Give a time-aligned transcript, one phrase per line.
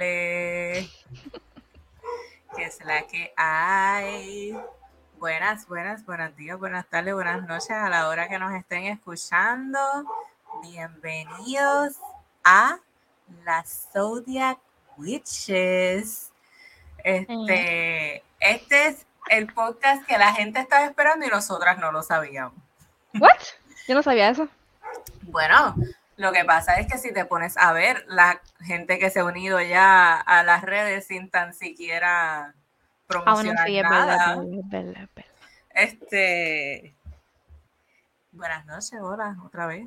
[0.00, 0.90] Épale.
[2.56, 4.58] Que es la que hay.
[5.18, 9.78] Buenas, buenas, buenos días, buenas tardes, buenas noches a la hora que nos estén escuchando.
[10.62, 11.96] Bienvenidos
[12.42, 12.78] a
[13.44, 14.58] la Zodiac
[14.96, 16.30] Witches.
[17.04, 22.58] Este, este es el podcast que la gente estaba esperando y nosotras no lo sabíamos.
[23.18, 23.38] ¿What?
[23.86, 24.48] Yo no sabía eso.
[25.22, 25.74] Bueno,
[26.20, 29.24] lo que pasa es que si te pones a ver la gente que se ha
[29.24, 32.52] unido ya a las redes sin tan siquiera
[33.06, 34.36] promocionar Ah, bueno, sí, es nada.
[34.36, 35.30] verdad, es verdad, es verdad.
[35.70, 36.94] Este,
[38.32, 39.86] buenas noches, hola, otra vez.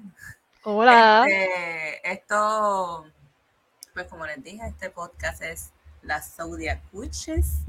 [0.64, 1.26] Hola.
[1.28, 3.06] Este, esto,
[3.94, 5.70] pues como les dije, este podcast es
[6.02, 7.60] La Zodiac Witches,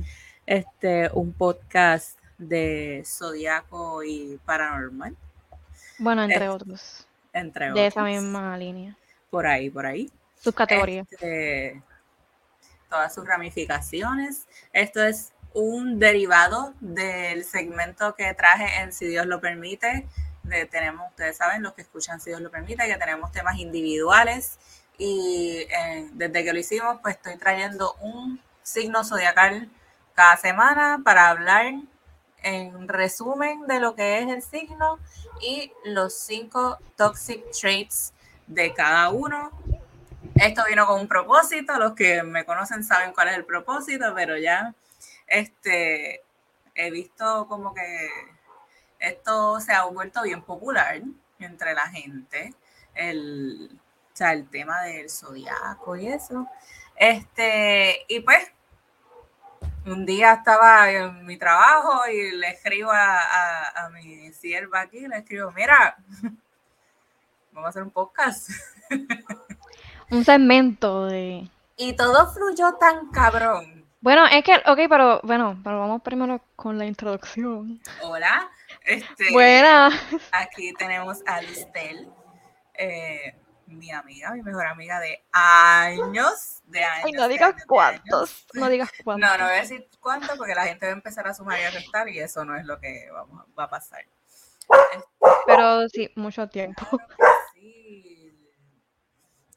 [0.47, 5.15] este, un podcast de zodiaco y paranormal,
[5.99, 7.04] Bueno, entre otros.
[7.35, 7.87] Entre De otros.
[7.89, 8.97] esa misma línea.
[9.31, 10.11] Por ahí, por ahí.
[10.41, 11.07] Sus categorías.
[11.11, 11.83] Este,
[12.89, 14.47] todas sus ramificaciones.
[14.73, 20.07] Esto es un derivado del segmento que traje en Si Dios lo permite.
[20.43, 24.59] De, tenemos, ustedes saben, los que escuchan Si Dios lo permite, que tenemos temas individuales.
[24.97, 29.69] Y eh, desde que lo hicimos, pues estoy trayendo un signo zodiacal
[30.15, 31.75] cada semana para hablar
[32.45, 35.01] en resumen de lo que es el signo
[35.41, 38.13] y los cinco toxic traits
[38.47, 39.51] de cada uno
[40.37, 44.37] esto vino con un propósito, los que me conocen saben cuál es el propósito, pero
[44.37, 44.75] ya
[45.29, 46.23] este,
[46.75, 48.11] he visto como que
[48.99, 51.01] esto se ha vuelto bien popular
[51.39, 52.53] entre la gente,
[52.95, 53.71] el,
[54.13, 56.49] o sea, el tema del zodiaco y eso.
[56.97, 58.51] Este, y pues,
[59.87, 65.07] un día estaba en mi trabajo y le escribo a, a, a mi sierva aquí,
[65.07, 65.97] le escribo, mira,
[67.53, 68.51] vamos a hacer un podcast.
[70.11, 71.49] Un segmento de.
[71.77, 73.85] Y todo fluyó tan cabrón.
[74.01, 77.81] Bueno, es que, ok, pero bueno, pero vamos primero con la introducción.
[78.03, 78.51] Hola,
[78.85, 79.89] este, Buena.
[80.31, 82.11] aquí tenemos a Listel,
[82.75, 83.35] eh,
[83.67, 87.05] mi amiga, mi mejor amiga de años, de años.
[87.07, 88.47] Ay, no digas años, cuántos.
[88.55, 89.31] No digas cuántos.
[89.31, 91.63] No, no voy a decir cuánto porque la gente va a empezar a sumar y
[91.63, 94.05] a restar y eso no es lo que vamos, va a pasar.
[94.93, 95.09] Este,
[95.47, 96.87] Pero sí, mucho tiempo.
[97.55, 98.51] sí.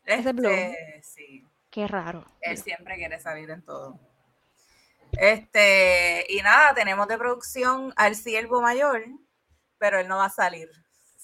[0.06, 0.52] Ese blog.
[0.52, 1.46] Este, sí.
[1.70, 2.26] Qué raro.
[2.42, 4.00] Él siempre quiere salir en todo.
[5.14, 9.04] Este, y nada, tenemos de producción al siervo mayor,
[9.78, 10.70] pero él no va a salir.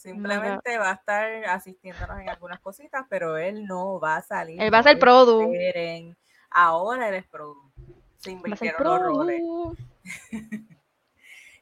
[0.03, 4.61] Simplemente va a estar asistiéndonos en algunas cositas, pero él no va a salir.
[4.61, 5.51] Él va a ser produ.
[6.51, 7.71] Ahora él es produ.
[8.17, 9.41] Se invirtieron los roles.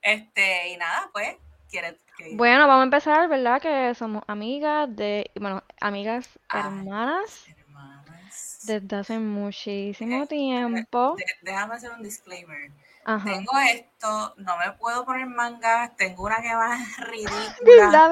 [0.03, 1.35] Este, y nada, pues,
[1.69, 3.61] quiere que Bueno, vamos a empezar, ¿verdad?
[3.61, 8.59] Que somos amigas de, bueno, amigas Ay, hermanas hermanas.
[8.63, 11.15] desde hace muchísimo Eh, tiempo.
[11.17, 12.71] de- déjame hacer un disclaimer.
[13.03, 13.29] Ajá.
[13.29, 18.11] Tengo esto, no me puedo poner mangas, tengo una que va ridícula,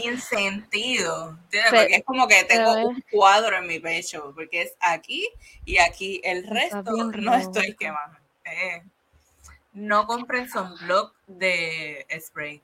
[0.00, 1.38] sin sentido.
[1.70, 5.28] Porque es como que tengo un cuadro en mi pecho, porque es aquí
[5.64, 6.20] y aquí.
[6.24, 8.18] El resto no estoy quemando.
[8.44, 8.82] Eh,
[9.72, 12.62] no compren sunblock de spray.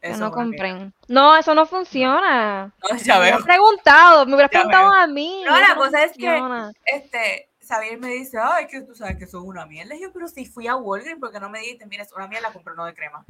[0.00, 0.92] Eso no compren.
[1.08, 2.72] No, eso no funciona.
[2.82, 5.00] No, ya Me hubieras preguntado, me hubieras preguntado veo.
[5.00, 5.42] a mí.
[5.46, 6.72] No, la cosa es que-.
[6.84, 9.66] Este, Xavier me dice, ay, que tú sabes que son una.
[9.70, 12.52] Y yo, pero si fui a Walgreens, porque no me dijiste, mira, es una mierda,
[12.52, 13.24] compré uno de crema.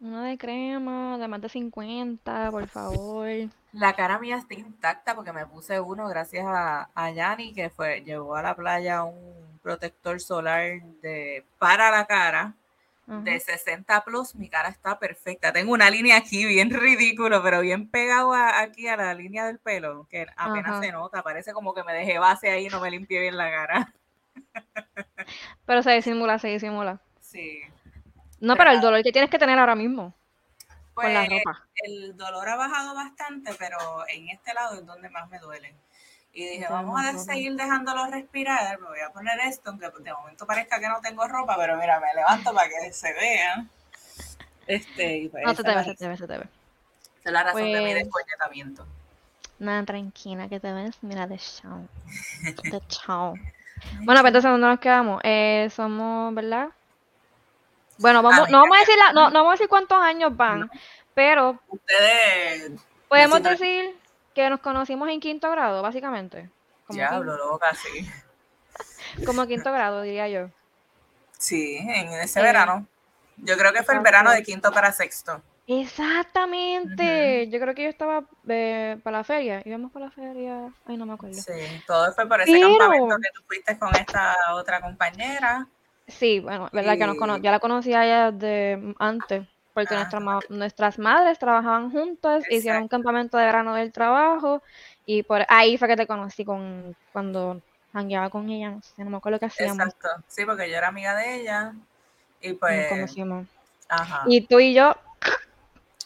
[0.00, 3.28] Una de crema, de más de 50, por favor.
[3.72, 8.02] La cara mía está intacta porque me puse uno gracias a, a Yanni, que fue,
[8.02, 12.54] llevó a la playa un protector solar de, para la cara
[13.06, 14.34] De 60 plus.
[14.34, 15.52] Mi cara está perfecta.
[15.52, 19.58] Tengo una línea aquí bien ridículo, pero bien pegado a- aquí a la línea del
[19.58, 21.22] pelo, que apenas se nota.
[21.22, 23.92] Parece como que me dejé base ahí y no me limpié bien la cara.
[25.66, 27.00] Pero se disimula, se disimula.
[27.20, 27.60] Sí.
[28.40, 30.14] No, pero el dolor que tienes que tener ahora mismo
[30.92, 31.66] con la Pues, ropa.
[31.84, 33.78] el dolor ha bajado bastante, pero
[34.08, 35.74] en este lado es donde más me duele.
[36.36, 38.78] Y dije, vamos a seguir dejándolo respirar.
[38.80, 42.00] Me voy a poner esto, aunque de momento parezca que no tengo ropa, pero mira,
[42.00, 43.64] me levanto para que se vea.
[44.66, 46.44] Este, y pues No, se te ve, se te ve, se te ve.
[46.44, 48.86] esa es la razón de mi Pues- descoñetamiento.
[49.60, 50.96] Nada, tranquila, que te ves.
[51.02, 51.86] Mira, de chao.
[52.64, 53.34] De chao.
[54.00, 55.20] Bueno, pues entonces, ¿dónde nos quedamos?
[55.22, 56.68] Eh, somos, ¿verdad?
[57.98, 60.68] Bueno, vamos, no vamos a decir la- no, no vamos a decir cuántos años van,
[61.14, 62.72] pero Ustedes,
[63.08, 63.94] podemos decir
[64.34, 66.50] que nos conocimos en quinto grado, básicamente.
[66.86, 68.08] Como, diablo, loca, sí.
[69.26, 70.50] como quinto grado, diría yo.
[71.38, 72.86] Sí, en ese Eh, verano.
[73.36, 75.42] Yo creo que fue el verano de quinto para sexto.
[75.66, 77.48] Exactamente.
[77.48, 79.62] Yo creo que yo estaba eh, para la feria.
[79.64, 80.72] Íbamos para la feria.
[80.86, 81.40] Ay, no me acuerdo.
[81.40, 81.52] Sí,
[81.86, 85.66] todo fue por ese campamento que tú fuiste con esta otra compañera.
[86.06, 91.38] Sí, bueno, verdad que no ya la conocía ella de antes, porque nuestra, nuestras madres
[91.38, 94.62] trabajaban juntas, hicieron un campamento de verano del trabajo
[95.04, 97.60] y por ahí fue que te conocí con cuando
[97.92, 99.78] hangueaba con ella, no sé, no me acuerdo qué hacíamos.
[99.78, 101.74] Exacto, sí, porque yo era amiga de ella
[102.40, 102.82] y pues...
[102.82, 103.46] Nos conocimos.
[103.88, 104.22] Ajá.
[104.26, 104.96] Y tú y yo...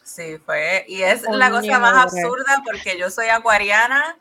[0.03, 4.17] Sí, fue, y es la cosa más absurda porque yo soy acuariana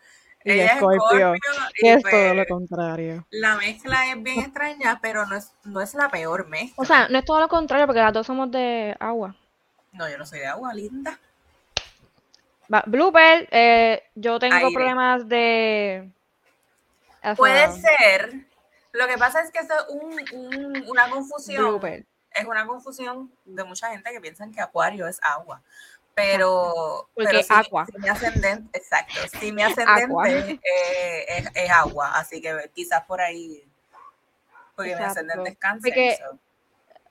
[0.48, 1.34] y ella es Scorpio,
[1.76, 3.28] es todo pues lo contrario.
[3.32, 6.76] La mezcla es bien extraña, pero no es, no es la peor mezcla.
[6.78, 9.36] O sea, no es todo lo contrario, porque las dos somos de agua.
[9.92, 11.20] No, yo no soy de agua, linda.
[12.86, 16.10] blooper, eh, yo tengo problemas de...
[17.36, 18.46] Puede ser.
[18.94, 21.82] Lo que pasa es que es un, una confusión.
[22.32, 25.62] Es una confusión de mucha gente que piensan que acuario es agua
[26.18, 27.86] pero, Porque pero agua.
[28.00, 33.64] mi ascendente, exacto, sí mi ascendente eh, es, agua, así que quizás por ahí,
[34.75, 35.94] porque mi ascendente es cáncer.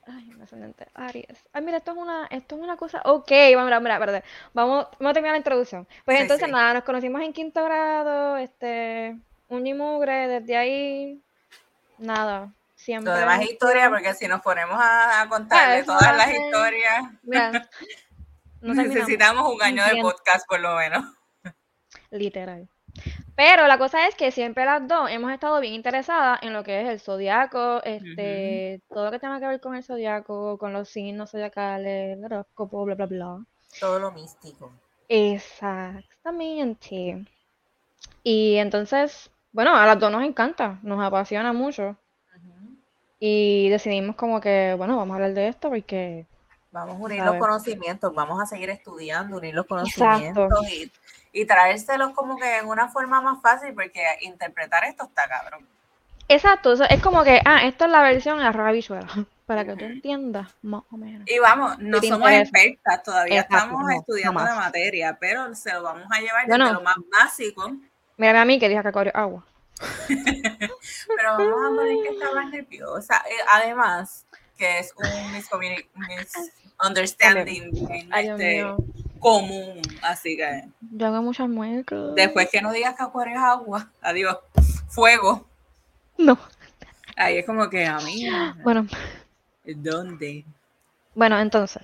[0.09, 1.39] Ay, mi ascendente Aries.
[1.53, 3.03] Ay, mira, esto es una, esto es una cosa.
[3.05, 5.87] Ok, vamos, a ver, Vamos, vamos a terminar la introducción.
[6.05, 9.17] Pues entonces, nada, nos conocimos en quinto grado, este,
[9.49, 11.23] un y mugre, desde ahí,
[11.99, 12.53] nada.
[12.75, 13.13] Siempre.
[13.13, 17.05] Lo demás historia, porque si nos ponemos a, a contarle todas las historias.
[17.23, 17.69] Mira,
[18.75, 21.05] Necesitamos un año de podcast por lo menos.
[22.11, 22.69] Literal.
[23.35, 26.81] Pero la cosa es que siempre las dos hemos estado bien interesadas en lo que
[26.81, 30.89] es el zodiaco, este, todo lo que tenga que ver con el zodiaco, con los
[30.89, 33.45] signos zodiacales, el horóscopo, bla, bla, bla.
[33.79, 34.73] Todo lo místico.
[35.09, 37.27] Exactamente.
[38.23, 41.97] Y entonces, bueno, a las dos nos encanta, nos apasiona mucho.
[43.19, 46.27] Y decidimos como que, bueno, vamos a hablar de esto porque
[46.73, 50.93] Vamos a unir los conocimientos, vamos a seguir estudiando, unir los conocimientos y,
[51.33, 55.67] y, traérselos como que en una forma más fácil, porque interpretar esto está cabrón.
[56.29, 59.07] Exacto, es como que, ah, esta es la versión a rabichuela,
[59.47, 61.23] para que tú entiendas más o menos.
[61.29, 66.21] Y vamos, no somos expertas, todavía estamos estudiando la materia, pero se lo vamos a
[66.21, 67.73] llevar desde lo más básico.
[68.17, 69.45] Mírame a mí que dije que corrió agua.
[70.09, 73.23] pero vamos a poner que está más nerviosa.
[73.29, 74.27] Eh, además,
[74.57, 78.65] que es un misunderstanding este,
[79.19, 80.69] común, así que...
[80.93, 82.15] Yo hago muchas muecas.
[82.15, 84.37] Después que no digas que acuario es agua, adiós,
[84.89, 85.45] fuego.
[86.19, 86.39] No.
[87.17, 88.29] Ahí es como que a mí.
[88.63, 88.87] Bueno.
[89.65, 90.45] ¿Dónde?
[91.15, 91.83] Bueno, entonces.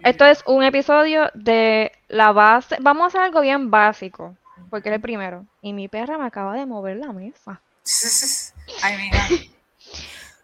[0.00, 2.76] Esto es un episodio de la base.
[2.80, 4.36] Vamos a hacer algo bien básico,
[4.70, 5.44] porque es el primero.
[5.62, 7.60] Y mi perra me acaba de mover la mesa.
[8.82, 9.52] Ay, mira.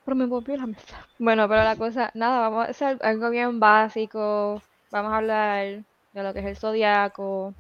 [0.04, 1.06] Pero me volvió la mesa.
[1.18, 4.62] Bueno, pero la cosa, nada, vamos a hacer algo bien básico.
[4.90, 7.54] Vamos a hablar de lo que es el zodiaco,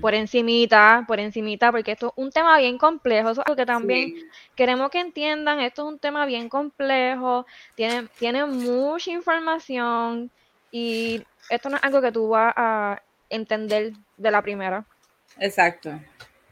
[0.00, 3.66] por encimita, por encimita, porque esto es un tema bien complejo, eso es algo que
[3.66, 4.14] también
[4.54, 10.30] queremos que entiendan, esto es un tema bien complejo, tiene, tiene mucha información
[10.70, 14.84] y esto no es algo que tú vas a entender de la primera.
[15.38, 15.90] Exacto.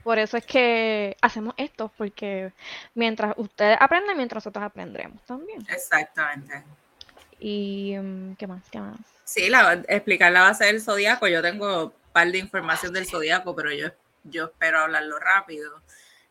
[0.09, 2.51] Por eso es que hacemos esto, porque
[2.95, 5.61] mientras ustedes aprenden, mientras nosotros aprendremos también.
[5.69, 6.65] Exactamente.
[7.39, 8.63] ¿Y mm, qué más?
[8.71, 8.97] ¿Qué más?
[9.25, 11.29] Sí, la, explicar la base del zodiaco.
[11.29, 13.89] Yo tengo un par de información del zodiaco, pero yo,
[14.25, 15.83] yo espero hablarlo rápido.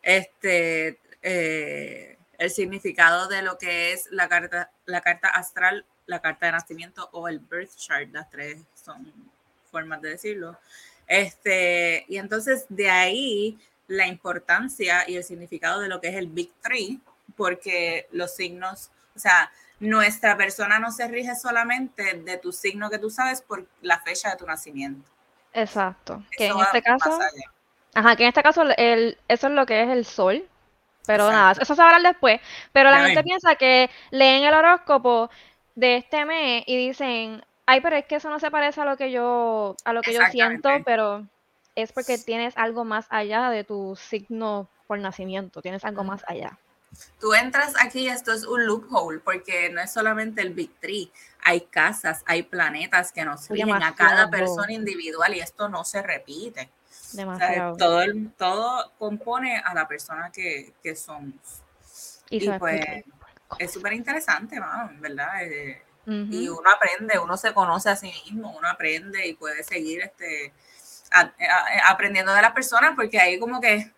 [0.02, 6.46] Este, eh, el significado de lo que es la carta, la carta astral, la carta
[6.46, 9.14] de nacimiento o el birth chart, las tres son
[9.70, 10.58] formas de decirlo.
[11.08, 16.28] Este, y entonces de ahí la importancia y el significado de lo que es el
[16.28, 17.00] Big Three,
[17.36, 19.50] porque los signos, o sea,
[19.80, 24.30] nuestra persona no se rige solamente de tu signo que tú sabes por la fecha
[24.30, 25.08] de tu nacimiento.
[25.52, 26.22] Exacto.
[26.36, 27.18] Que en este caso,
[27.94, 30.46] ajá, que en este caso el, eso es lo que es el sol.
[31.06, 32.38] Pero nada, eso se va a hablar después.
[32.70, 35.30] Pero la gente piensa que leen el horóscopo
[35.74, 38.96] de este mes y dicen, ay, pero es que eso no se parece a lo
[38.96, 41.26] que yo, a lo que yo siento, pero
[41.74, 46.58] es porque tienes algo más allá de tu signo por nacimiento, tienes algo más allá.
[47.20, 51.12] Tú entras aquí, esto es un loophole, porque no es solamente el Big Tree,
[51.44, 56.00] hay casas, hay planetas que nos rigen a cada persona individual y esto no se
[56.00, 56.70] repite.
[57.12, 57.76] Demasiado.
[57.76, 58.02] todo,
[58.38, 61.34] todo compone a la persona que, somos.
[62.30, 62.80] Y, pues
[63.58, 64.58] es súper interesante,
[65.00, 65.42] ¿verdad?
[66.08, 70.54] Y uno aprende, uno se conoce a sí mismo, uno aprende y puede seguir este,
[71.86, 73.92] aprendiendo de las personas porque ahí como que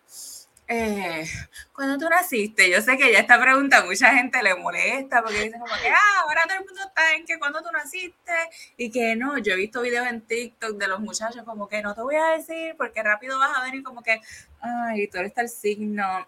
[0.73, 1.25] eh,
[1.73, 5.43] cuando tú naciste, yo sé que ya esta pregunta a mucha gente le molesta porque
[5.43, 8.31] dicen como que, ah, ahora todo el mundo está en que cuando tú naciste
[8.77, 11.93] y que no, yo he visto videos en TikTok de los muchachos como que no
[11.93, 14.21] te voy a decir porque rápido vas a venir como que,
[14.61, 16.25] ay, tú eres el signo.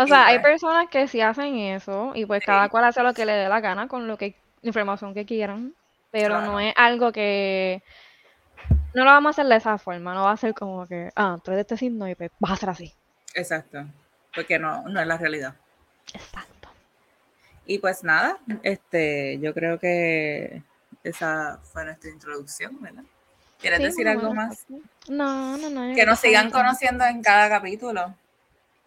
[0.00, 3.26] O sea, hay personas que sí hacen eso y pues cada cual hace lo que
[3.26, 5.74] le dé la gana con lo que información que quieran,
[6.12, 7.82] pero no es algo que
[8.94, 11.38] no lo vamos a hacer de esa forma, no va a ser como que, ah,
[11.42, 12.94] tú eres de este signo y pues vas a ser así.
[13.34, 13.86] Exacto,
[14.32, 15.56] porque no, no es la realidad.
[16.14, 16.68] Exacto.
[17.66, 20.62] Y pues nada, este, yo creo que
[21.02, 23.02] esa fue nuestra introducción, ¿verdad?
[23.60, 24.64] ¿Quieres decir algo más?
[25.08, 25.92] No, no, no.
[25.96, 28.14] Que nos sigan conociendo en cada capítulo.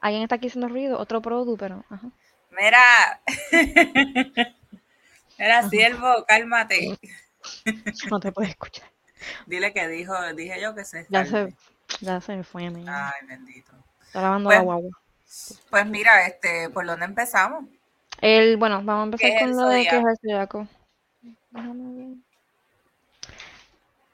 [0.02, 1.86] Alguien está aquí haciendo ruido, otro producto, pero.
[1.90, 2.10] Ajá.
[2.52, 3.22] Mira.
[5.40, 7.00] Mira, siervo, cálmate.
[8.10, 8.90] No te puedes escuchar.
[9.46, 11.56] Dile que dijo, dije yo que se Ya se,
[12.00, 13.72] ya se fue, Ay, bendito.
[14.06, 14.92] Está lavando pues, la guagua.
[15.70, 17.66] Pues mira, este, ¿por dónde empezamos?
[18.20, 20.68] El, bueno, vamos a empezar con lo de que es el zodiaco.
[21.52, 22.18] Déjame ver.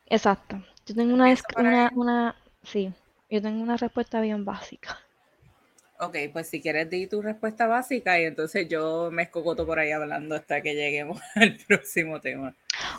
[0.06, 0.64] Exacto.
[0.86, 2.94] Yo tengo una, una, una, sí,
[3.30, 4.98] yo tengo una respuesta bien básica.
[6.00, 9.92] Ok, pues si quieres di tu respuesta básica y entonces yo me escocoto por ahí
[9.92, 12.54] hablando hasta que lleguemos al próximo tema.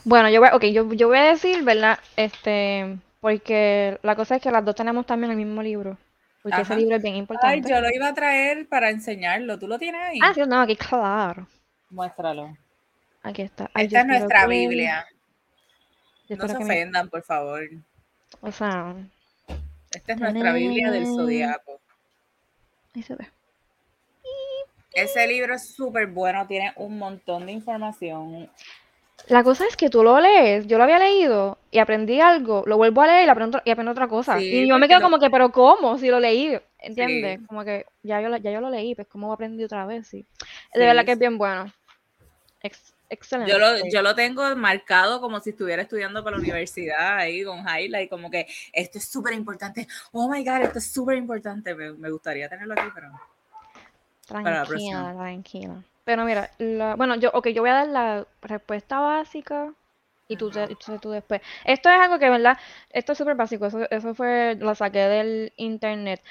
[0.05, 1.99] Bueno, yo voy, okay, yo, yo voy a decir, ¿verdad?
[2.17, 5.97] Este, porque la cosa es que las dos tenemos también el mismo libro.
[6.43, 7.69] Porque ese libro es bien importante.
[7.69, 9.59] Ay, yo lo iba a traer para enseñarlo.
[9.59, 10.19] ¿Tú lo tienes ahí?
[10.23, 11.47] Ah, sí, no, aquí claro.
[11.91, 12.57] Muéstralo.
[13.23, 13.71] Aquí está.
[13.75, 15.07] Esta es nuestra Biblia.
[16.29, 17.69] No se ofendan, por favor.
[18.41, 18.95] O sea.
[19.91, 21.81] Esta es nuestra Biblia del Zodíaco.
[22.99, 23.29] Ahí se ve.
[24.93, 28.51] Ese libro es súper bueno, tiene un montón de información.
[29.29, 32.77] La cosa es que tú lo lees, yo lo había leído y aprendí algo, lo
[32.77, 34.41] vuelvo a leer y aprendo, y aprendo otra cosa.
[34.41, 35.99] y yo me quedo como que, pero ¿cómo?
[35.99, 37.41] Si lo leí, ¿entiendes?
[37.47, 40.09] Como que ya yo, ya yo lo leí, pues ¿cómo aprendí otra vez?
[40.09, 40.27] Sí.
[40.75, 41.73] De verdad que es bien bueno.
[43.09, 43.53] Excelente.
[43.53, 47.61] Yo lo, yo lo tengo marcado como si estuviera estudiando para la universidad ahí con
[47.61, 49.87] highlight, como que esto es súper importante.
[50.13, 51.75] Oh my God, esto es súper importante.
[51.75, 53.11] Me, me, gustaría tenerlo aquí, pero...
[54.27, 55.83] Tranquila, tranquila.
[56.05, 56.51] Pero mira,
[56.97, 59.73] bueno, yo, ok, yo voy a dar la respuesta básica
[60.27, 60.67] y tú, te,
[61.01, 61.41] tú, después.
[61.65, 62.59] Esto es algo que, ¿verdad?
[62.91, 66.23] Esto es súper básico, eso, eso fue, lo saqué del internet.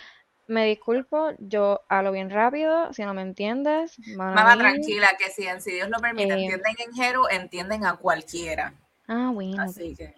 [0.47, 3.99] Me disculpo, yo hablo bien rápido, si no me entiendes.
[4.15, 8.73] Mamá, tranquila, que si, si Dios lo permite, eh, entienden en Jeru, entienden a cualquiera.
[9.07, 9.61] Ah, bueno.
[9.61, 10.15] Así que.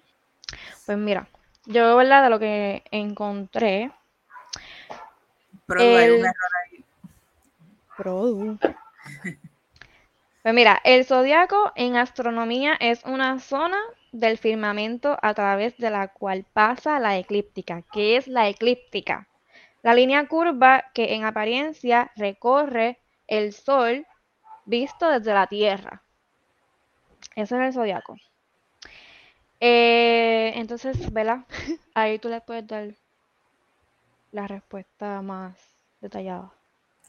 [0.85, 1.27] Pues mira,
[1.65, 2.23] yo, ¿verdad?
[2.23, 3.91] De lo que encontré.
[5.65, 6.83] Pero hay un error ahí.
[7.97, 8.57] Produ.
[10.41, 13.79] Pues mira, el zodiaco en astronomía es una zona
[14.11, 17.83] del firmamento a través de la cual pasa la eclíptica.
[17.91, 19.27] ¿Qué es la eclíptica?
[19.81, 24.05] La línea curva que en apariencia recorre el Sol
[24.65, 26.03] visto desde la Tierra.
[27.35, 28.17] Eso es el zodiaco.
[29.59, 31.39] Eh, entonces, ¿verdad?
[31.93, 32.89] Ahí tú le puedes dar
[34.31, 35.55] la respuesta más
[36.01, 36.51] detallada.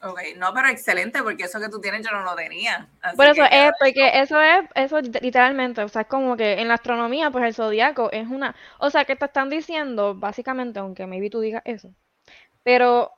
[0.02, 2.88] Ok, no, pero excelente, porque eso que tú tienes yo no lo tenía.
[3.16, 6.74] Por eso es, porque eso es, eso literalmente, o sea, es como que en la
[6.74, 11.28] astronomía, pues el zodiaco es una, o sea, que te están diciendo, básicamente, aunque maybe
[11.28, 11.92] tú digas eso,
[12.62, 13.12] pero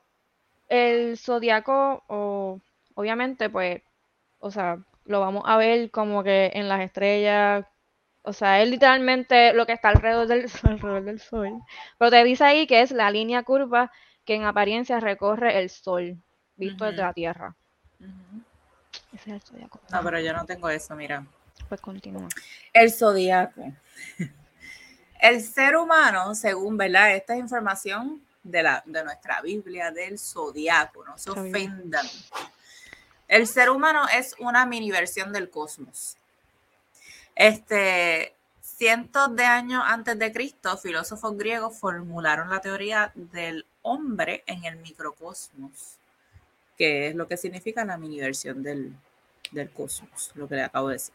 [0.69, 2.59] el zodiaco, o,
[2.95, 3.81] obviamente, pues,
[4.39, 7.65] o sea, lo vamos a ver como que en las estrellas,
[8.23, 11.61] o sea, es literalmente lo que está alrededor del, alrededor del sol,
[11.97, 13.91] pero te dice ahí que es la línea curva
[14.25, 16.17] que en apariencia recorre el sol
[16.55, 17.55] visto desde la Tierra.
[19.11, 19.79] Ese es el zodiaco.
[19.91, 21.25] No, pero yo no tengo eso, mira.
[21.67, 22.27] Pues continúa.
[22.71, 23.61] El zodiaco.
[25.19, 27.15] El ser humano, según ¿verdad?
[27.15, 32.05] esta es información de, la, de nuestra Biblia del zodiaco, no se ofendan.
[33.27, 36.17] El ser humano es una mini versión del cosmos.
[37.35, 44.65] Este, cientos de años antes de Cristo, filósofos griegos formularon la teoría del hombre en
[44.65, 45.97] el microcosmos
[46.77, 48.93] que es lo que significa la mini versión del,
[49.73, 51.13] cosmos, lo que le acabo de decir.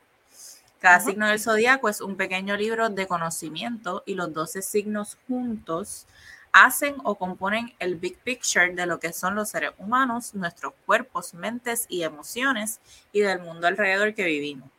[0.78, 6.06] Cada signo del zodiaco es un pequeño libro de conocimiento y los 12 signos juntos
[6.52, 11.35] hacen o componen el big picture de lo que son los seres humanos, nuestros cuerpos,
[11.35, 12.81] mentes y emociones
[13.12, 14.71] y del mundo alrededor que vivimos.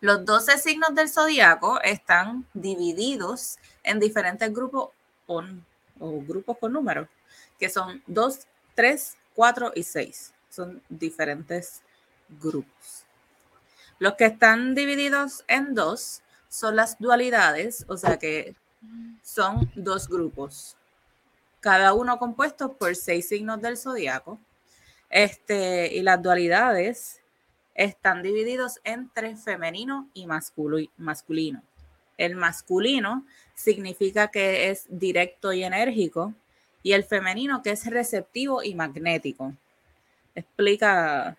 [0.00, 4.90] Los 12 signos del zodiaco están divididos en diferentes grupos
[5.26, 5.42] o,
[5.98, 7.08] grupos con números,
[7.58, 10.34] que son 2, 3, 4 y 6.
[10.50, 11.82] Son diferentes
[12.40, 13.04] grupos.
[13.98, 18.54] Los que están divididos en dos son las dualidades, o sea que
[19.22, 20.76] son dos grupos.
[21.60, 24.38] cada uno compuesto por seis signos del zodiaco.
[25.10, 27.20] Este, y las dualidades
[27.74, 30.26] están divididos entre femenino y
[30.96, 31.62] masculino.
[32.18, 36.34] El masculino significa que es directo y enérgico,
[36.82, 39.52] y el femenino que es receptivo y magnético.
[40.34, 41.36] Explica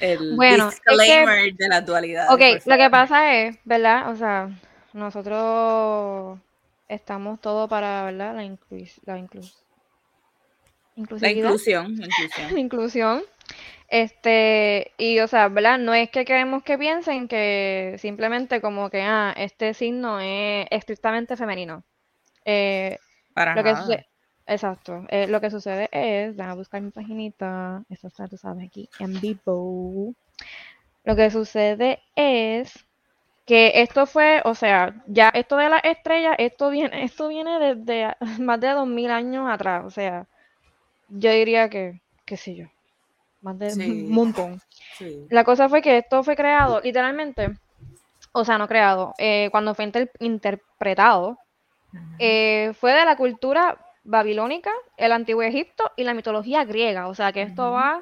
[0.00, 2.32] el disclaimer de la dualidad.
[2.32, 4.10] Ok, lo que pasa es, ¿verdad?
[4.10, 4.50] O sea,
[4.94, 6.38] nosotros
[6.88, 8.28] estamos todos para, ¿verdad?
[8.28, 9.02] La, la, inclusión.
[9.04, 9.18] La
[11.30, 11.96] inclusión.
[12.52, 13.22] La inclusión.
[13.88, 15.78] Este, y o sea, ¿verdad?
[15.78, 21.36] No es que queremos que piensen que simplemente como que, ah, este signo es estrictamente
[21.36, 21.82] femenino.
[22.44, 22.98] Eh,
[23.34, 24.06] Para nada.
[24.46, 25.04] exacto.
[25.08, 29.20] Eh, lo que sucede es, déjame buscar mi paginita, esto está, tú sabes, aquí en
[29.20, 30.14] vivo.
[31.04, 32.83] Lo que sucede es
[33.46, 38.14] que esto fue, o sea, ya esto de la estrella, esto viene, esto viene desde
[38.40, 40.26] más de dos mil años atrás, o sea,
[41.08, 42.66] yo diría que, qué sé yo,
[43.42, 44.60] más de un montón.
[45.28, 47.50] La cosa fue que esto fue creado, literalmente,
[48.32, 51.38] o sea, no creado, eh, cuando fue interpretado,
[52.18, 57.32] eh, fue de la cultura babilónica, el antiguo Egipto y la mitología griega, o sea,
[57.32, 58.00] que esto va...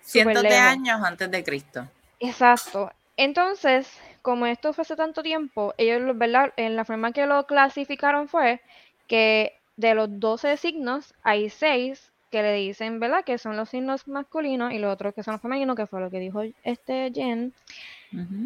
[0.00, 1.88] Cientos de años antes de Cristo.
[2.20, 2.92] Exacto.
[3.16, 6.52] Entonces, como esto fue hace tanto tiempo, ellos, ¿verdad?
[6.56, 8.60] En la forma que lo clasificaron fue
[9.06, 13.22] que de los 12 signos hay 6 que le dicen, ¿verdad?
[13.22, 16.10] Que son los signos masculinos y los otros que son los femeninos, que fue lo
[16.10, 17.54] que dijo este Jen.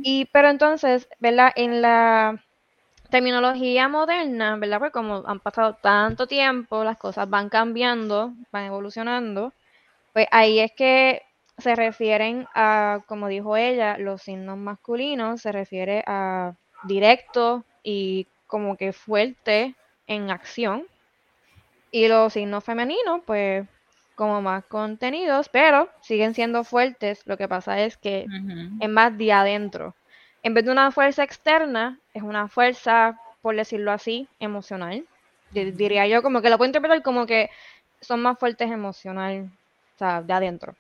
[0.03, 1.51] Y, pero entonces, ¿verdad?
[1.57, 2.45] En la
[3.09, 4.81] terminología moderna, ¿verdad?
[4.81, 9.55] Pues como han pasado tanto tiempo, las cosas van cambiando, van evolucionando,
[10.13, 11.23] pues ahí es que
[11.61, 18.77] se refieren a, como dijo ella, los signos masculinos, se refiere a directo y como
[18.77, 19.75] que fuerte
[20.07, 20.87] en acción.
[21.93, 23.67] Y los signos femeninos, pues
[24.15, 27.27] como más contenidos, pero siguen siendo fuertes.
[27.27, 28.27] Lo que pasa es que
[28.81, 29.95] es más de adentro.
[30.43, 35.07] En vez de una fuerza externa, es una fuerza, por decirlo así, emocional.
[35.53, 37.51] Diría yo, como que lo puedo interpretar como que
[38.01, 39.51] son más fuertes emocional,
[39.95, 40.75] o sea, de adentro.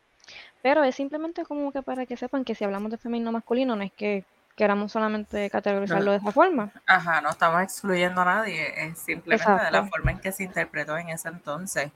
[0.63, 3.83] Pero es simplemente como que para que sepan que si hablamos de femenino masculino, no
[3.83, 4.25] es que
[4.57, 6.71] queramos solamente categorizarlo de esa forma.
[6.87, 10.99] Ajá, no estamos excluyendo a nadie, es simplemente de la forma en que se interpretó
[10.99, 11.91] en ese entonces.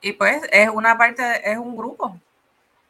[0.00, 2.16] Y pues es una parte, es un grupo.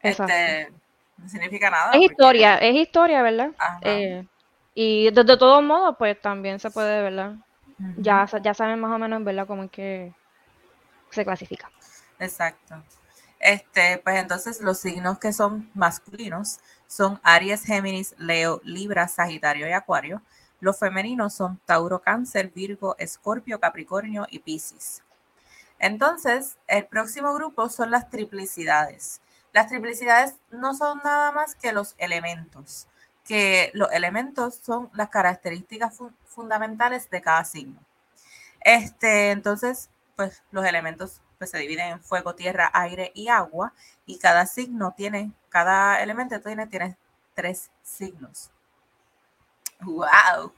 [0.03, 0.71] Este,
[1.17, 1.93] no significa nada.
[1.93, 3.51] Es historia, es historia, ¿verdad?
[3.81, 4.27] Eh,
[4.75, 7.37] y de, todos modos, pues también se puede, ¿verdad?
[7.97, 9.47] ya, ya saben más o menos, ¿verdad?
[9.47, 10.13] Cómo es que
[11.11, 11.71] se clasifica.
[12.19, 12.83] Exacto.
[13.41, 19.73] Este, pues entonces los signos que son masculinos son Aries, Géminis, Leo, Libra, Sagitario y
[19.73, 20.23] Acuario.
[20.61, 25.03] Los femeninos son Tauro, Cáncer, Virgo, Escorpio, Capricornio y Piscis.
[25.79, 29.23] Entonces, el próximo grupo son las triplicidades.
[29.55, 32.87] Las triplicidades no son nada más que los elementos,
[33.25, 37.81] que los elementos son las características fundamentales de cada signo.
[38.61, 43.73] Este, entonces, pues los elementos pues se dividen en fuego, tierra, aire y agua,
[44.05, 46.99] y cada signo tiene, cada elemento tiene, tiene
[47.33, 48.51] tres signos.
[49.81, 50.53] ¡Wow!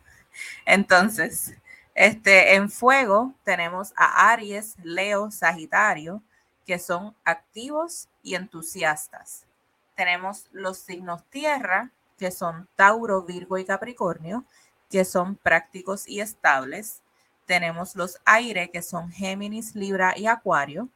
[0.67, 1.55] Entonces,
[1.95, 6.21] este, en fuego tenemos a Aries, Leo, Sagitario,
[6.67, 9.47] que son activos y entusiastas.
[9.95, 14.45] Tenemos los signos tierra, que son Tauro, Virgo y Capricornio,
[14.91, 17.03] que son prácticos y estables
[17.47, 20.89] tenemos los aire, que son Géminis, Libra y Acuario,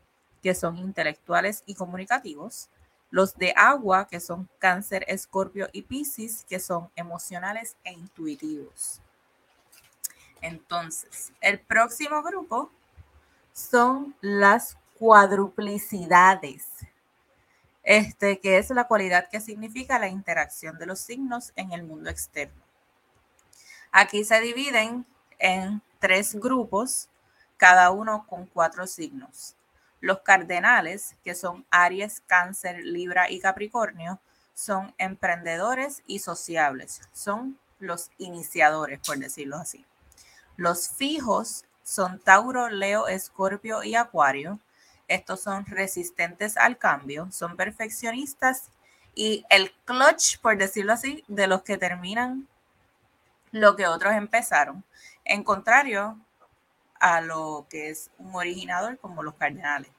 [0.42, 2.68] que son intelectuales y comunicativos.
[3.11, 9.00] Los de agua, que son Cáncer, Escorpio y Piscis, que son emocionales e intuitivos.
[10.40, 12.70] Entonces, el próximo grupo
[13.52, 16.66] son las cuadruplicidades,
[17.82, 22.11] este, que es la cualidad que significa la interacción de los signos en el mundo
[22.11, 22.62] externo.
[23.92, 25.06] Aquí se dividen
[25.38, 27.09] en tres grupos,
[27.57, 29.57] cada uno con cuatro signos.
[30.01, 34.21] Los cardenales, que son Aries, Cáncer, Libra y Capricornio,
[34.55, 37.01] son emprendedores y sociables.
[37.12, 39.85] Son los iniciadores, por decirlo así.
[40.57, 44.61] Los fijos son Tauro, Leo, Escorpio y Acuario.
[45.09, 48.69] Estos son resistentes al cambio, son perfeccionistas
[49.12, 52.47] y el clutch, por decirlo así, de los que terminan
[53.51, 54.85] lo que otros empezaron
[55.27, 56.19] en contrario
[57.01, 59.91] a lo que es un originador como los cardenales.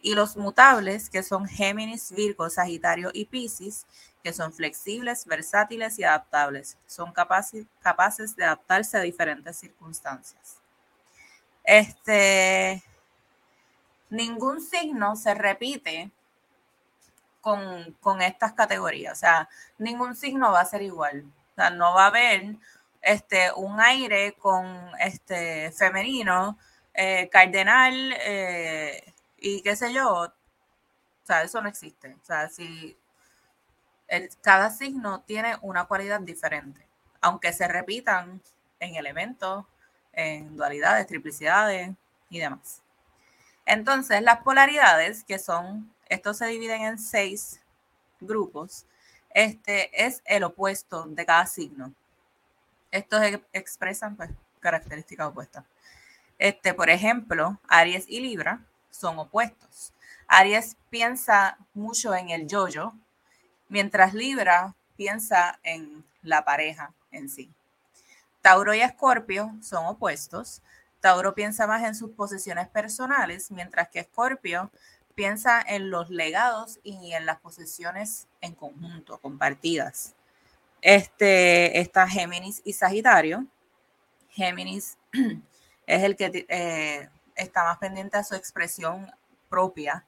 [0.00, 3.86] Y los mutables, que son Géminis, Virgo, Sagitario y Piscis,
[4.22, 6.78] que son flexibles, versátiles y adaptables.
[6.86, 10.58] Son capaces, capaces de adaptarse a diferentes circunstancias.
[11.62, 12.82] Este,
[14.10, 16.10] ningún signo se repite
[17.40, 19.14] con, con, estas categorías.
[19.14, 21.24] O sea, ningún signo va a ser igual.
[21.52, 22.56] O sea, no va a haber
[23.04, 26.58] este, un aire con este femenino,
[26.94, 30.22] eh, cardenal eh, y qué sé yo.
[30.22, 30.32] O
[31.26, 32.14] sea, eso no existe.
[32.14, 32.96] O sea, si
[34.42, 36.86] cada signo tiene una cualidad diferente,
[37.20, 38.40] aunque se repitan
[38.80, 39.64] en elementos,
[40.12, 41.90] en dualidades, triplicidades
[42.30, 42.82] y demás.
[43.66, 47.60] Entonces, las polaridades, que son, estos se dividen en seis
[48.20, 48.86] grupos,
[49.30, 51.92] este es el opuesto de cada signo.
[52.94, 54.30] Estos expresan pues,
[54.60, 55.64] características opuestas.
[56.38, 59.92] Este, por ejemplo, Aries y Libra son opuestos.
[60.28, 62.94] Aries piensa mucho en el yo-yo,
[63.68, 67.50] mientras Libra piensa en la pareja en sí.
[68.42, 70.62] Tauro y Escorpio son opuestos.
[71.00, 74.70] Tauro piensa más en sus posesiones personales, mientras que Escorpio
[75.16, 80.14] piensa en los legados y en las posesiones en conjunto, compartidas.
[80.84, 83.46] Este, está Géminis y Sagitario.
[84.28, 84.98] Géminis
[85.86, 89.10] es el que eh, está más pendiente a su expresión
[89.48, 90.04] propia,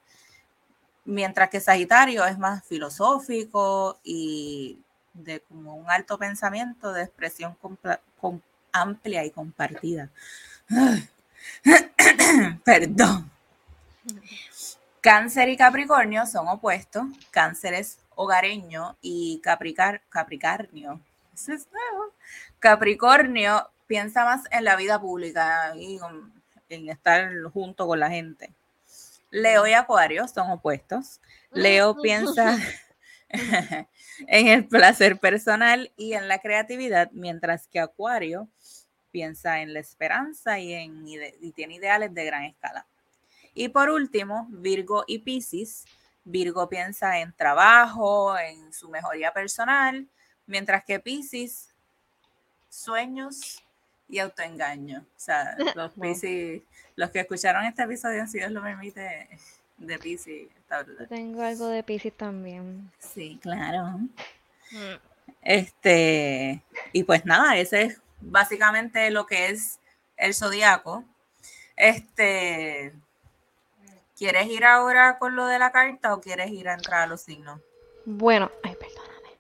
[1.07, 4.79] mientras que Sagitario es más filosófico y
[5.15, 7.57] de como un alto pensamiento de expresión
[8.71, 10.11] amplia y compartida.
[12.65, 13.31] Perdón.
[15.01, 17.07] Cáncer y Capricornio son opuestos.
[17.31, 21.01] Cáncer es hogareño y Capricar Capricornio.
[21.33, 22.13] Eso es nuevo.
[22.59, 26.01] Capricornio piensa más en la vida pública y
[26.69, 28.53] en estar junto con la gente.
[29.31, 31.21] Leo y Acuario son opuestos.
[31.53, 32.59] Leo piensa
[34.27, 38.49] en el placer personal y en la creatividad, mientras que Acuario
[39.11, 42.87] piensa en la esperanza y, en, y tiene ideales de gran escala.
[43.55, 45.85] Y por último, Virgo y Piscis.
[46.27, 50.07] Virgo piensa en trabajo, en su mejoría personal,
[50.47, 51.73] mientras que Piscis,
[52.69, 53.63] sueños
[54.09, 55.01] y autoengaño.
[55.01, 56.63] O sea, los Piscis,
[56.97, 59.29] los que escucharon este episodio, si Dios lo permite,
[59.79, 60.49] de Pisces.
[61.09, 62.91] Tengo algo de Pisces también.
[62.99, 63.99] Sí, claro.
[64.73, 64.99] Mm.
[65.43, 66.61] Este,
[66.93, 69.79] y pues nada, ese es básicamente lo que es
[70.17, 71.05] el zodiaco.
[71.77, 72.93] Este,
[74.17, 77.23] ¿quieres ir ahora con lo de la carta o quieres ir a entrar a los
[77.23, 77.61] signos?
[78.05, 79.39] Bueno, ay, perdóname.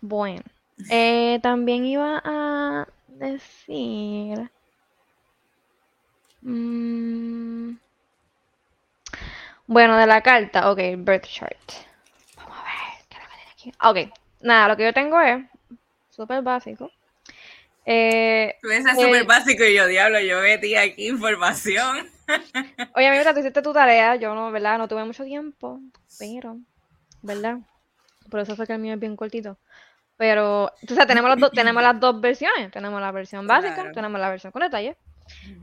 [0.00, 0.42] Bueno,
[0.90, 4.50] eh, también iba a decir.
[6.42, 7.76] Mmm,
[9.66, 11.56] bueno, de la carta, ok, birth chart.
[12.36, 13.72] Vamos a ver, ¿qué es lo que tiene aquí?
[13.80, 15.44] Ok, nada, lo que yo tengo es
[16.10, 16.90] súper básico.
[17.84, 22.10] Eh, tú dices súper básico y yo, diablo, yo metí aquí información.
[22.94, 24.78] Oye, amiga, tú hiciste tu tarea, yo no, ¿verdad?
[24.78, 25.80] No tuve mucho tiempo,
[26.18, 26.58] pero,
[27.22, 27.58] ¿verdad?
[28.30, 29.58] Por eso fue que el mío es bien cortito.
[30.16, 32.70] Pero, o sea, tenemos, las tenemos las dos versiones.
[32.70, 34.96] Tenemos la versión básica, tenemos la versión con detalle.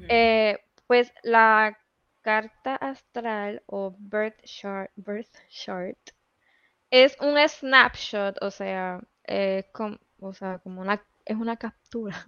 [0.07, 1.77] eh, pues la
[2.21, 5.97] carta astral o birth chart, birth chart
[6.91, 8.99] es un snapshot, o sea,
[10.19, 12.25] o sea, como una, es una captura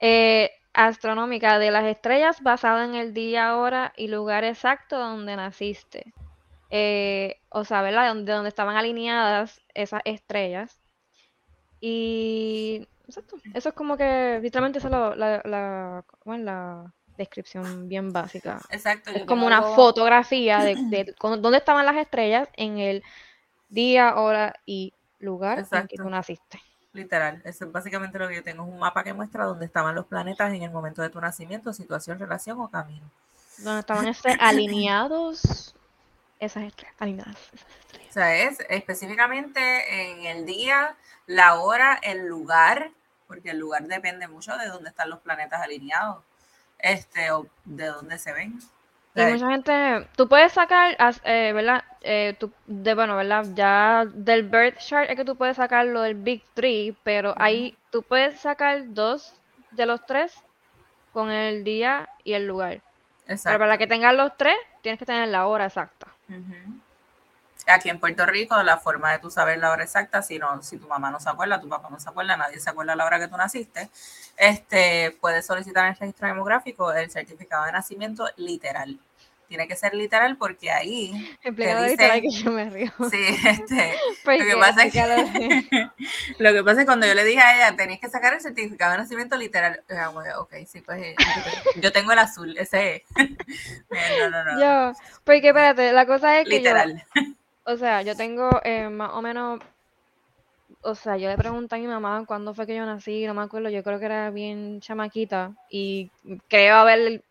[0.00, 6.12] eh, astronómica de las estrellas basada en el día, hora y lugar exacto donde naciste.
[6.70, 8.14] Eh, o sea, ¿verdad?
[8.14, 10.80] De donde, estaban alineadas esas estrellas.
[11.80, 18.60] Y exacto, eso es como que literalmente eso es la, la, la descripción bien básica.
[18.70, 19.10] Exacto.
[19.10, 23.02] Es como una fotografía de, de, dónde estaban las estrellas en el
[23.68, 26.60] día, hora y lugar en que tú naciste.
[26.94, 28.62] Literal, eso es básicamente lo que yo tengo.
[28.62, 31.72] Es un mapa que muestra dónde estaban los planetas en el momento de tu nacimiento,
[31.72, 33.10] situación, relación o camino.
[33.58, 34.06] Donde estaban
[34.40, 35.74] alineados
[36.38, 38.10] esas estrellas, alineadas esas estrellas.
[38.10, 42.92] O sea, es específicamente en el día, la hora, el lugar,
[43.26, 46.22] porque el lugar depende mucho de dónde están los planetas alineados
[46.78, 48.60] este, o de dónde se ven.
[49.16, 51.84] Y mucha gente, tú puedes sacar, eh, ¿verdad?
[52.00, 53.46] Eh, de, bueno, ¿verdad?
[53.54, 57.76] Ya del birth chart es que tú puedes sacar lo del Big Three, pero ahí
[57.90, 59.34] tú puedes sacar dos
[59.70, 60.42] de los tres
[61.12, 62.80] con el día y el lugar.
[63.26, 63.50] Exacto.
[63.50, 66.08] Pero para que tengas los tres, tienes que tener la hora exacta.
[67.66, 70.76] Aquí en Puerto Rico, la forma de tú saber la hora exacta, si, no, si
[70.76, 73.18] tu mamá no se acuerda, tu papá no se acuerda, nadie se acuerda la hora
[73.18, 73.88] que tú naciste,
[74.36, 78.98] este, puedes solicitar en el registro demográfico el certificado de nacimiento literal.
[79.48, 81.36] tiene que ser literal porque ahí.
[81.42, 82.92] Empleado literal que yo me río.
[83.10, 83.94] Sí, este.
[84.24, 85.90] Lo que, pasa es que,
[86.38, 88.92] lo que pasa es cuando yo le dije a ella, tenéis que sacar el certificado
[88.92, 89.82] de nacimiento literal.
[89.90, 91.14] Ah, bueno, ok, sí, pues eh,
[91.76, 93.02] yo tengo el azul, ese es.
[94.20, 94.60] No, no, no.
[94.60, 96.56] Yo, porque espérate, la cosa es que.
[96.56, 97.04] Literal.
[97.66, 99.60] O sea, yo tengo eh, más o menos
[100.82, 103.42] o sea, yo le pregunté a mi mamá cuándo fue que yo nací, no me
[103.42, 106.10] acuerdo, yo creo que era bien chamaquita y
[106.48, 107.24] creo haber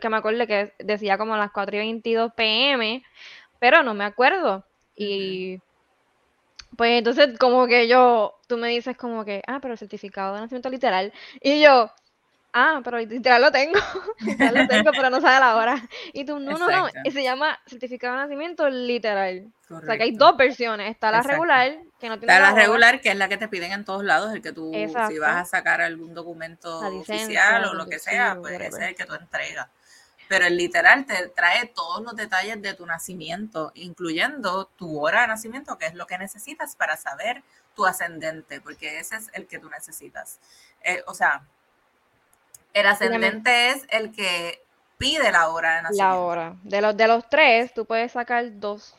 [0.00, 3.02] que me acuerde que decía como a las 4 y 22 pm,
[3.60, 4.64] pero no me acuerdo.
[4.96, 5.60] Y
[6.76, 10.40] pues entonces como que yo, tú me dices como que, ah, pero el certificado de
[10.40, 11.12] nacimiento literal.
[11.40, 11.90] Y yo,
[12.54, 13.78] ah, pero literal lo tengo,
[14.20, 15.88] literal lo tengo, pero no sabe la hora.
[16.12, 19.52] Y tú, no, no, no, y se llama certificado de nacimiento literal.
[19.68, 23.00] O sea que hay dos versiones, está la regular, que no tiene Está la, regular,
[23.00, 25.44] que es la que te piden en todos lados, el que tú, si vas a
[25.44, 29.68] sacar algún documento oficial o lo que sea, pues ese es el que tú entregas.
[30.28, 35.28] Pero el literal te trae todos los detalles de tu nacimiento, incluyendo tu hora de
[35.28, 37.42] nacimiento, que es lo que necesitas para saber
[37.74, 40.38] tu ascendente, porque ese es el que tú necesitas.
[40.82, 41.46] Eh, o sea,
[42.74, 44.62] el ascendente es el que
[44.98, 46.12] pide la hora de nacimiento.
[46.12, 46.56] La hora.
[46.62, 48.94] De los, de los tres, tú puedes sacar dos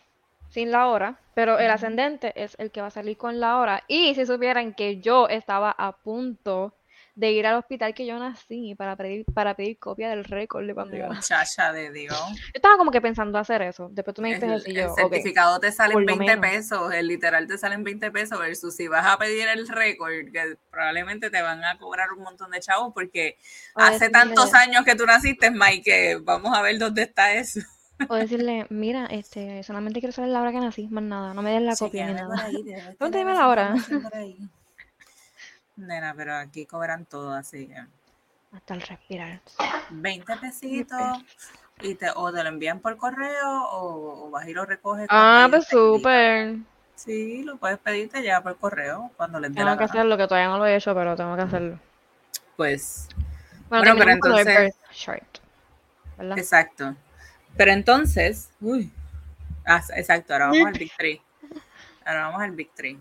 [0.50, 3.84] sin la hora, pero el ascendente es el que va a salir con la hora.
[3.88, 6.74] Y si supieran que yo estaba a punto
[7.16, 10.74] de ir al hospital que yo nací para pedir, para pedir copia del récord de
[10.74, 11.34] cuando yo nací.
[11.34, 12.18] Muchacha de Dios.
[12.30, 13.90] Yo estaba como que pensando hacer eso.
[13.92, 14.90] Después tú me dices el, yo.
[14.90, 18.76] El certificado te sale en 20 pesos, el literal te sale en 20 pesos, versus
[18.76, 22.60] si vas a pedir el récord, que probablemente te van a cobrar un montón de
[22.60, 23.38] chavos, porque
[23.76, 27.62] hace tantos años que tú naciste, Mike, que vamos a ver dónde está eso.
[28.10, 31.52] O decirle, mira, este, solamente quiero saber la hora que nací, más nada, no me
[31.52, 32.50] des la copia ni nada.
[33.00, 33.76] ¿Dónde dime la hora?
[35.76, 37.86] Nena, pero aquí cobran todo, así que.
[38.52, 39.42] Hasta el respirar.
[39.90, 41.18] 20 pesitos.
[41.82, 45.08] Y te, o te lo envían por correo o, vas y lo recoges.
[45.10, 46.56] Ah, pues súper.
[46.96, 50.48] Sí, lo puedes pedir, te llega por correo cuando le Tengo que hacerlo, que todavía
[50.48, 51.80] no lo he hecho, pero tengo que hacerlo.
[52.56, 53.10] Pues.
[53.70, 54.76] Bueno, pero entonces.
[56.38, 56.96] Exacto.
[57.58, 58.50] Pero entonces.
[58.62, 58.92] Uy.
[59.66, 61.22] Ah, exacto, ahora vamos al Big Tree.
[62.06, 63.00] Ahora vamos al Big Tree.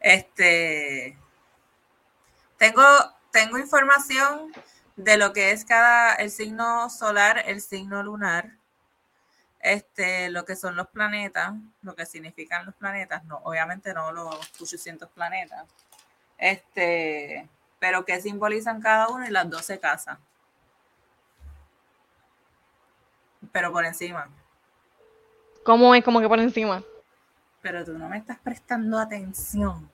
[0.00, 1.16] Este.
[2.60, 2.82] Tengo,
[3.32, 4.52] tengo información
[4.94, 8.50] de lo que es cada, el signo solar, el signo lunar,
[9.60, 14.36] este, lo que son los planetas, lo que significan los planetas, no, obviamente no los
[14.60, 15.64] 800 planetas,
[16.36, 20.18] este, pero que simbolizan cada uno y las 12 casas.
[23.52, 24.28] Pero por encima.
[25.64, 26.84] ¿Cómo es como que por encima?
[27.62, 29.90] Pero tú no me estás prestando atención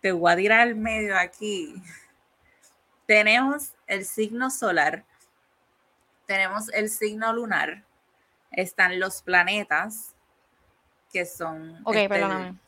[0.00, 1.74] te voy a tirar al medio aquí.
[3.06, 5.04] Tenemos el signo solar,
[6.26, 7.84] tenemos el signo lunar,
[8.50, 10.14] están los planetas,
[11.12, 11.80] que son...
[11.84, 12.58] Ok, este, perdóname.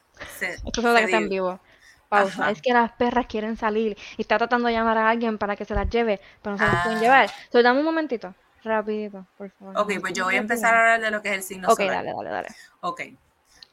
[0.40, 1.60] Esto es que está en vivo.
[2.08, 2.50] Pausa.
[2.50, 5.64] Es que las perras quieren salir y está tratando de llamar a alguien para que
[5.64, 7.02] se las lleve, pero no se las pueden ah.
[7.02, 7.30] llevar.
[7.44, 9.78] Entonces, dame un momentito, rapidito, por favor.
[9.78, 11.86] Ok, pues yo voy a empezar a hablar de lo que es el signo solar.
[11.86, 12.48] Ok, dale, dale, dale.
[12.80, 13.00] Ok.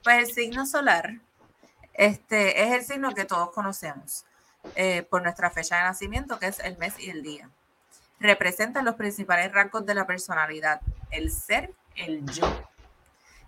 [0.04, 1.20] Pues el signo solar
[1.98, 4.26] este es el signo que todos conocemos
[4.76, 7.50] eh, por nuestra fecha de nacimiento, que es el mes y el día.
[8.20, 10.82] Representa los principales rasgos de la personalidad,
[11.12, 12.46] el ser, el yo.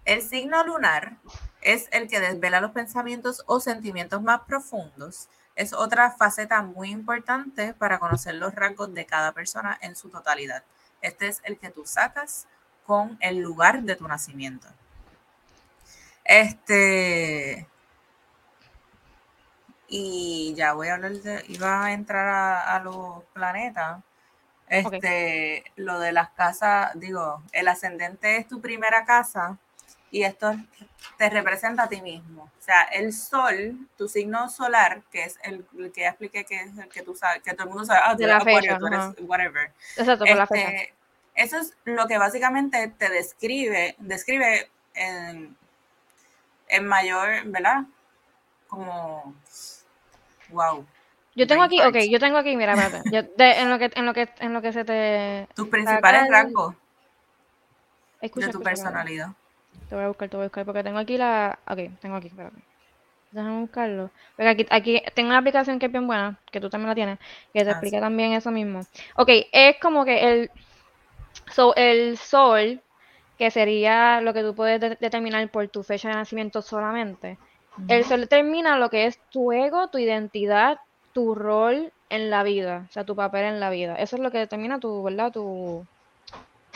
[0.05, 1.17] El signo lunar
[1.61, 5.29] es el que desvela los pensamientos o sentimientos más profundos.
[5.55, 10.63] Es otra faceta muy importante para conocer los rasgos de cada persona en su totalidad.
[11.01, 12.47] Este es el que tú sacas
[12.85, 14.67] con el lugar de tu nacimiento.
[16.23, 17.67] Este,
[19.89, 22.27] y ya voy a hablar de, iba a entrar
[22.67, 24.01] a, los planetas.
[24.67, 29.57] Este, lo de las casas, digo, el ascendente es tu primera casa
[30.11, 30.55] y esto
[31.17, 32.43] te representa a ti mismo.
[32.43, 36.77] O sea, el sol, tu signo solar, que es el, que ya expliqué que es
[36.77, 38.99] el que tú sabes, que todo el mundo sabe, ah, tú eres acuario, tú eres
[39.21, 39.73] whatever.
[39.97, 40.93] Exacto, la este, fecha.
[41.33, 45.57] Eso es lo que básicamente te describe, describe en,
[46.67, 47.85] en mayor, ¿verdad?
[48.67, 49.35] Como
[50.51, 50.85] Wow.
[51.35, 53.09] Yo tengo aquí, ok, yo tengo aquí, mira, espérate.
[53.11, 55.47] Yo, en, lo que, en, lo que, en lo que se te.
[55.55, 56.75] Tus principales rasgos
[58.21, 59.29] de tu personalidad.
[59.87, 61.57] Te voy a buscar, te voy a buscar, porque tengo aquí la.
[61.67, 62.57] Ok, tengo aquí, espérate.
[63.31, 64.11] Déjame buscarlo.
[64.35, 67.19] Porque aquí, aquí tengo una aplicación que es bien buena, que tú también la tienes,
[67.53, 68.81] que te ah, explica también eso mismo.
[69.15, 70.51] Ok, es como que el.
[71.51, 72.81] So, el sol,
[73.37, 77.37] que sería lo que tú puedes determinar por tu fecha de nacimiento solamente
[77.87, 80.79] el sol determina lo que es tu ego, tu identidad,
[81.13, 83.95] tu rol en la vida, o sea, tu papel en la vida.
[83.95, 85.31] Eso es lo que determina tu, ¿verdad?
[85.31, 85.85] Tu,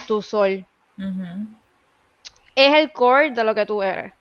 [0.08, 0.65] tu sol.
[2.56, 4.13] Es el core de lo que tú eres.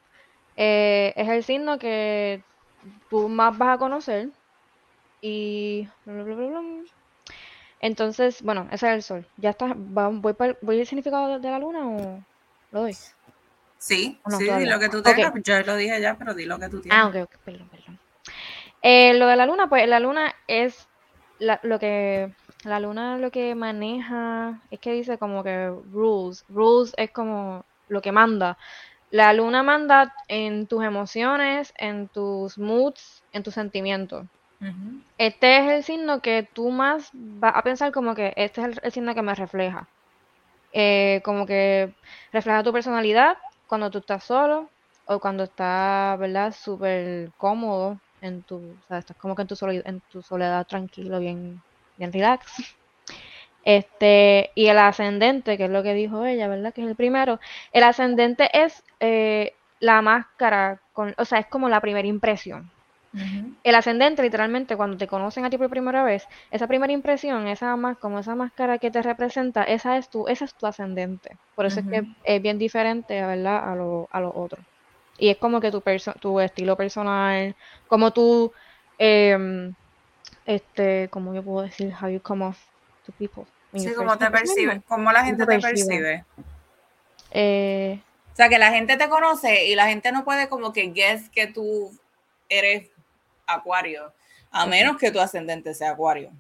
[0.57, 2.43] Eh, es el signo que
[3.09, 4.31] tú más vas a conocer.
[5.21, 5.89] Y.
[7.81, 9.27] Entonces, bueno, ese es el sol.
[9.37, 9.73] ¿Ya está?
[9.77, 12.21] ¿Voy, voy el significado de la luna o
[12.71, 12.97] lo doy?
[13.83, 15.33] Sí, sí, di lo que tú tengas.
[15.43, 16.97] Yo lo dije ya, pero di lo que tú tienes.
[16.97, 17.99] Ah, ok, ok, perdón, perdón.
[18.81, 20.87] Eh, lo de la luna, pues la luna es
[21.41, 26.45] lo que la luna lo que maneja es que dice como que rules.
[26.49, 28.57] Rules es como lo que manda.
[29.11, 34.27] La luna manda en tus emociones, en tus moods, en tus sentimientos.
[35.19, 38.93] Este es el signo que tú más vas a pensar como que este es el,
[38.93, 39.89] signo que me refleja.
[40.73, 41.93] Eh, como que
[42.33, 43.37] refleja tu personalidad
[43.73, 44.69] cuando tú estás solo
[45.07, 46.53] o cuando estás, ¿verdad?
[46.53, 50.67] Súper cómodo en tu, o sea, estás como que en tu, soledad, en tu soledad
[50.67, 51.63] tranquilo, bien,
[51.97, 52.53] bien relax.
[53.65, 56.75] Este, y el ascendente, que es lo que dijo ella, ¿verdad?
[56.75, 57.39] Que es el primero.
[57.73, 62.71] El ascendente es eh, la máscara, con, o sea, es como la primera impresión.
[63.63, 67.77] El ascendente, literalmente, cuando te conocen a ti por primera vez, esa primera impresión, esa
[67.77, 71.37] más, como esa máscara que te representa, esa es tu, esa es tu ascendente.
[71.55, 73.71] Por eso es que es bien diferente, ¿verdad?
[73.71, 74.59] A lo, a lo otro.
[75.19, 75.83] Y es como que tu,
[76.21, 77.55] tu estilo personal,
[77.87, 78.53] como tú,
[78.99, 79.73] eh,
[80.47, 82.59] este, como yo puedo decir, how you come off
[83.05, 83.45] to people.
[83.75, 86.25] Sí, como te percibe, como la gente te percibe.
[87.31, 88.01] Eh,
[88.33, 91.29] o sea, que la gente te conoce y la gente no puede como que guess
[91.31, 91.91] que tú
[92.49, 92.91] eres
[93.55, 94.13] acuario,
[94.51, 96.31] a menos que tu ascendente sea acuario.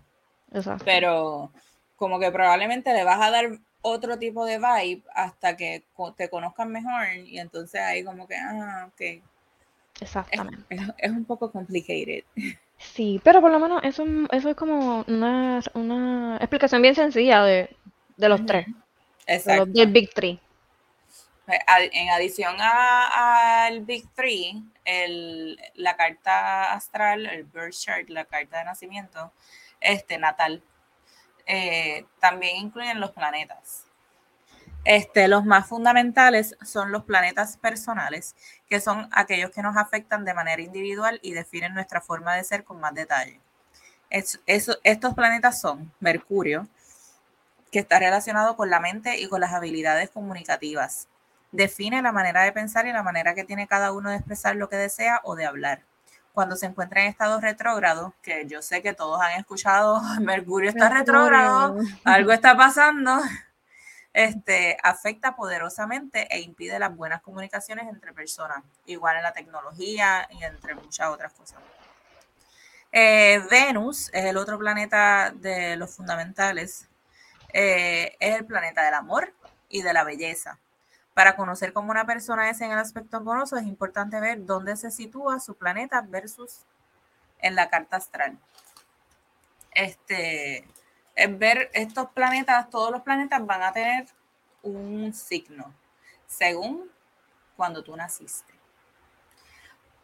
[0.53, 0.85] Exacto.
[0.85, 1.51] Pero
[1.96, 5.85] como que probablemente le vas a dar otro tipo de vibe hasta que
[6.16, 9.22] te conozcan mejor y entonces ahí como que, ah, ok.
[10.01, 10.77] Exactamente.
[10.98, 12.25] Es, un poco complicated.
[12.79, 17.70] Sí, pero por lo menos eso, eso es como una, una explicación bien sencilla de,
[18.16, 18.66] los tres.
[19.27, 19.66] Exacto.
[19.66, 20.40] del Big Three.
[21.46, 21.59] Pues,
[21.92, 28.64] en adición al Big Three, el, la carta astral, el birth chart, la carta de
[28.64, 29.33] nacimiento,
[29.81, 30.62] este natal,
[31.47, 33.87] eh, también incluyen los planetas.
[34.85, 38.35] Este, los más fundamentales son los planetas personales,
[38.68, 42.64] que son aquellos que nos afectan de manera individual y definen nuestra forma de ser
[42.64, 43.40] con más detalle.
[44.11, 46.66] estos planetas son Mercurio,
[47.71, 51.09] que está relacionado con la mente y con las habilidades comunicativas.
[51.53, 54.69] Define la manera de pensar y la manera que tiene cada uno de expresar lo
[54.69, 55.83] que desea o de hablar
[56.33, 60.88] cuando se encuentra en estado retrógrado, que yo sé que todos han escuchado, Mercurio está
[60.88, 63.21] retrógrado, algo está pasando,
[64.12, 70.43] este, afecta poderosamente e impide las buenas comunicaciones entre personas, igual en la tecnología y
[70.45, 71.59] entre muchas otras cosas.
[72.95, 76.88] Eh, Venus es el otro planeta de los fundamentales,
[77.53, 79.33] eh, es el planeta del amor
[79.69, 80.59] y de la belleza.
[81.14, 84.90] Para conocer cómo una persona es en el aspecto amoroso, es importante ver dónde se
[84.90, 86.64] sitúa su planeta versus
[87.38, 88.38] en la carta astral.
[89.72, 90.66] Este,
[91.14, 94.07] es ver estos planetas, todos los planetas van a tener
[94.62, 95.75] un signo
[96.27, 96.90] según
[97.57, 98.53] cuando tú naciste.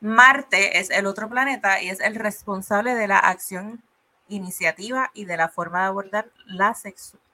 [0.00, 3.82] Marte es el otro planeta y es el responsable de la acción,
[4.28, 7.27] iniciativa y de la forma de abordar la sexualidad.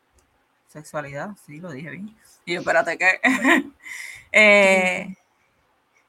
[1.47, 2.17] Sí, lo dije bien.
[2.45, 3.21] Y espérate que
[4.33, 5.17] eh,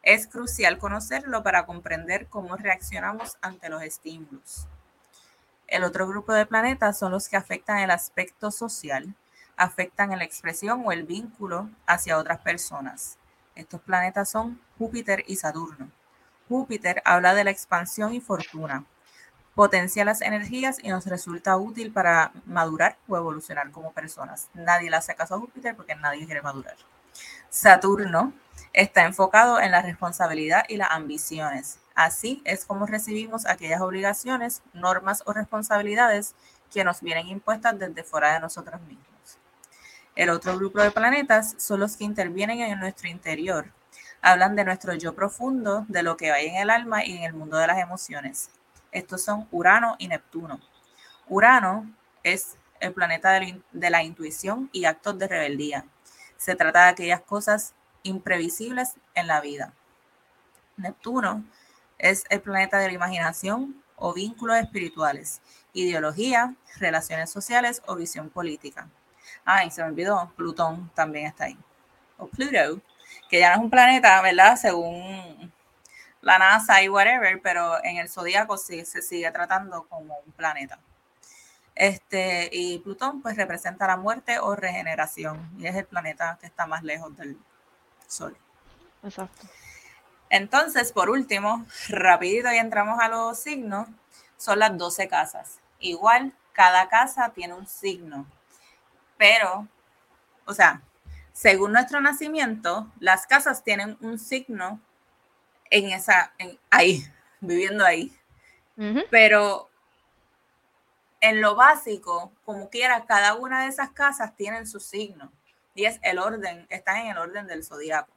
[0.02, 4.68] es crucial conocerlo para comprender cómo reaccionamos ante los estímulos.
[5.68, 9.16] El otro grupo de planetas son los que afectan el aspecto social,
[9.58, 13.18] afectan la expresión o el vínculo hacia otras personas.
[13.56, 15.90] Estos planetas son Júpiter y Saturno.
[16.48, 18.86] Júpiter habla de la expansión y fortuna,
[19.56, 24.50] potencia las energías y nos resulta útil para madurar o evolucionar como personas.
[24.54, 26.76] Nadie le hace caso a Júpiter porque nadie quiere madurar.
[27.50, 28.34] Saturno
[28.74, 31.80] está enfocado en la responsabilidad y las ambiciones.
[31.96, 36.36] Así es como recibimos aquellas obligaciones, normas o responsabilidades
[36.74, 39.06] que nos vienen impuestas desde fuera de nosotros mismos.
[40.18, 43.72] El otro grupo de planetas son los que intervienen en nuestro interior.
[44.22, 47.34] Hablan de nuestro yo profundo, de lo que hay en el alma y en el
[47.34, 48.50] mundo de las emociones.
[48.96, 50.62] Estos son Urano y Neptuno.
[51.28, 51.94] Urano
[52.24, 55.86] es el planeta de la intuición y actos de rebeldía.
[56.38, 57.74] Se trata de aquellas cosas
[58.04, 59.74] imprevisibles en la vida.
[60.78, 61.44] Neptuno
[61.98, 65.42] es el planeta de la imaginación o vínculos espirituales,
[65.74, 68.88] ideología, relaciones sociales o visión política.
[69.44, 71.58] Ay, se me olvidó, Plutón también está ahí.
[72.18, 72.82] O Pluto,
[73.30, 74.56] que ya no es un planeta, ¿verdad?
[74.56, 75.52] Según
[76.26, 80.80] la NASA y whatever, pero en el zodíaco sí, se sigue tratando como un planeta.
[81.76, 86.66] Este, y Plutón pues representa la muerte o regeneración y es el planeta que está
[86.66, 87.38] más lejos del
[88.08, 88.36] Sol.
[89.04, 89.48] Exacto.
[90.32, 93.88] Entonces, por último, rapidito y entramos a los signos,
[94.36, 95.60] son las 12 casas.
[95.80, 98.26] Igual, cada casa tiene un signo,
[99.16, 99.68] pero,
[100.46, 100.82] o sea,
[101.34, 104.80] según nuestro nacimiento, las casas tienen un signo
[105.70, 107.06] en esa, en, ahí,
[107.40, 108.16] viviendo ahí.
[109.10, 109.70] Pero
[111.22, 115.32] en lo básico, como quiera, cada una de esas casas tienen su signo
[115.74, 118.12] y es el orden, están en el orden del zodiaco.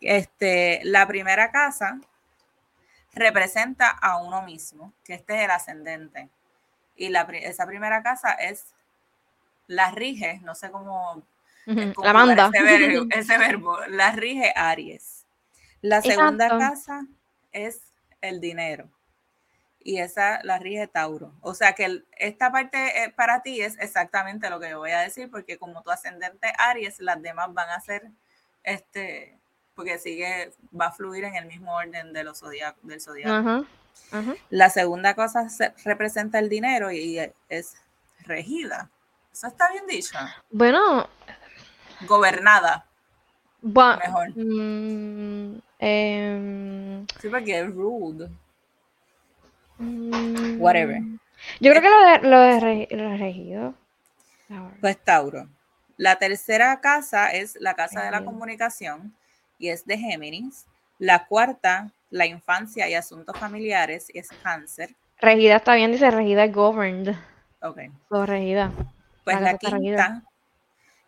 [0.00, 2.00] Este, la primera casa
[3.12, 6.28] representa a uno mismo, que este es el ascendente.
[6.96, 8.74] Y la, esa primera casa es
[9.66, 11.22] la rige, no sé cómo,
[11.66, 12.50] la manda.
[13.10, 15.17] Ese verbo, la rige Aries.
[15.80, 17.06] La segunda casa
[17.52, 17.80] es
[18.20, 18.90] el dinero
[19.88, 21.32] y esa la rige Tauro.
[21.40, 25.00] O sea que esta parte eh, para ti es exactamente lo que yo voy a
[25.00, 28.10] decir, porque como tu ascendente Aries, las demás van a ser,
[28.64, 29.38] este,
[29.74, 32.42] porque sigue, va a fluir en el mismo orden de los
[32.82, 33.66] del zodiaco.
[34.50, 35.48] La segunda cosa
[35.84, 37.18] representa el dinero y,
[37.48, 37.76] es
[38.24, 38.90] regida.
[39.32, 40.18] Eso está bien dicho.
[40.50, 41.08] Bueno.
[42.06, 42.86] Gobernada.
[43.62, 44.36] Mejor.
[44.36, 48.28] Mm, em, sí, porque es rude.
[50.58, 51.00] Whatever.
[51.60, 53.74] Yo creo que lo de, lo de, regido.
[54.80, 55.48] Pues Tauro.
[55.96, 59.14] La tercera casa es la casa de la comunicación
[59.58, 60.66] y es de Géminis.
[60.98, 64.94] La cuarta, la infancia y asuntos familiares, y es cáncer.
[65.20, 67.14] Regida está bien, dice regida governed.
[67.62, 67.78] Ok.
[68.10, 68.72] O regida.
[69.24, 70.22] Pues la, quinta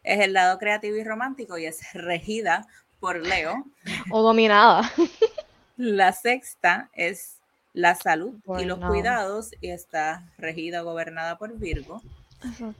[0.03, 2.66] es el lado creativo y romántico y es regida
[3.01, 3.65] por Leo.
[4.11, 4.91] O dominada.
[5.77, 7.39] La sexta es
[7.73, 12.03] la salud y los cuidados y está regida, gobernada por Virgo.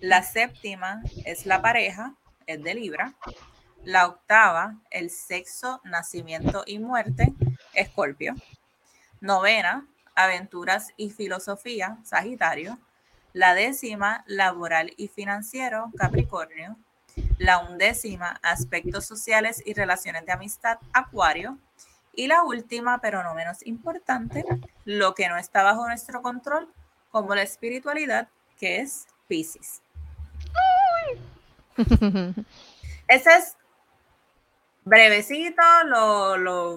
[0.01, 2.14] La séptima es la pareja,
[2.47, 3.14] es de Libra.
[3.85, 7.33] La octava, el sexo, nacimiento y muerte,
[7.73, 8.35] Escorpio.
[9.21, 12.79] Novena, aventuras y filosofía, Sagitario.
[13.33, 16.77] La décima, laboral y financiero, Capricornio.
[17.41, 21.57] La undécima, aspectos sociales y relaciones de amistad, Acuario.
[22.12, 24.45] Y la última, pero no menos importante,
[24.84, 26.68] lo que no está bajo nuestro control,
[27.11, 28.28] como la espiritualidad,
[28.59, 29.80] que es Pisces.
[33.09, 33.57] Ese es
[34.84, 36.76] brevecito, lo,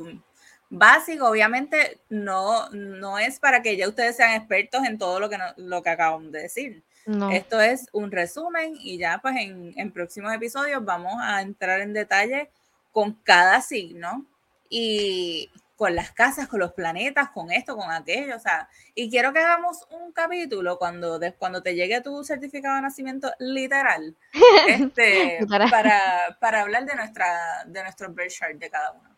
[0.70, 5.38] básico, obviamente no, no es para que ya ustedes sean expertos en todo lo que,
[5.57, 6.84] lo que acabamos de decir.
[7.32, 11.93] Esto es un resumen y ya pues en, en próximos episodios vamos a entrar en
[11.93, 12.49] detalle
[12.91, 14.26] con cada signo
[14.70, 19.34] y con las casas, con los planetas, con esto, con aquello, o sea, y quiero
[19.34, 24.16] que hagamos un capítulo cuando, cuando te llegue tu certificado de nacimiento literal,
[24.70, 25.39] este,
[25.70, 25.99] para,
[26.39, 29.12] para hablar de nuestra, de nuestro birth chart de cada uno.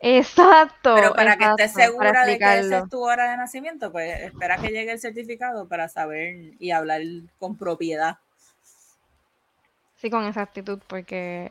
[0.00, 0.94] Exacto.
[0.94, 4.56] Pero para que estés segura de que esa es tu hora de nacimiento, pues espera
[4.58, 7.02] que llegue el certificado para saber y hablar
[7.38, 8.18] con propiedad.
[9.96, 11.50] Sí, con exactitud, porque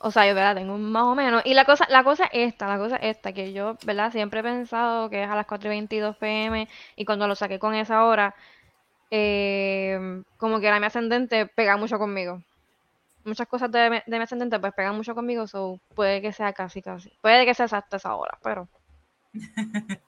[0.00, 0.56] o sea, yo, ¿verdad?
[0.56, 1.42] Tengo más o menos.
[1.44, 4.12] Y la cosa, la cosa esta, la cosa esta, que yo, ¿verdad?
[4.12, 7.58] Siempre he pensado que es a las 4 y 22 pm y cuando lo saqué
[7.58, 8.34] con esa hora,
[9.10, 12.42] eh, como que era mi ascendente pega mucho conmigo.
[13.26, 17.10] Muchas cosas de, mi ascendente pues pegan mucho conmigo, so puede que sea casi, casi.
[17.20, 18.68] Puede que sea exacta esa hora, pero...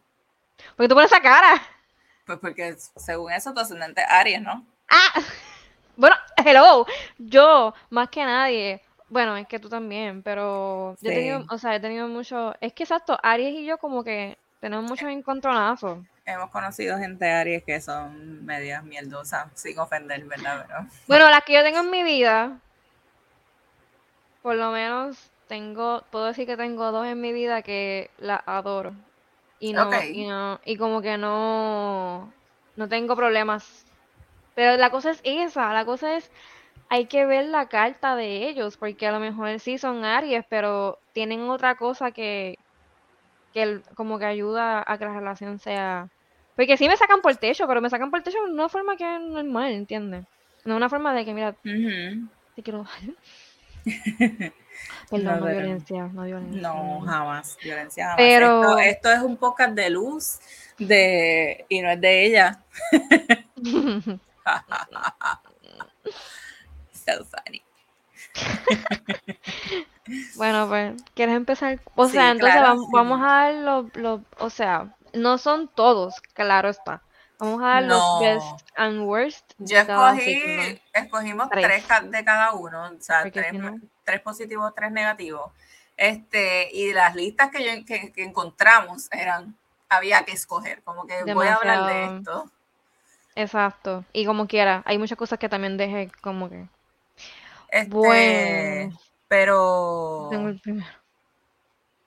[0.76, 1.60] porque tú pones esa cara?
[2.24, 4.64] Pues porque según eso tu ascendente es Aries, ¿no?
[4.88, 5.20] Ah,
[5.96, 6.86] bueno, hello,
[7.18, 11.74] yo más que nadie bueno, es que tú también, pero yo he tenido, o sea,
[11.74, 15.98] he tenido mucho, es que exacto, Aries y yo como que tenemos muchos encontronazos.
[16.26, 20.66] Hemos conocido gente de Aries que son medias mierdosas, sin ofender, ¿verdad?
[21.06, 22.58] Bueno, las que yo tengo en mi vida,
[24.42, 28.92] por lo menos tengo, puedo decir que tengo dos en mi vida que las adoro.
[29.60, 32.32] Y no, y no, y como que no,
[32.76, 33.84] no tengo problemas.
[34.54, 36.30] Pero la cosa es esa, la cosa es
[36.88, 40.98] hay que ver la carta de ellos, porque a lo mejor sí son Aries, pero
[41.12, 42.58] tienen otra cosa que,
[43.52, 46.08] que como que ayuda a que la relación sea...
[46.56, 48.68] Porque sí me sacan por el techo, pero me sacan por el techo de una
[48.68, 50.24] forma que es normal, ¿entiendes?
[50.64, 52.84] No una forma de que, mira, te quiero...
[55.10, 56.60] Perdón, no, violencia, no violencia.
[56.60, 58.18] No, jamás, violencia jamás.
[58.18, 58.78] Pero...
[58.78, 60.38] Esto, es un podcast de luz
[60.78, 62.62] de y no es de ella.
[70.36, 71.80] bueno, pues, ¿quieres empezar?
[71.94, 72.60] O sea, entonces
[72.92, 73.56] vamos, a ver
[73.96, 77.02] los, o sea, no son todos, claro está,
[77.38, 79.52] Vamos a dar los best and worst.
[79.58, 81.84] Yo escogí, escogimos tres.
[82.10, 85.52] de cada uno, o sea, tres, positivos, tres negativos.
[85.96, 89.56] Este, y las listas que, yo, que, encontramos eran,
[89.88, 92.50] había que escoger, como que voy a hablar de esto.
[93.36, 96.66] Exacto, y como quiera, hay muchas cosas que también dejé como que...
[97.70, 100.28] Este, bueno, pero...
[100.30, 100.97] Tengo el primero.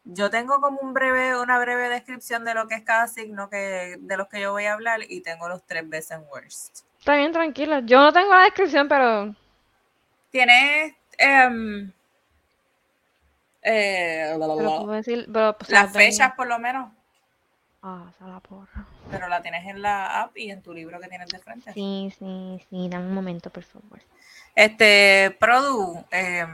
[0.04, 3.98] Yo tengo como un breve, una breve descripción de lo que es cada signo que,
[4.00, 6.80] de los que yo voy a hablar y tengo los tres best and worst.
[6.98, 7.82] Está bien, tranquila.
[7.82, 9.36] Yo no tengo la descripción, pero.
[10.32, 10.98] Tiene.
[11.18, 11.92] Em,
[13.62, 16.92] eh, pues, las fechas, por lo menos.
[17.84, 18.86] Ah, se la porra.
[19.10, 21.74] Pero la tienes en la app y en tu libro que tienes de frente.
[21.74, 22.90] Sí, sí, sí.
[22.90, 24.00] Dame un momento, por favor.
[24.56, 26.04] Este, Produ.
[26.12, 26.46] Eh,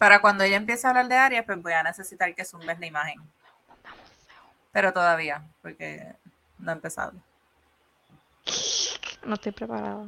[0.00, 2.86] para cuando ella empiece a hablar de Aries, pues voy a necesitar que zumbes la
[2.86, 3.20] imagen.
[4.72, 6.16] Pero todavía, porque
[6.58, 7.12] no he empezado.
[9.26, 10.06] No estoy preparada.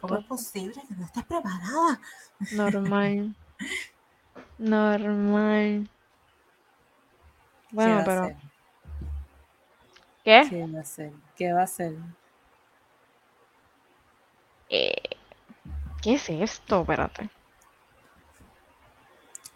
[0.00, 2.00] ¿Cómo es posible que no estés preparada?
[2.52, 3.34] Normal.
[4.58, 5.90] Normal.
[7.72, 8.36] Bueno, pero.
[10.24, 10.46] ¿Qué?
[10.48, 11.12] ¿Qué va a hacer?
[11.36, 11.92] ¿Qué va a hacer?
[14.70, 14.94] Eh,
[16.00, 16.80] ¿Qué es esto?
[16.80, 17.28] Espérate.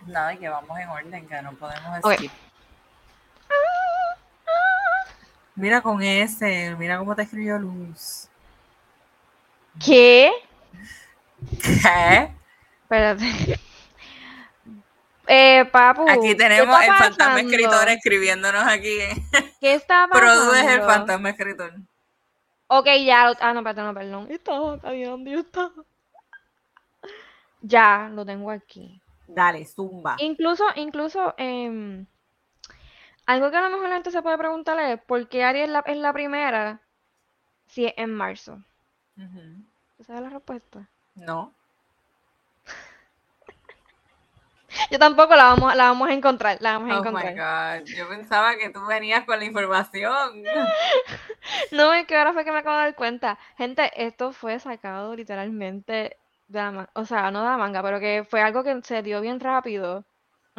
[0.07, 2.31] Nada, que vamos en orden, que no podemos decir.
[5.57, 8.29] Mira con ese, mira cómo te escribió Luz.
[9.85, 10.33] ¿Qué?
[11.63, 12.35] ¿Qué?
[12.83, 13.61] Espérate.
[15.27, 16.09] Eh, papu.
[16.09, 18.99] Aquí tenemos el fantasma escritor escribiéndonos aquí.
[19.61, 20.51] ¿Qué está pasando?
[20.51, 21.75] Produce el fantasma escritor.
[22.67, 23.29] Ok, ya.
[23.41, 24.27] ah, no, espérate, no, perdón.
[24.31, 25.73] Estaba cayendo, yo estaba.
[27.63, 29.01] Ya, lo tengo aquí.
[29.27, 30.17] Dale, zumba.
[30.19, 32.05] Incluso, incluso, eh,
[33.27, 35.97] algo que a lo mejor la gente se puede preguntar es, ¿por qué Aries es
[35.97, 36.83] la, primera
[37.67, 38.63] si es en marzo?
[39.99, 40.87] ¿Esa es la respuesta?
[41.15, 41.55] No.
[44.91, 47.33] Yo tampoco la vamos, la vamos a encontrar, la vamos a oh encontrar.
[47.33, 47.87] My God.
[47.87, 50.43] Yo pensaba que tú venías con la información.
[51.73, 53.39] no, es que ahora fue que me acabo de dar cuenta.
[53.57, 56.19] Gente, esto fue sacado literalmente
[56.95, 60.05] o sea, no de la manga, pero que fue algo que se dio bien rápido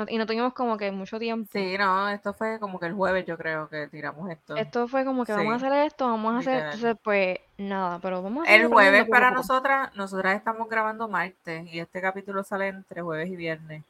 [0.10, 1.50] y no tuvimos como que mucho tiempo.
[1.54, 4.56] Sí, no, esto fue como que el jueves yo creo que tiramos esto.
[4.56, 8.22] Esto fue como que vamos a hacer esto, vamos a hacer, entonces pues nada, pero
[8.22, 13.02] vamos a El jueves para nosotras, nosotras estamos grabando martes y este capítulo sale entre
[13.02, 13.84] jueves y viernes.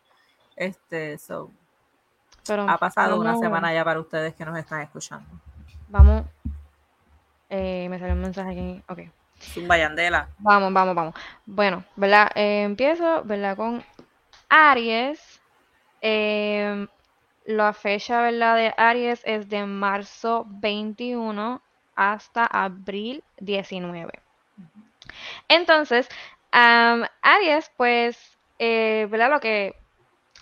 [0.56, 1.52] Este, so,
[2.46, 5.28] pero ha pasado una semana ya para ustedes que nos están escuchando.
[5.90, 6.24] Vamos,
[7.50, 9.12] eh, me salió un mensaje aquí, ok.
[9.46, 10.28] Zumba Yandela.
[10.40, 11.16] Vamos, vamos, vamos.
[11.46, 12.30] Bueno, ¿verdad?
[12.36, 13.56] Eh, empiezo, ¿verdad?
[13.56, 13.84] Con
[14.50, 15.42] Aries.
[16.02, 16.88] Eh,
[17.46, 18.56] la fecha, ¿verdad?
[18.58, 21.62] De Aries es de marzo 21
[21.96, 24.20] hasta abril 19.
[25.48, 26.10] Entonces,
[26.52, 29.30] Aries, pues, eh, ¿verdad?
[29.30, 29.76] Lo que,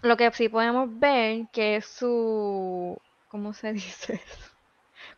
[0.02, 2.98] lo que sí podemos ver que es su,
[3.28, 4.22] ¿cómo se dice?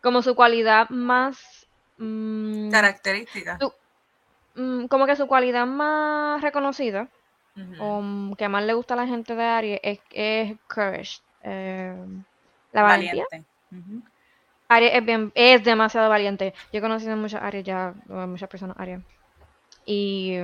[0.02, 1.65] Como su cualidad más
[1.98, 3.60] Mm, Características.
[4.56, 7.10] Mm, como que su cualidad más reconocida,
[7.80, 11.20] o mm, que más le gusta a la gente de Aries, es, es courage.
[11.44, 11.94] Eh,
[12.72, 13.26] la valentía.
[14.70, 16.54] Aries es, bien, es demasiado valiente.
[16.72, 19.02] Yo he conocido muchas Aries ya, muchas personas Aries.
[19.86, 20.38] Y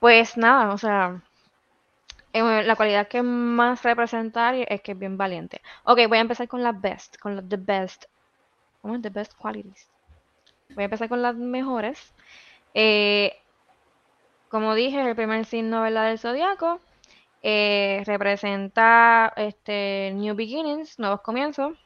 [0.00, 1.22] pues nada, o sea,
[2.32, 5.60] eh, la cualidad que más representa Aries es que es bien valiente.
[5.84, 8.06] Ok, voy a empezar con la best, con la the best.
[8.80, 9.89] ¿Cómo es the best qualities?
[10.74, 12.14] Voy a empezar con las mejores.
[12.74, 13.36] Eh,
[14.48, 16.08] como dije, el primer signo ¿verdad?
[16.08, 16.80] del zodiaco
[17.42, 21.76] eh, representa este New Beginnings, nuevos comienzos.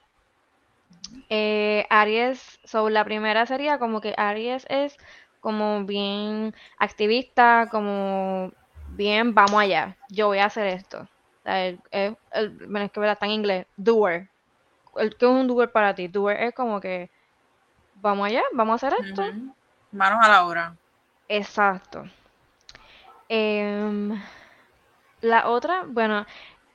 [1.29, 4.97] Eh, Aries, sobre la primera sería como que Aries es
[5.41, 8.51] como bien activista, como
[8.97, 11.07] bien vamos allá, yo voy a hacer esto.
[11.45, 14.31] es, que está en inglés, doer.
[14.97, 16.09] ¿Qué es un doer para ti?
[16.09, 17.11] Doer es como que
[18.05, 19.23] vamos allá, vamos a hacer esto.
[19.91, 20.77] Manos a la obra.
[21.27, 22.05] Exacto.
[23.29, 24.21] Em,
[25.23, 26.27] la otra, bueno,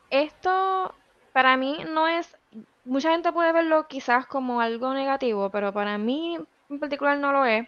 [0.10, 0.96] esto
[1.32, 2.36] para mí no es,
[2.84, 7.46] mucha gente puede verlo quizás como algo negativo, pero para mí en particular no lo
[7.46, 7.68] es.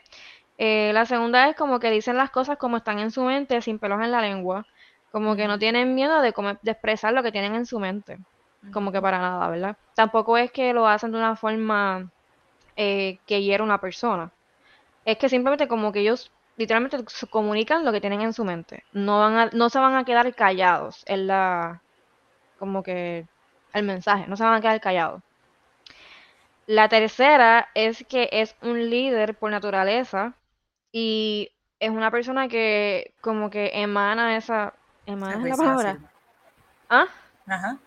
[0.57, 3.77] Eh, la segunda es como que dicen las cosas como están en su mente, sin
[3.77, 4.65] pelos en la lengua.
[5.11, 8.17] Como que no tienen miedo de, de expresar lo que tienen en su mente.
[8.71, 9.77] Como que para nada, ¿verdad?
[9.95, 12.11] Tampoco es que lo hacen de una forma
[12.75, 14.31] eh, que hiera una persona.
[15.05, 18.83] Es que simplemente como que ellos literalmente comunican lo que tienen en su mente.
[18.93, 21.81] No, van no se van a quedar callados en la...
[22.59, 23.25] como que
[23.73, 25.21] el mensaje, no se van a quedar callados.
[26.67, 30.33] La tercera es que es un líder por naturaleza
[30.91, 34.73] y es una persona que como que emana esa...
[35.05, 35.97] ¿Emana la palabra?
[36.89, 37.07] ¿Ah?
[37.47, 37.77] Ajá.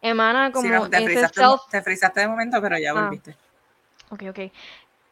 [0.00, 1.60] Emana como te, self...
[1.70, 3.10] te de momento, pero ya ah.
[4.10, 4.38] Ok, ok.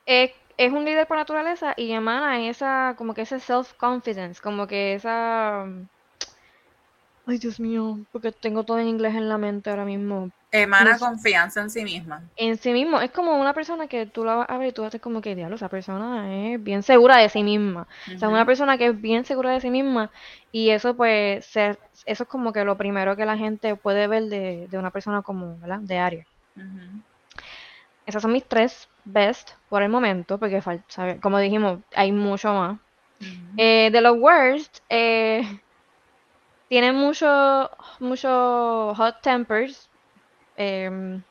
[0.07, 4.95] Es, es un líder por naturaleza y emana esa, como que ese self-confidence, como que
[4.95, 5.65] esa...
[7.25, 10.31] Ay, Dios mío, porque tengo todo en inglés en la mente ahora mismo.
[10.51, 12.23] Emana confianza en sí misma.
[12.37, 13.01] En sí mismo.
[13.01, 15.35] Es como una persona que tú la vas a ver y tú a como que,
[15.35, 17.87] diablo, esa persona es bien segura de sí misma.
[18.15, 20.11] O sea, una persona que es bien segura de sí misma.
[20.51, 24.25] Y eso, pues, ser, eso es como que lo primero que la gente puede ver
[24.25, 25.81] de, una persona común, ¿verdad?
[25.81, 26.27] De área.
[28.07, 30.63] Esas son mis tres best por el momento, porque,
[31.21, 32.79] como dijimos, hay mucho más.
[33.57, 35.61] Eh, de los worst, eh
[36.73, 39.91] tiene mucho, mucho hot tempers.
[40.57, 41.23] Em,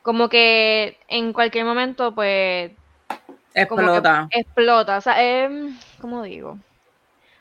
[0.00, 2.72] como que en cualquier momento, pues.
[3.52, 4.28] Explota.
[4.30, 4.96] Explota.
[4.96, 6.58] O sea, eh, ¿cómo digo?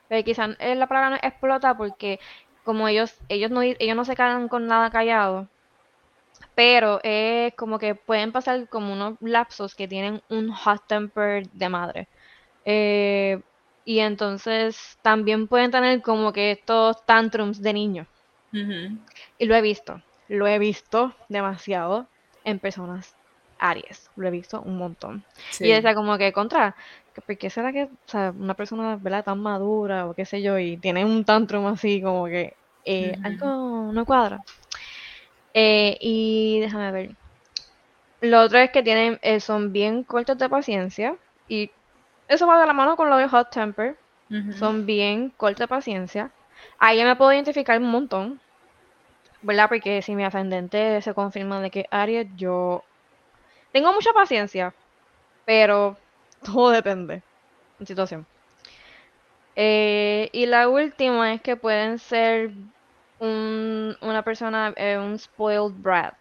[0.09, 2.19] Pero quizás la palabra no explota porque
[2.65, 5.47] como ellos, ellos no, ellos no se quedan con nada callado.
[6.60, 11.70] Pero es como que pueden pasar como unos lapsos que tienen un hot temper de
[11.70, 12.10] madre.
[12.66, 13.41] Eh,
[13.86, 18.07] y entonces también pueden tener como que estos tantrums de niños.
[19.38, 22.10] Y lo he visto, lo he visto demasiado
[22.43, 23.16] en personas
[23.57, 25.26] Aries, lo he visto un montón.
[25.62, 26.76] Y decía como que contra,
[27.26, 27.89] ¿por qué será que
[28.36, 29.24] una persona ¿verdad?
[29.26, 33.91] tan madura o qué sé yo y tiene un tantrum así como que eh, algo
[33.93, 34.39] no cuadra?
[35.54, 37.12] Eh, y déjame ver.
[38.22, 41.16] Lo otro es que tienen, eh, son bien cortos de paciencia
[41.47, 41.72] y
[42.28, 43.97] eso va de la mano con lo de hot temper.
[44.60, 46.30] Son bien corta paciencia.
[46.78, 48.39] Ahí me puedo identificar un montón.
[49.41, 49.70] ¿Verdad?
[49.70, 52.84] Porque si mi ascendente se confirma de que Aries, yo
[53.72, 54.74] tengo mucha paciencia.
[55.45, 55.97] Pero
[56.45, 57.24] todo depende.
[57.80, 58.28] En situación.
[59.56, 62.52] Eh, y la última es que pueden ser
[63.20, 66.15] una persona, eh, un spoiled brat.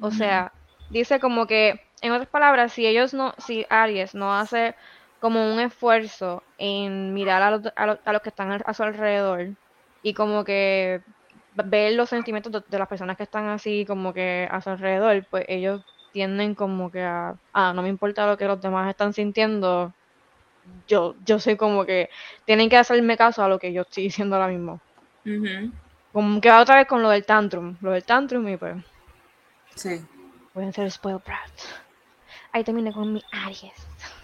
[0.00, 0.52] O sea,
[0.90, 4.74] dice como que en otras palabras, si ellos no, si Aries no hace
[5.20, 9.48] como un esfuerzo en mirar a los, a los, que están a su alrededor
[10.02, 11.02] y como que
[11.54, 15.44] ver los sentimientos de, las personas que están así como que a su alrededor, pues
[15.48, 15.82] ellos
[16.12, 19.92] tienden como que a, ah, no me importa lo que los demás están sintiendo,
[20.86, 22.08] yo, yo soy como que
[22.44, 24.80] tienen que hacerme caso a lo que yo estoy diciendo ahora mismo.
[26.12, 28.76] Como que va otra vez con lo del tantrum, lo del tantrum y pues...
[29.74, 30.04] Sí.
[30.52, 31.68] Pueden ser spoiled brats.
[32.52, 33.72] Ahí terminé con mi Aries.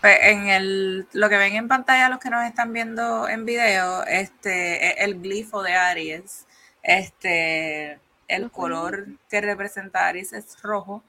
[0.01, 4.05] Pues en el, lo que ven en pantalla los que nos están viendo en video,
[4.05, 6.47] este el glifo de Aries.
[6.82, 11.03] Este, el color que representa Aries es rojo.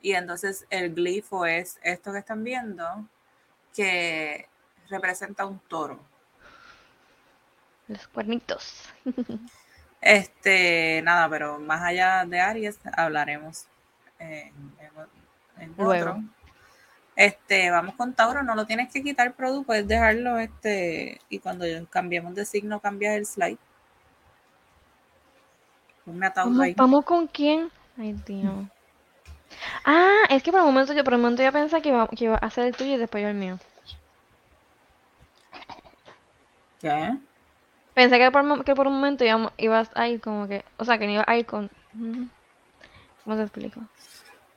[0.00, 3.06] Y entonces el glifo es esto que están viendo,
[3.74, 4.48] que
[4.88, 5.98] representa un toro.
[7.88, 8.84] Los cuernitos.
[10.00, 13.66] Este, nada, pero más allá de Aries hablaremos
[14.20, 14.52] en,
[15.58, 16.22] en, otro.
[17.16, 21.64] Este, vamos con Tauro, no lo tienes que quitar, Produ, puedes dejarlo, este, y cuando
[21.90, 23.58] cambiemos de signo, cambias el slide.
[26.06, 27.70] ¿Vamos, con quién?
[27.98, 28.66] Ay, Dios.
[29.84, 32.24] Ah, es que por un momento yo, por un momento yo pensé que iba, que
[32.24, 33.58] iba a hacer el tuyo y después yo el mío.
[36.80, 37.18] ¿Qué?
[37.98, 39.24] Pensé que por, que por un momento
[39.56, 41.68] ibas a ir como que, o sea, que no iba a ir con...
[43.24, 43.80] ¿Cómo te explico?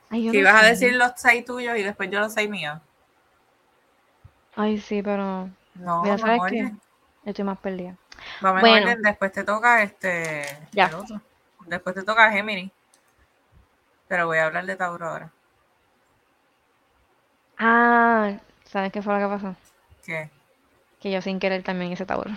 [0.08, 2.78] que ibas a decir los seis tuyos y después yo los seis míos.
[4.54, 5.50] Ay, sí, pero.
[5.74, 6.72] No, sabes que
[7.24, 7.96] estoy más perdida.
[8.40, 8.94] Vamos bueno.
[9.00, 10.44] después te toca este.
[10.70, 10.88] Ya.
[11.66, 12.70] Después te toca Gemini.
[14.06, 15.32] Pero voy a hablar de Tauro ahora.
[17.58, 19.56] Ah, ¿sabes qué fue lo que pasó?
[20.06, 20.30] ¿Qué?
[21.00, 22.30] Que yo sin querer también hice Tauro.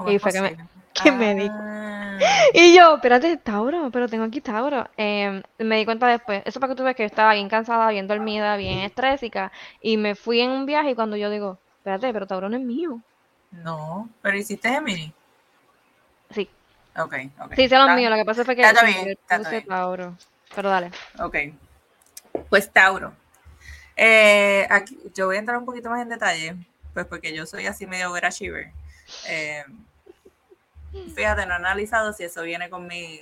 [0.00, 0.56] ¿Cómo y fue que me,
[0.94, 1.48] que me di.
[1.50, 2.18] Ah.
[2.54, 4.88] Y yo, espérate, Tauro, pero tengo aquí Tauro.
[4.96, 7.90] Em, me di cuenta después, eso para que tú veas que yo estaba bien cansada,
[7.90, 12.10] bien dormida, bien estrésica, y me fui en un viaje y cuando yo digo, espérate,
[12.14, 12.98] pero Tauro no es mío.
[13.50, 15.12] No, pero hiciste Gemini.
[16.30, 16.48] Sí.
[16.96, 17.54] Ok, ok.
[17.56, 20.16] Sí, hice lo mío, lo que pasa fue que está bien, puse Tauro.
[20.54, 20.90] Pero dale.
[21.18, 21.36] Ok.
[22.48, 23.12] Pues Tauro.
[23.96, 26.56] Eh, aquí, yo voy a entrar un poquito más en detalle,
[26.94, 28.72] pues porque yo soy así medio overachiever.
[29.28, 29.62] Eh,
[31.14, 33.20] Fíjate, no he analizado si eso viene con, mi,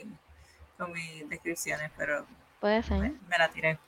[0.76, 2.26] con mis descripciones, pero
[2.60, 3.12] Puede ser.
[3.28, 3.78] Me, la tiré.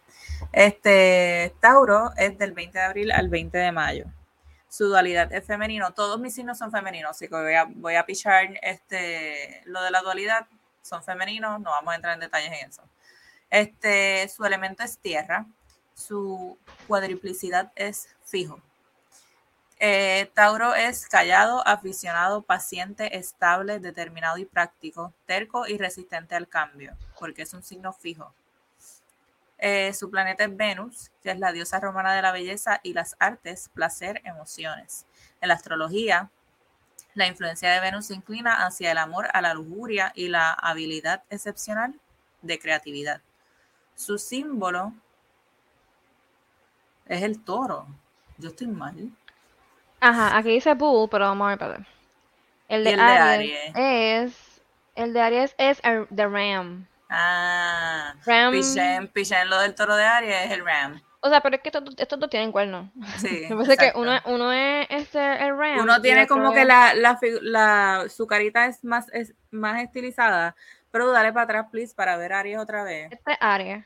[0.53, 4.07] Este, Tauro es del 20 de abril al 20 de mayo.
[4.69, 5.93] Su dualidad es femenino.
[5.93, 9.91] Todos mis signos son femeninos, así que voy a, voy a pichar este, lo de
[9.91, 10.47] la dualidad.
[10.83, 12.83] Son femeninos, no vamos a entrar en detalles en eso.
[13.51, 15.47] Este, su elemento es tierra,
[15.95, 16.57] su
[16.87, 18.61] cuadriplicidad es fijo.
[19.83, 26.95] Eh, Tauro es callado, aficionado, paciente, estable, determinado y práctico, terco y resistente al cambio,
[27.19, 28.35] porque es un signo fijo.
[29.57, 33.17] Eh, su planeta es Venus, que es la diosa romana de la belleza y las
[33.19, 35.07] artes, placer, emociones.
[35.41, 36.31] En la astrología,
[37.15, 41.25] la influencia de Venus se inclina hacia el amor a la lujuria y la habilidad
[41.31, 41.99] excepcional
[42.43, 43.23] de creatividad.
[43.95, 44.93] Su símbolo
[47.07, 47.87] es el toro.
[48.37, 49.11] Yo estoy mal.
[50.01, 51.87] Ajá, aquí dice Bull, pero vamos a ver para
[52.69, 54.63] El de, Aries, es.
[54.95, 56.87] El de Aries es el de Ram.
[57.11, 58.55] Ah, Ram.
[58.55, 61.03] Lo del toro de Aries es el Ram.
[61.23, 62.89] O sea, pero es que estos, estos dos tienen cuernos.
[63.19, 63.47] Sí.
[63.51, 65.81] Me parece que uno, uno es este, el Ram.
[65.81, 70.57] Uno tiene como que la, la, la, su carita es más, es más estilizada.
[70.91, 73.13] Pero dale para atrás, please, para ver Aries otra vez.
[73.13, 73.85] Este es Aries.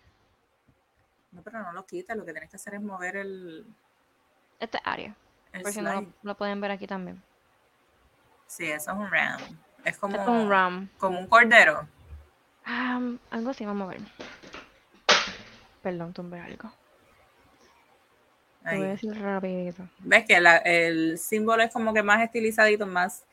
[1.33, 3.67] No, pero no lo quita, lo que tienes que hacer es mover el.
[4.61, 5.13] Este es Aries.
[5.63, 7.23] Por si no lo, pueden ver aquí también.
[8.47, 9.41] Sí, eso es un ram.
[9.85, 10.89] Es como un ram.
[10.99, 11.87] Como un cordero.
[12.65, 13.01] Ah,
[13.31, 14.01] algo así, vamos a ver.
[15.83, 16.73] Perdón, tumbé algo.
[18.65, 19.87] voy a decir rapidito.
[19.99, 23.25] ¿Ves que el símbolo es como que más estilizadito, más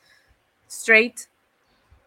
[0.68, 1.18] straight?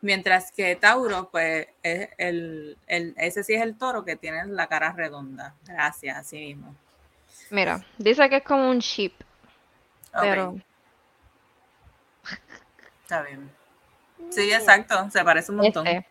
[0.01, 4.67] Mientras que Tauro, pues, es el, el, ese sí es el toro que tiene la
[4.67, 5.55] cara redonda.
[5.65, 6.75] Gracias, así mismo.
[7.49, 9.13] Mira, dice que es como un sheep.
[10.19, 10.55] Pero.
[13.03, 13.51] Está bien.
[14.29, 15.09] Sí, exacto.
[15.11, 15.85] Se parece un montón.
[15.87, 16.07] Este,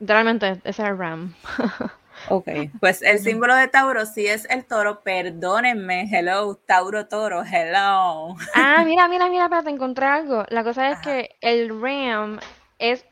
[0.00, 1.34] literalmente, ese es el RAM.
[2.28, 2.48] Ok,
[2.80, 5.00] pues el símbolo de Tauro sí es el toro.
[5.00, 8.34] Perdónenme, hello, Tauro Toro, hello.
[8.54, 10.44] Ah, mira, mira, mira, para te encontré algo.
[10.48, 12.40] La cosa es que el Ram
[12.78, 13.04] es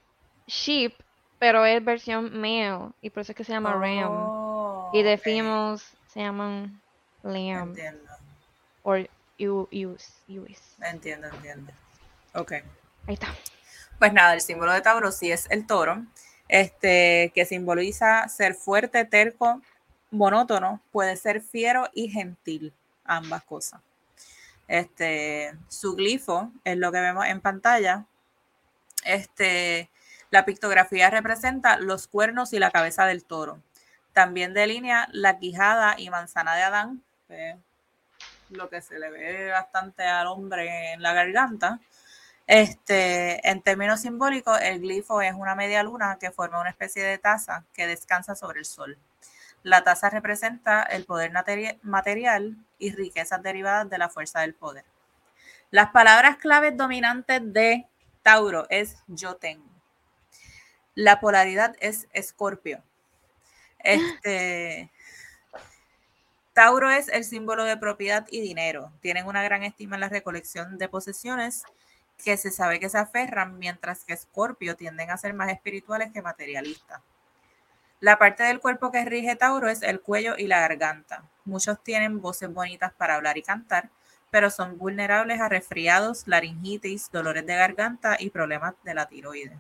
[0.47, 0.95] sheep,
[1.39, 4.91] pero es versión male, y por eso es que se llama Ram.
[4.93, 6.81] Y de females se llaman
[7.23, 7.69] Lamb.
[7.69, 8.11] Entiendo.
[9.39, 9.69] O
[10.83, 11.73] Entiendo, entiendo.
[12.35, 12.53] Ok.
[13.07, 13.29] Ahí está.
[13.99, 16.05] Pues nada, el símbolo de Tauro sí es el toro,
[16.49, 19.63] este, que simboliza ser fuerte, terco,
[20.11, 22.73] monótono, puede ser fiero y gentil,
[23.05, 23.81] ambas cosas.
[24.67, 28.07] Este, su glifo es lo que vemos en pantalla.
[29.05, 29.91] Este,
[30.31, 33.61] la pictografía representa los cuernos y la cabeza del toro.
[34.13, 37.03] También delinea la quijada y manzana de Adán,
[38.51, 41.81] lo que se le ve bastante al hombre en la garganta.
[42.47, 47.19] Este, en términos simbólicos, el glifo es una media luna que forma una especie de
[47.19, 48.99] taza que descansa sobre el sol.
[49.63, 51.33] La taza representa el poder
[51.83, 54.85] material y riquezas derivadas de la fuerza del poder.
[55.71, 57.87] Las palabras claves dominantes de
[58.23, 59.65] Tauro es yo tengo.
[60.95, 62.83] La polaridad es Escorpio.
[63.79, 64.91] Este,
[66.55, 68.93] Tauro es el símbolo de propiedad y dinero.
[69.01, 71.65] Tienen una gran estima en la recolección de posesiones
[72.25, 76.23] que se sabe que se aferran, mientras que Escorpio tienden a ser más espirituales que
[76.23, 77.03] materialistas.
[77.99, 81.25] La parte del cuerpo que rige Tauro es el cuello y la garganta.
[81.45, 83.91] Muchos tienen voces bonitas para hablar y cantar,
[84.31, 89.59] pero son vulnerables a resfriados, laringitis, dolores de garganta y problemas de la tiroides.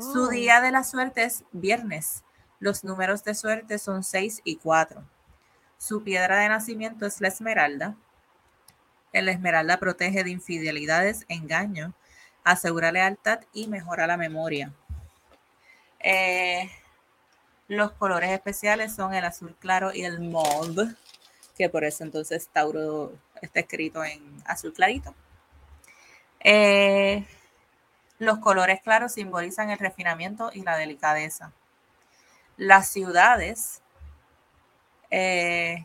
[0.00, 2.24] Su día de la suerte es viernes.
[2.60, 5.04] Los números de suerte son 6 y 4.
[5.78, 7.96] Su piedra de nacimiento es la esmeralda.
[9.12, 11.94] La esmeralda protege de infidelidades, engaño,
[12.44, 14.72] asegura lealtad y mejora la memoria.
[16.00, 16.70] Eh,
[17.68, 20.94] los colores especiales son el azul claro y el mauve,
[21.56, 25.14] que por eso entonces Tauro está escrito en azul clarito.
[26.40, 27.24] Eh,
[28.18, 31.52] los colores claros simbolizan el refinamiento y la delicadeza.
[32.56, 33.80] Las ciudades
[35.10, 35.84] eh,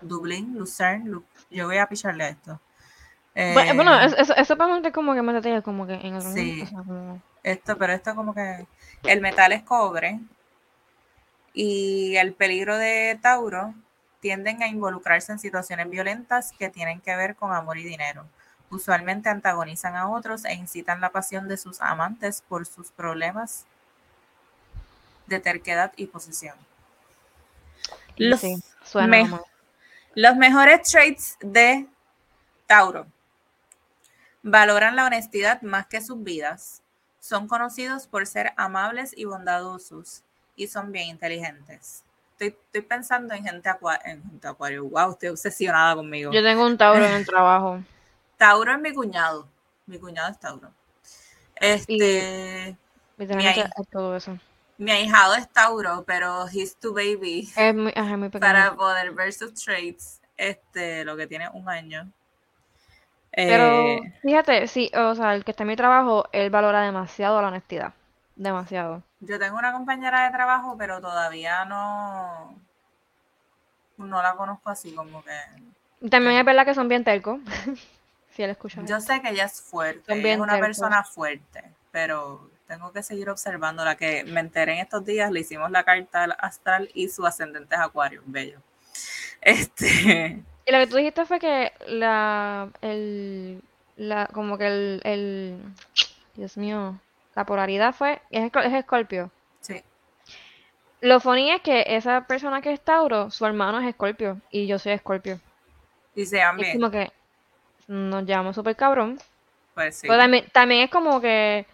[0.00, 2.60] Dublín, Lucerne, yo voy a picharle a esto.
[3.34, 6.64] bueno, eh, eso, eso para como que me como que en el Sí,
[7.42, 8.66] esto, pero esto como que
[9.04, 10.20] el metal es cobre
[11.52, 13.74] y el peligro de Tauro
[14.20, 18.26] tienden a involucrarse en situaciones violentas que tienen que ver con amor y dinero.
[18.70, 23.64] Usualmente antagonizan a otros e incitan la pasión de sus amantes por sus problemas
[25.26, 26.67] de terquedad y posesión.
[28.18, 28.42] Los,
[30.14, 31.86] los mejores traits de
[32.66, 33.06] Tauro.
[34.42, 36.82] Valoran la honestidad más que sus vidas.
[37.20, 40.22] Son conocidos por ser amables y bondadosos
[40.56, 42.04] y son bien inteligentes.
[42.38, 43.68] Estoy, pensando en gente,
[44.04, 44.84] en gente acuario.
[44.84, 46.32] Wow, estoy obsesionada conmigo.
[46.32, 47.82] Yo tengo un Tauro en el trabajo.
[48.36, 49.48] Tauro es mi cuñado.
[49.86, 50.70] Mi cuñado es Tauro.
[51.56, 52.76] Este.
[53.90, 54.38] todo eso.
[54.78, 57.50] Mi ahijado es Tauro, pero he's too baby.
[57.56, 58.40] Es muy, ajá, muy pequeño.
[58.40, 62.08] Para poder ver sus traits, este, lo que tiene un año.
[63.32, 67.42] Pero Eh, fíjate, sí, o sea, el que está en mi trabajo, él valora demasiado
[67.42, 67.92] la honestidad.
[68.36, 69.02] Demasiado.
[69.18, 72.54] yo tengo una compañera de trabajo, pero todavía no,
[73.96, 76.08] no la conozco así como que.
[76.08, 77.40] También es verdad que son bien tercos.
[78.30, 78.80] si él escucha.
[78.84, 83.02] Yo sé que ella es fuerte, Son bien es una persona fuerte, pero tengo que
[83.02, 87.08] seguir observando la que me enteré en estos días, le hicimos la carta astral y
[87.08, 88.60] su ascendente es acuario, bello.
[89.40, 93.62] Este, Y lo que tú dijiste fue que la, el,
[93.96, 95.58] la, como que el, el,
[96.34, 97.00] Dios mío,
[97.36, 99.30] la polaridad fue, es, es Escorpio.
[99.60, 99.82] sí,
[101.00, 104.78] Lo funny es que esa persona que es Tauro, su hermano es Escorpio y yo
[104.78, 105.40] soy Escorpio.
[106.14, 107.12] y se es como que
[107.86, 109.18] nos llevamos súper cabrón.
[109.74, 110.08] pues sí.
[110.08, 111.66] Pero también, también es como que,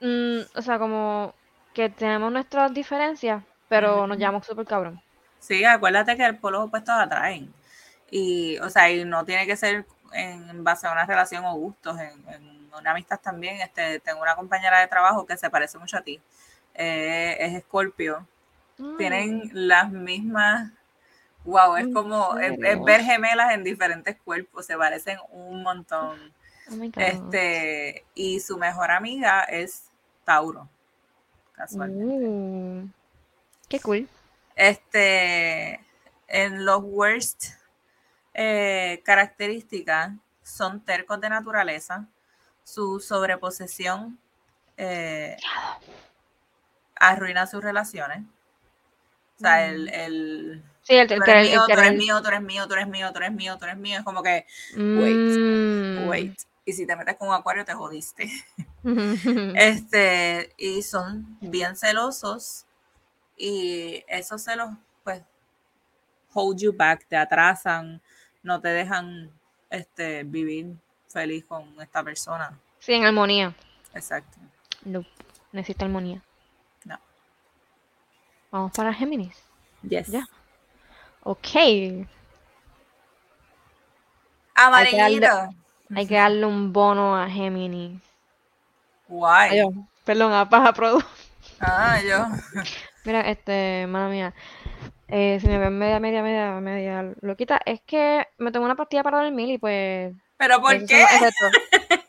[0.00, 1.34] mm, o sea, como
[1.74, 4.18] que tenemos nuestras diferencias, pero nos Ujú.
[4.18, 5.00] llevamos súper cabrón.
[5.38, 7.52] Sí, acuérdate que el polos opuestos atraen.
[8.10, 11.98] Y, o sea, y no tiene que ser en base a una relación o gustos,
[12.00, 13.60] en, en una amistad también.
[13.60, 16.20] Este, tengo una compañera de trabajo que se parece mucho a ti.
[16.74, 18.26] Eh, es Escorpio.
[18.78, 20.70] Mm, Tienen las mismas.
[21.44, 26.18] Wow, es ¿En como es, ver gemelas en diferentes cuerpos, se parecen un montón.
[26.70, 26.84] Oh.
[26.96, 29.89] Este, y su mejor amiga es
[30.30, 30.68] Tauro,
[31.56, 32.04] casualmente.
[32.04, 32.88] Uh,
[33.68, 34.08] qué cool.
[34.54, 35.80] Este,
[36.28, 37.46] en los worst
[38.34, 40.12] eh, características
[40.44, 42.06] son tercos de naturaleza,
[42.62, 44.20] su sobreposesión
[44.76, 45.36] eh,
[46.94, 48.22] arruina sus relaciones.
[49.36, 52.68] O sea, el, el Sí, el, tú eres mío, tú eres mío, tú eres mío,
[52.68, 56.06] tú eres mío, tú eres mío, tú eres mío, es como que, Mm.
[56.06, 56.49] wait.
[56.70, 58.30] Y si te metes con un acuario, te jodiste.
[59.56, 62.64] Este, y son bien celosos
[63.36, 64.70] y esos celos,
[65.02, 65.20] pues,
[66.32, 68.00] hold you back, te atrasan,
[68.44, 69.32] no te dejan
[69.68, 70.76] este, vivir
[71.08, 72.56] feliz con esta persona.
[72.78, 73.52] Sí, en armonía.
[73.92, 74.38] Exacto.
[74.84, 75.04] No,
[75.52, 76.22] existe armonía.
[76.84, 77.00] No.
[78.52, 79.36] Vamos para Géminis.
[79.82, 80.06] Yes.
[80.06, 80.24] Ya.
[81.24, 81.48] Ok.
[84.54, 85.60] Amarillito.
[85.94, 88.00] Hay que darle un bono a Géminis.
[89.08, 89.58] Guay.
[89.58, 89.66] Ay,
[90.04, 91.02] perdón, a Paja Produ.
[91.60, 92.26] Ah, yo.
[93.04, 94.34] Mira, este, mala mía.
[95.08, 99.02] Eh, si me ven media, media, media, media loquita, es que me tomo una pastilla
[99.02, 100.14] para dormir y pues.
[100.36, 101.04] ¿Pero por qué?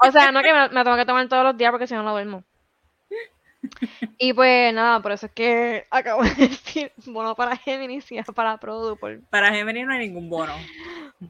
[0.04, 2.04] O sea, no que me, me tengo que tomar todos los días porque si no,
[2.04, 2.44] no duermo.
[4.18, 8.58] Y pues nada, por eso es que acabo de decir bono para Géminis y para
[8.58, 8.98] Produ.
[8.98, 9.22] Por...
[9.30, 10.54] Para Gemini no hay ningún bono.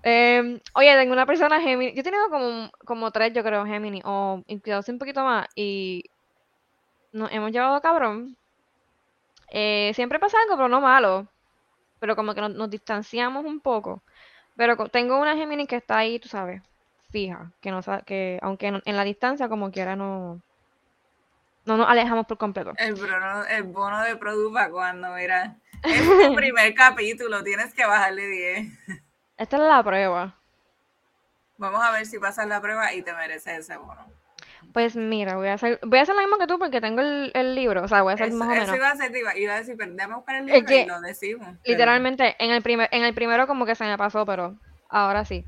[0.03, 1.93] Eh, oye, tengo una persona Géminis.
[1.93, 6.05] Yo he tenido como, como tres, yo creo, Géminis, o incluso un poquito más, y
[7.11, 8.37] nos hemos llevado cabrón.
[9.49, 11.27] Eh, siempre pasa algo, pero no malo.
[11.99, 14.01] Pero como que nos, nos distanciamos un poco.
[14.55, 16.61] Pero tengo una Géminis que está ahí, tú sabes,
[17.11, 20.41] fija, que no que aunque en, en la distancia como quiera no,
[21.65, 22.73] no nos alejamos por completo.
[22.77, 28.27] El bono, el bono de Produpa cuando, mira, es tu primer capítulo, tienes que bajarle
[28.27, 28.67] 10.
[29.41, 30.35] Esta es la prueba.
[31.57, 34.05] Vamos a ver si pasas la prueba y te mereces ese bono.
[34.73, 37.31] Pues mira, voy a hacer, voy a hacer lo mismo que tú porque tengo el,
[37.33, 38.75] el libro, o sea, voy a hacer Eso, más o eso menos.
[38.77, 40.85] iba a ser, iba, iba a decir, pero déjame buscar el Es libro que, y
[40.85, 41.47] lo decimos.
[41.47, 44.55] pero- Literalmente, en el primer, en el primero como que se me pasó, pero
[44.89, 45.43] ahora sí.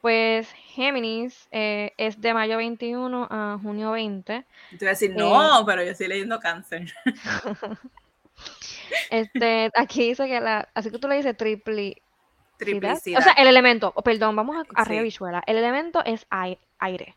[0.00, 4.44] Pues Géminis eh, es de mayo 21 a junio 20.
[4.70, 6.92] Te iba a decir, Eh, no, pero yo estoy leyendo cáncer.
[9.10, 12.02] Este, aquí dice que la, así que tú le dices tripli,
[12.58, 13.20] Triplicidad.
[13.20, 14.90] O sea, el elemento, o perdón, vamos a, a Sí.
[15.46, 17.14] El elemento es ai- aire.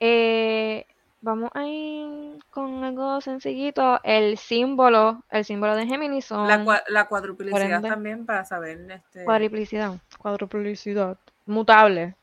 [0.00, 0.86] Eh,
[1.20, 4.00] vamos a ir con algo sencillito.
[4.04, 8.78] El símbolo, el símbolo de Géminis son La, cua- la cuadruplicidad ende- también para saber
[8.90, 9.24] este.
[9.24, 9.94] cuadriplicidad.
[10.18, 11.16] Cuadruplicidad.
[11.46, 12.14] Mutable.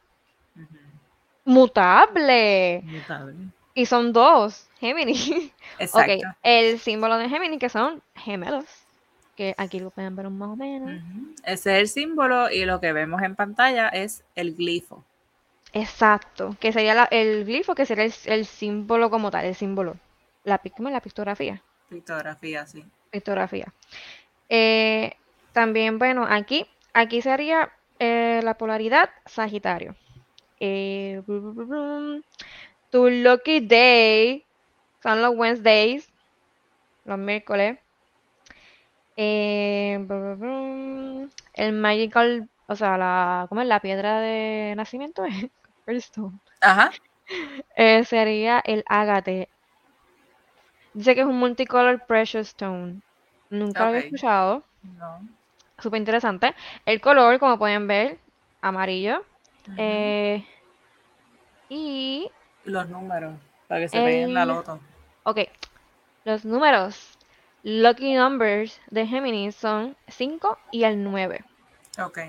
[1.45, 2.81] Mutable.
[2.85, 3.35] Mutable.
[3.73, 5.29] Y son dos, Géminis.
[5.79, 6.13] Exacto.
[6.13, 8.65] Ok, el símbolo de Géminis que son gemelos.
[9.35, 11.01] Que aquí lo pueden ver más o menos.
[11.43, 15.03] Ese es el símbolo y lo que vemos en pantalla es el glifo.
[15.73, 16.55] Exacto.
[16.59, 19.97] Que sería la- el glifo, que sería el, el símbolo como tal, el símbolo.
[20.43, 21.63] La, la pictografía.
[21.89, 22.85] Pictografía, sí.
[23.09, 23.73] Pictografía.
[24.49, 25.13] Eh,
[25.51, 29.95] también, bueno, aquí, aquí sería eh, la polaridad Sagitario.
[30.59, 31.21] Eh.
[32.91, 34.45] Tu lucky day
[35.01, 36.07] son los Wednesdays,
[37.05, 37.79] los miércoles.
[39.15, 40.05] Eh,
[41.53, 43.67] el magical, o sea, la, ¿cómo es?
[43.67, 45.23] La piedra de nacimiento
[45.87, 46.11] es.
[46.61, 46.91] Ajá.
[47.75, 49.49] Eh, sería el ágate.
[50.93, 53.01] Dice que es un multicolor precious stone.
[53.49, 54.63] Nunca lo había escuchado.
[54.83, 55.27] No.
[55.79, 56.53] Súper interesante.
[56.85, 58.19] El color, como pueden ver,
[58.61, 59.23] amarillo.
[59.77, 60.45] Eh,
[61.69, 62.29] y.
[62.65, 63.35] Los números,
[63.67, 64.79] para que se vean la loto.
[65.23, 65.39] Ok.
[66.25, 67.12] Los números.
[67.63, 71.45] Lucky numbers de Géminis son 5 y el 9.
[71.97, 72.19] Ok.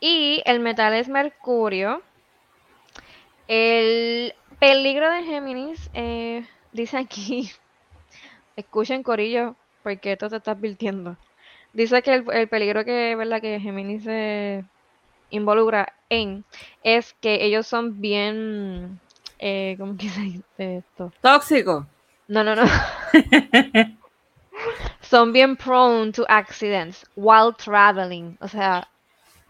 [0.00, 2.02] Y el metal es mercurio.
[3.48, 7.50] El peligro de Géminis, eh, dice aquí,
[8.56, 11.16] escuchen Corillo, porque esto te está advirtiendo.
[11.72, 13.40] Dice que el, peligro que, ¿verdad?
[13.40, 14.64] que Géminis se
[15.30, 16.44] involucra en
[16.82, 19.00] es que ellos son bien,
[19.38, 21.10] eh, ¿cómo que se dice esto?
[21.22, 21.86] Tóxico.
[22.28, 22.64] No, no, no.
[25.00, 28.36] son bien prone to accidents while traveling.
[28.40, 28.88] O sea,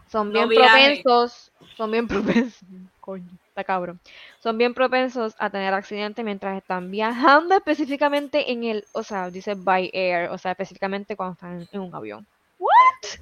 [0.09, 2.63] son bien propensos, son bien propensos,
[3.01, 4.01] coño, está cabrón.
[4.39, 9.55] Son bien propensos a tener accidentes mientras están viajando específicamente en el, o sea, dice
[9.55, 12.27] by air, o sea, específicamente cuando están en un avión.
[12.59, 13.21] What?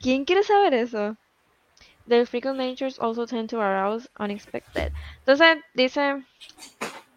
[0.00, 1.16] ¿Quién quiere saber eso?
[2.08, 4.92] The frequent natures also tend to arouse unexpected.
[5.18, 6.24] Entonces dice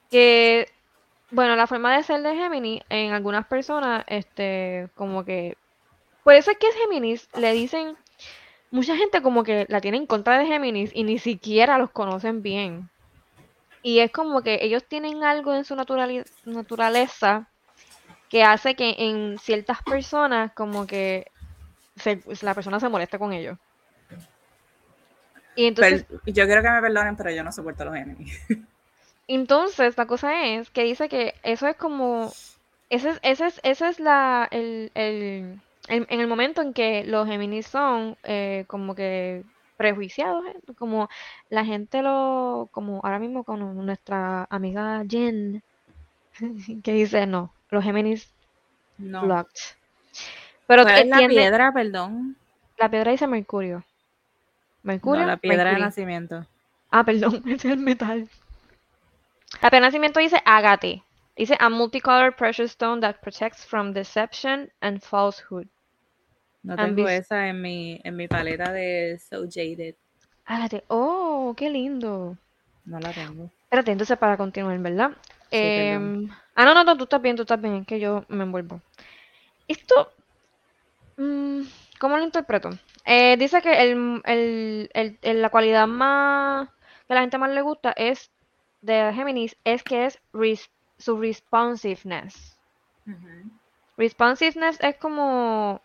[0.10, 0.68] que
[1.32, 5.58] bueno, la forma de ser de Géminis en algunas personas, este, como que
[6.24, 7.98] por eso es que es Géminis le dicen
[8.70, 12.42] mucha gente como que la tiene en contra de Géminis y ni siquiera los conocen
[12.42, 12.90] bien.
[13.82, 17.48] Y es como que ellos tienen algo en su naturaleza
[18.30, 21.32] que hace que en ciertas personas como que
[22.42, 23.58] la persona se molesta con ellos.
[25.58, 28.40] Yo quiero que me perdonen, pero yo no soporto los Géminis.
[29.28, 32.32] Entonces, la cosa es que dice que eso es como.
[32.90, 37.68] Ese, ese, es, ese es la, el, el, en, el momento en que los Géminis
[37.68, 39.44] son eh, como que
[39.78, 40.74] prejuiciados, ¿eh?
[40.78, 41.10] como
[41.50, 45.64] la gente lo, como ahora mismo con nuestra amiga Jen,
[46.84, 48.32] que dice no, los Géminis
[48.98, 49.24] no.
[49.24, 49.62] blocked.
[50.68, 52.36] Pero ¿Cuál es la piedra, perdón?
[52.78, 53.84] La piedra dice Mercurio.
[54.84, 55.22] Mercurio.
[55.22, 56.46] No, la piedra de nacimiento.
[56.90, 58.30] Ah, perdón, es el metal.
[59.60, 61.04] La piedra de nacimiento dice Agate.
[61.36, 65.68] Dice a multicolored precious stone that protects from deception and falsehood.
[66.64, 69.96] No tengo esa en mi, en mi paleta de So Jaded.
[70.46, 70.84] Ágate.
[70.88, 72.38] Oh, qué lindo.
[72.86, 73.50] No la tengo.
[73.64, 75.12] Espérate, entonces para continuar, ¿verdad?
[75.50, 78.82] Em, ah, no, no, no, tú estás bien, tú estás bien, que yo me envuelvo.
[79.68, 80.12] Esto,
[81.18, 81.62] mm,
[82.00, 82.70] ¿cómo lo interpreto?
[83.06, 84.90] Eh, dice que el, el,
[85.22, 86.70] el, la cualidad más
[87.08, 88.32] que a la gente más le gusta es
[88.82, 90.20] de Géminis es que es
[90.98, 92.58] su responsiveness.
[93.98, 95.82] Responsiveness es como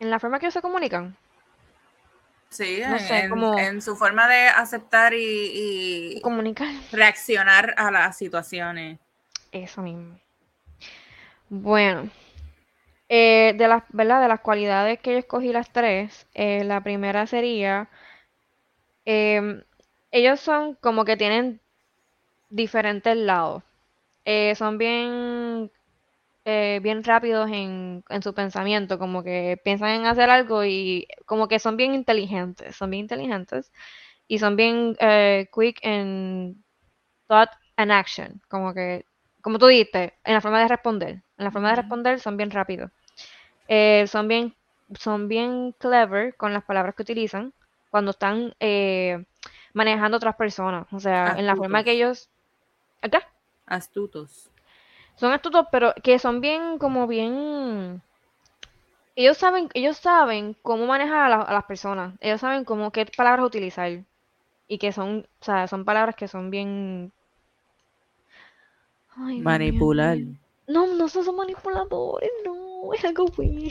[0.00, 1.16] en la forma que se comunican.
[2.48, 6.68] Sí, en, su forma de aceptar y, comunicar.
[6.92, 8.98] Reaccionar a las situaciones.
[9.52, 10.18] Eso mismo.
[11.48, 12.08] Bueno,
[13.08, 14.22] eh, de las, ¿verdad?
[14.22, 17.88] De las cualidades que yo escogí las tres, eh, la primera sería,
[19.04, 19.62] em,
[20.10, 21.60] ellos son como que tienen
[22.56, 23.62] diferentes lados.
[24.24, 25.70] Eh, son bien
[26.48, 31.48] eh, bien rápidos en, en, su pensamiento, como que piensan en hacer algo y como
[31.48, 33.72] que son bien inteligentes, son bien inteligentes
[34.28, 36.64] y son bien eh, quick en
[37.26, 39.06] thought and action, como que,
[39.42, 42.52] como tú dijiste, en la forma de responder, en la forma de responder son bien
[42.52, 42.92] rápidos,
[43.66, 44.54] eh, son bien,
[45.00, 47.54] son bien clever con las palabras que utilizan
[47.90, 48.54] cuando están
[49.74, 52.30] manejando otras personas, o sea, en la forma que ellos,
[53.06, 53.28] acá,
[53.66, 54.50] astutos
[55.16, 58.02] son astutos, pero que son bien, como bien...
[59.16, 62.14] Ellos saben, ellos saben cómo manejar a, las personas.
[62.20, 63.90] Ellos saben cómo, qué palabras utilizar.
[64.68, 67.12] Y que son, o sea, son palabras que son bien...
[69.16, 70.18] Manipular.
[70.68, 73.70] No, no son, manipuladores, no, es algo bueno.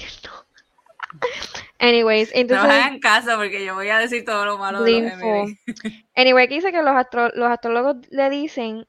[1.80, 2.68] Anyways, entonces...
[2.68, 6.56] No hagan caso porque yo voy a decir todo lo malo de los Anyway, que
[6.56, 8.88] dice que los, astro, los astrólogos le dicen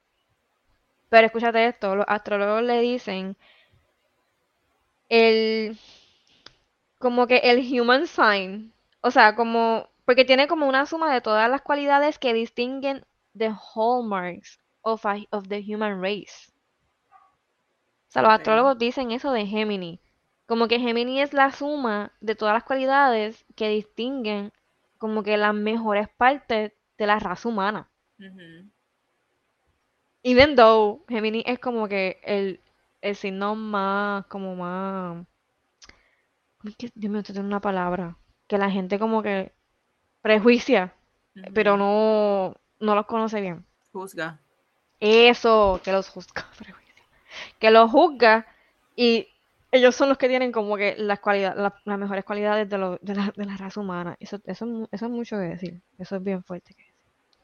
[1.08, 3.36] pero escúchate esto, los astrólogos le dicen
[5.08, 5.78] el
[6.98, 11.50] como que el human sign, o sea, como porque tiene como una suma de todas
[11.50, 13.04] las cualidades que distinguen
[13.36, 16.52] the hallmarks of, of the human race.
[17.10, 20.00] O sea, los astrólogos dicen eso de Gemini.
[20.46, 24.52] Como que Gemini es la suma de todas las cualidades que distinguen
[24.96, 27.90] como que las mejores partes de la raza humana.
[30.28, 32.60] Even though Gemini es como que el,
[33.00, 35.24] el signo más, como más...
[36.58, 38.16] ¿Cómo es que, Dios mío, tiene una palabra.
[38.48, 39.52] Que la gente como que
[40.22, 40.92] prejuicia,
[41.54, 43.64] pero no, no los conoce bien.
[43.92, 44.40] Juzga.
[44.98, 47.04] Eso, que los juzga, prejuicia.
[47.60, 48.48] que lo juzga
[48.96, 49.28] y
[49.70, 53.14] ellos son los que tienen como que las cualidades, las, mejores cualidades de, lo, de,
[53.14, 54.16] la, de, la, raza humana.
[54.18, 55.82] Eso, eso, eso es mucho que decir.
[55.98, 56.74] Eso es bien fuerte.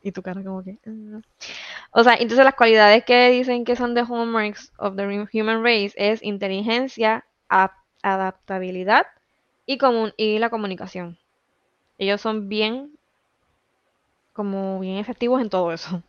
[0.03, 0.79] Y tu cara como que...
[0.87, 1.21] Ah".
[1.93, 5.93] O sea, entonces las cualidades que dicen que son de hallmarks of the human race
[5.97, 7.25] es inteligencia,
[8.03, 9.07] adaptabilidad
[9.67, 9.79] y,
[10.17, 11.19] y la comunicación.
[11.99, 12.99] Ellos son bien,
[14.33, 16.03] como bien efectivos en todo eso.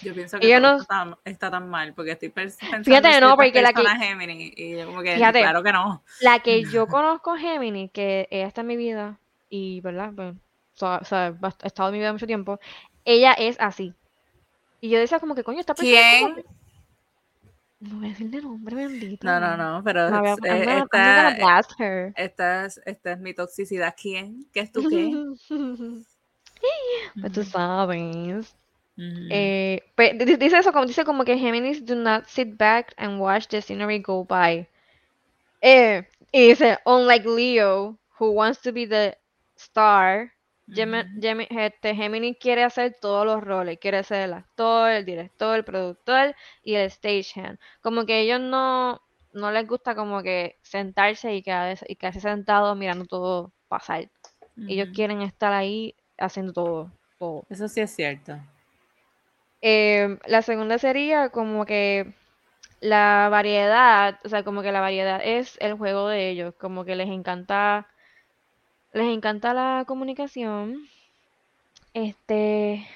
[0.00, 0.78] Yo pienso que no,
[1.24, 5.02] está, tan mal, porque estoy pensando fíjate, no, porque la que, Gemini, y yo como
[5.02, 6.02] que, claro que no.
[6.20, 9.18] La que yo conozco Gemini, que ella está en mi vida,
[9.50, 10.12] y, ¿verdad?
[10.16, 10.34] Pues,
[10.80, 12.58] o sea, ha estado en mi vida mucho tiempo,
[13.04, 13.94] ella es así.
[14.80, 16.44] Y yo decía como que, coño, está ¿Quién?
[17.80, 19.26] No voy a decir de nombre, bendito.
[19.26, 21.30] No, no, no, pero no, esta,
[22.16, 23.94] esta, es, esta es mi toxicidad.
[24.00, 24.46] ¿Quién?
[24.52, 25.10] ¿Qué es tu qué?
[27.20, 28.54] pues tú sabes.
[28.96, 33.48] Eh, pues, dice eso, como dice como que Géminis do not sit back and watch
[33.48, 34.68] the scenery go by.
[35.60, 39.16] Eh, y dice, unlike Leo, who wants to be the
[39.56, 40.31] star,
[40.68, 46.34] este, Gemini quiere hacer todos los roles, quiere ser el actor, el director, el productor
[46.62, 47.58] y el stagehand.
[47.80, 49.00] Como que ellos no,
[49.32, 54.08] no les gusta como que sentarse y quedarse, y quedarse sentados mirando todo pasar.
[54.68, 57.44] Ellos quieren estar ahí haciendo todo, todo.
[57.48, 58.38] Eso sí es cierto.
[59.62, 62.14] Eh, la segunda sería como que
[62.80, 66.96] la variedad, o sea, como que la variedad es el juego de ellos, como que
[66.96, 67.86] les encanta,
[68.92, 70.88] les encanta la comunicación,
[71.94, 72.86] este,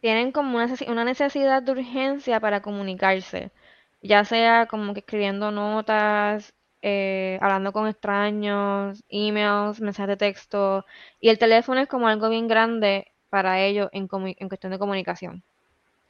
[0.00, 3.52] tienen como una, necesidad de urgencia para comunicarse,
[4.02, 10.84] ya sea como que escribiendo notas, eh, hablando con extraños, emails, mensajes de texto,
[11.20, 15.44] y el teléfono es como algo bien grande para ellos en, en cuestión de comunicación.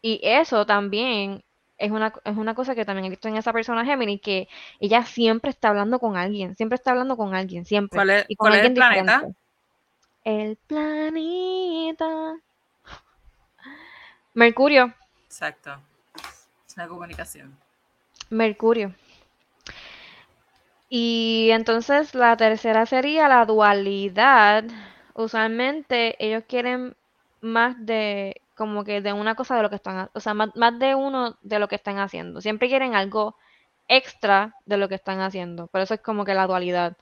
[0.03, 1.45] Y eso también
[1.83, 5.05] es una, es una cosa que también he visto en esa persona Gemini, que ella
[5.05, 7.97] siempre está hablando con alguien, siempre está hablando con alguien, siempre.
[7.97, 8.11] ¿Cuál
[8.55, 9.25] es, el planeta?
[10.23, 12.37] El planeta.
[14.35, 14.95] Mercurio.
[15.27, 15.77] Exacto.
[16.69, 17.59] Es una comunicación.
[18.31, 18.95] Mercurio.
[20.89, 24.65] Y entonces la tercera sería la dualidad.
[25.15, 26.95] Usualmente ellos quieren
[27.41, 30.95] más de como que de una cosa de lo que están, o sea, más, de
[30.95, 32.41] uno de lo que están haciendo.
[32.41, 33.37] Siempre quieren algo
[33.89, 35.67] extra de lo que están haciendo.
[35.67, 36.97] Por eso es como que la dualidad.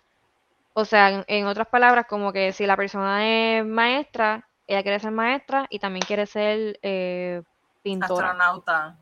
[0.73, 5.11] O sea, en, otras palabras, como que si la persona es maestra, ella quiere ser
[5.11, 7.43] maestra y también quiere ser eh,
[7.83, 8.31] pintora.
[8.31, 8.97] Astronauta.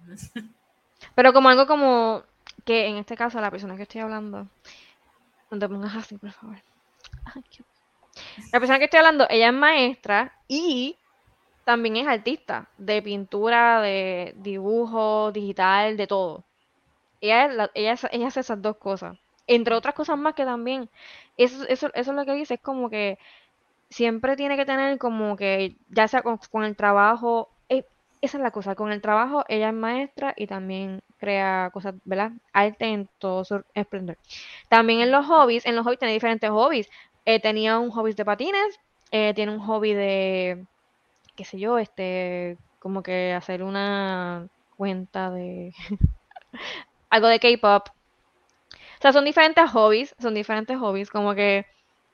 [1.15, 2.25] Pero como algo como
[2.65, 4.49] que en este caso la persona que estoy hablando,
[5.53, 6.57] no te pongas así, por favor.
[8.53, 10.97] La persona que estoy hablando, ella es maestra y
[11.69, 16.45] también es artista de pintura, de dibujo, digital, de todo.
[17.21, 19.19] Ella, ella, ella hace esas dos cosas.
[19.47, 20.89] Entre otras cosas más que también,
[21.37, 23.19] eso, eso, eso es lo que dice, es como que
[23.91, 27.85] siempre tiene que tener como que, ya sea con, el trabajo, eh,
[28.23, 32.33] esa es la cosa, con el trabajo ella es maestra y también crea cosas, ¿verdad?
[32.55, 34.17] Arte en todo su esplendor.
[34.71, 36.89] También en los hobbies, en los hobbies tiene diferentes hobbies.
[37.27, 40.67] Eh, tenía un hobby de patines, eh, tiene un hobby de
[41.39, 45.73] qué sé yo, este, como que hacer una cuenta de
[47.11, 47.91] algo de K-pop.
[47.91, 51.65] O sea, son diferentes hobbies, son diferentes hobbies, como que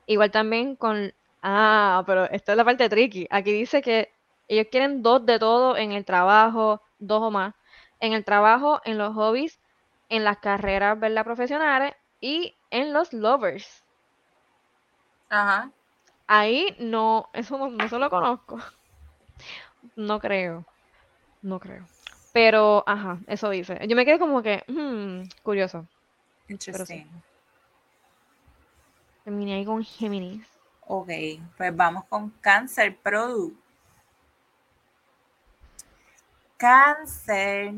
[0.06, 1.14] igual también con...
[1.42, 3.26] Ah, pero esta es la parte tricky.
[3.30, 4.10] Aquí dice que
[4.46, 7.54] ellos quieren dos de todo en el trabajo, dos o más.
[8.00, 9.58] En el trabajo, en los hobbies,
[10.10, 11.24] en las carreras, ¿verdad?
[11.24, 13.84] Profesionales y en los lovers.
[15.30, 15.70] Ajá.
[16.26, 18.58] Ahí no, eso no, no se lo conozco.
[19.96, 20.64] No creo.
[21.42, 21.86] No creo.
[22.32, 23.78] Pero, ajá, eso dice.
[23.86, 25.86] Yo me quedé como que, hmm, curioso.
[26.48, 27.06] Interesting.
[29.24, 30.46] Terminé ahí con Géminis.
[30.86, 31.10] Ok,
[31.56, 33.50] pues vamos con Cáncer Pro.
[36.56, 37.72] Cáncer.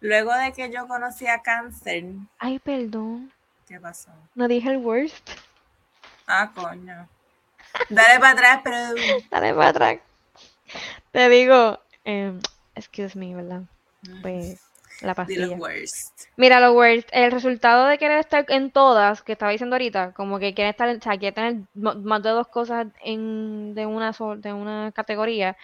[0.00, 2.04] Luego de que yo conocí a Cáncer.
[2.38, 3.32] Ay, perdón.
[3.66, 4.10] ¿Qué pasó?
[4.34, 5.30] No dije el worst.
[6.26, 7.08] Ah, coño.
[7.88, 8.72] Dale para atrás, Pro.
[9.30, 9.98] Dale para atrás.
[11.10, 12.38] Te digo, eh,
[12.74, 13.62] excuse me, ¿verdad?
[14.22, 14.60] Pues
[15.00, 15.56] la pastilla.
[16.36, 17.08] Mira, lo worst.
[17.12, 20.88] El resultado de querer estar en todas, que estaba diciendo ahorita, como que quiere estar,
[20.88, 25.56] o sea, quiere tener más de dos cosas en, de una de una categoría.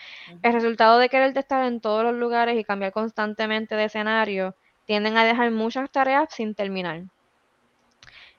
[0.43, 4.55] El resultado de querer estar en todos los lugares y cambiar constantemente de escenario,
[4.87, 7.03] tienden a dejar muchas tareas sin terminar.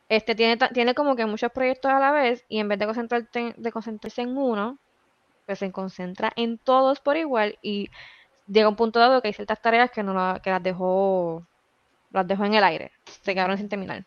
[0.09, 3.53] Este tiene, tiene como que muchos proyectos a la vez y en vez de concentrarse,
[3.55, 4.77] de concentrarse en uno,
[5.56, 7.90] se concentra en todos por igual y
[8.48, 11.45] llega un punto dado que hay ciertas tareas que no que las dejó
[12.11, 14.03] las dejo en el aire, se quedaron sin terminar.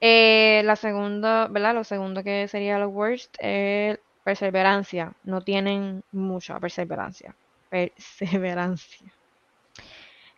[0.00, 1.74] Eh, la segunda, ¿verdad?
[1.74, 5.12] Lo segundo que sería lo worst es perseverancia.
[5.24, 7.34] No tienen mucha perseverancia.
[7.70, 9.12] Perseverancia.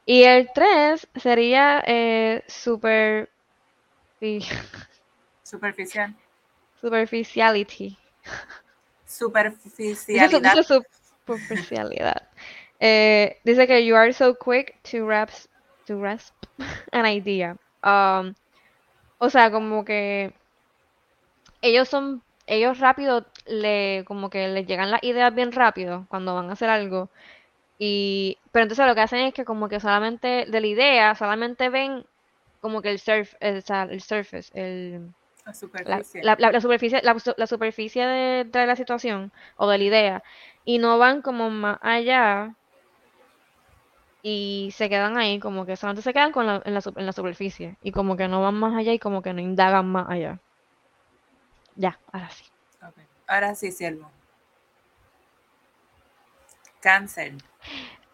[0.04, 3.28] Y el 3 sería eh, super...
[5.42, 6.14] Superficial.
[6.80, 7.96] Superficiality.
[9.06, 10.56] Superficialidad.
[10.56, 10.80] Dice,
[11.26, 12.28] superficialidad.
[12.80, 15.50] Eh, dice que you are so quick to grasp,
[15.86, 16.34] to grasp
[16.92, 17.56] an idea.
[17.82, 18.34] Um,
[19.18, 20.34] o sea, como que
[21.62, 26.50] ellos son, ellos rápido le, como que les llegan las ideas bien rápido cuando van
[26.50, 27.08] a hacer algo.
[27.78, 31.68] Y, pero entonces lo que hacen es que como que solamente de la idea, solamente
[31.68, 32.06] ven
[32.60, 35.12] como que el surf, el, el surface, el,
[35.46, 37.00] la superficie, la, superficie,
[37.36, 40.22] la, superficie de, de, la situación o de la idea
[40.64, 42.56] y no van como más allá
[44.22, 47.12] y se quedan ahí, como que solamente se quedan con la, en, la, en la
[47.12, 50.40] superficie y como que no van más allá y como que no indagan más allá.
[51.76, 52.44] Ya, ahora sí.
[53.28, 54.10] Ahora sí, Siervo.
[56.80, 57.34] Cáncer.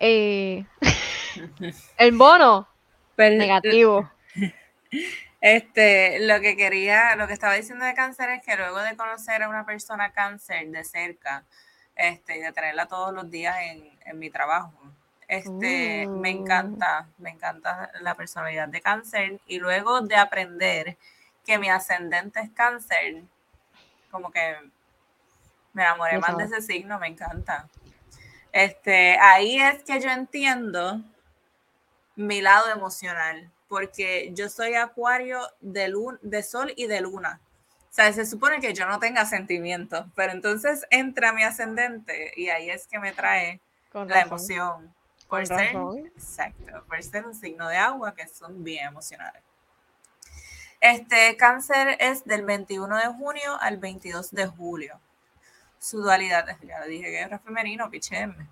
[0.01, 0.67] Eh,
[1.97, 2.69] el mono.
[3.17, 4.11] negativo.
[5.43, 9.43] Este, lo que quería, lo que estaba diciendo de cáncer es que luego de conocer
[9.43, 11.45] a una persona cáncer de cerca,
[11.97, 14.73] este, y de tenerla todos los días en, en mi trabajo,
[15.33, 16.41] este, me oh.
[16.43, 19.41] encanta, me encanta la personalidad de cáncer.
[19.47, 20.99] Y luego de aprender
[21.47, 23.23] que mi ascendente es cáncer,
[24.11, 24.57] como que
[25.73, 27.69] me enamoré más de ese signo, me encanta.
[28.53, 31.01] Este, ahí es que yo entiendo
[32.15, 37.41] mi lado emocional, porque yo soy acuario de, luna, de sol y de luna.
[37.91, 42.51] O sea, se supone que yo no tenga sentimientos, pero entonces entra mi ascendente y
[42.51, 43.63] ahí es que me trae
[43.95, 44.95] la emoción.
[45.27, 45.75] Por ser,
[46.15, 49.43] exacto, por ser un signo de agua que son bien emocionales.
[50.79, 55.01] Este cáncer es del 21 de junio al 22 de julio.
[55.79, 58.47] Su dualidad, ya dije que era femenino, pichéme.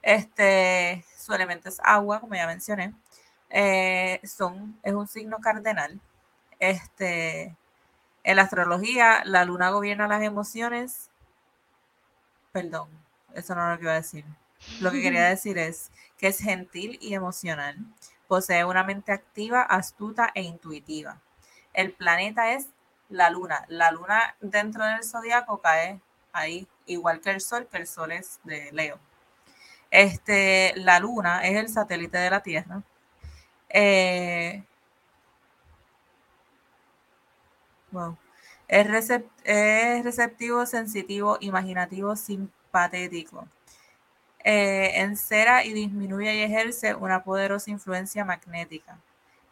[0.00, 2.94] Este, su elemento es agua, como ya mencioné.
[3.52, 6.00] Eh, son, es un signo cardenal.
[6.58, 7.54] Este,
[8.24, 11.10] en la astrología, la luna gobierna las emociones.
[12.50, 12.88] Perdón,
[13.34, 14.24] eso no es lo que iba a decir.
[14.80, 17.76] Lo que quería decir es que es gentil y emocional.
[18.26, 21.20] Posee una mente activa, astuta e intuitiva.
[21.74, 22.68] El planeta es
[23.10, 23.64] la luna.
[23.68, 26.00] La luna dentro del zodiaco cae
[26.32, 28.98] ahí, igual que el sol, que el sol es de Leo.
[29.90, 32.82] Este, la luna es el satélite de la Tierra.
[33.72, 34.62] Eh,
[38.68, 39.10] es,
[39.44, 43.46] es receptivo, sensitivo, imaginativo, simpatético
[44.44, 48.98] eh, encera y disminuye y ejerce una poderosa influencia magnética.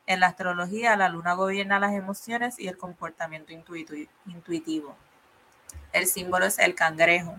[0.06, 4.96] En la astrología, la luna gobierna las emociones y el comportamiento intuitivo.
[5.92, 7.36] El símbolo es el cangrejo.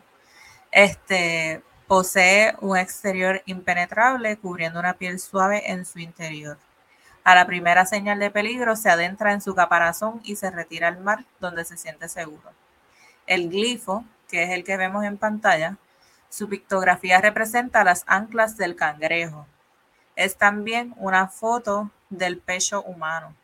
[0.72, 6.58] Este posee un exterior impenetrable cubriendo una piel suave en su interior.
[7.24, 11.00] A la primera señal de peligro se adentra en su caparazón y se retira al
[11.00, 12.52] mar donde se siente seguro.
[13.28, 15.78] El glifo, que es el que vemos en pantalla,
[16.30, 19.46] su pictografía representa las anclas del cangrejo.
[20.16, 23.36] Es también una foto del pecho humano.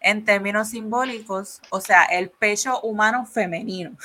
[0.00, 3.96] En términos simbólicos, o sea, el pecho humano femenino,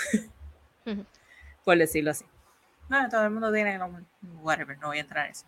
[1.66, 2.26] por decirlo así.
[2.90, 3.80] No, todo el mundo tiene,
[4.42, 5.46] whatever, no voy a entrar en eso.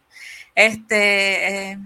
[0.54, 1.80] Este, eh,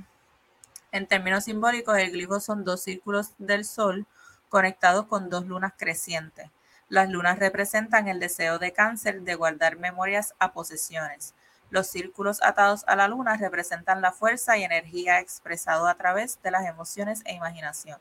[0.95, 4.05] en términos simbólicos, el glifo son dos círculos del sol
[4.47, 6.49] conectados con dos lunas crecientes.
[6.87, 11.33] Las lunas representan el deseo de cáncer de guardar memorias a posesiones.
[11.69, 16.51] Los círculos atados a la luna representan la fuerza y energía expresado a través de
[16.51, 17.99] las emociones e imaginación.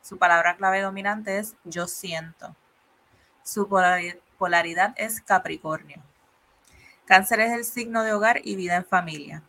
[0.00, 2.54] Su palabra clave dominante es yo siento.
[3.42, 3.68] Su
[4.38, 6.00] polaridad es Capricornio.
[7.06, 9.42] Cáncer es el signo de hogar y vida en familia.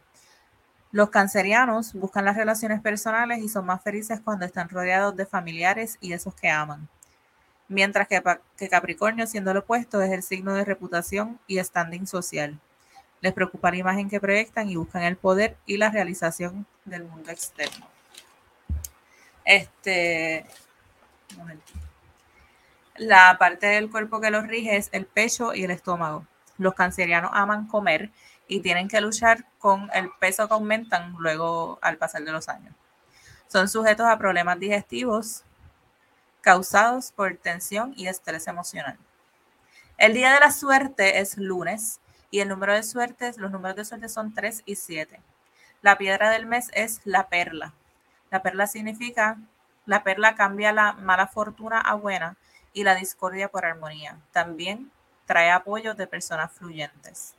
[0.96, 5.98] Los cancerianos buscan las relaciones personales y son más felices cuando están rodeados de familiares
[6.00, 6.88] y esos que aman
[7.68, 12.60] mientras que, Capricornio, siendo lo opuesto, es el signo de reputación y standing social.
[13.22, 17.32] Les preocupa la imagen que proyectan y buscan el poder y la realización del mundo
[17.32, 17.88] externo.
[19.44, 20.46] Este,
[22.96, 26.26] La parte del cuerpo que los rige es el pecho y el estómago.
[26.58, 28.12] Los cancerianos aman comer
[28.48, 32.74] y tienen que luchar con el peso que aumentan luego al pasar de los años.
[33.48, 35.44] Son sujetos a problemas digestivos,
[36.42, 38.98] causados por tensión y estrés emocional.
[39.98, 42.00] El día de la suerte es lunes
[42.30, 45.22] y el número de suerte, los números de suerte son 3 y 7.
[45.82, 47.74] La piedra del mes es la perla.
[48.30, 49.38] La perla significa,
[49.86, 52.36] la perla cambia la mala fortuna a buena
[52.74, 54.18] y la discordia por armonía.
[54.32, 54.92] También
[55.26, 57.36] trae apoyo de personas fluyentes.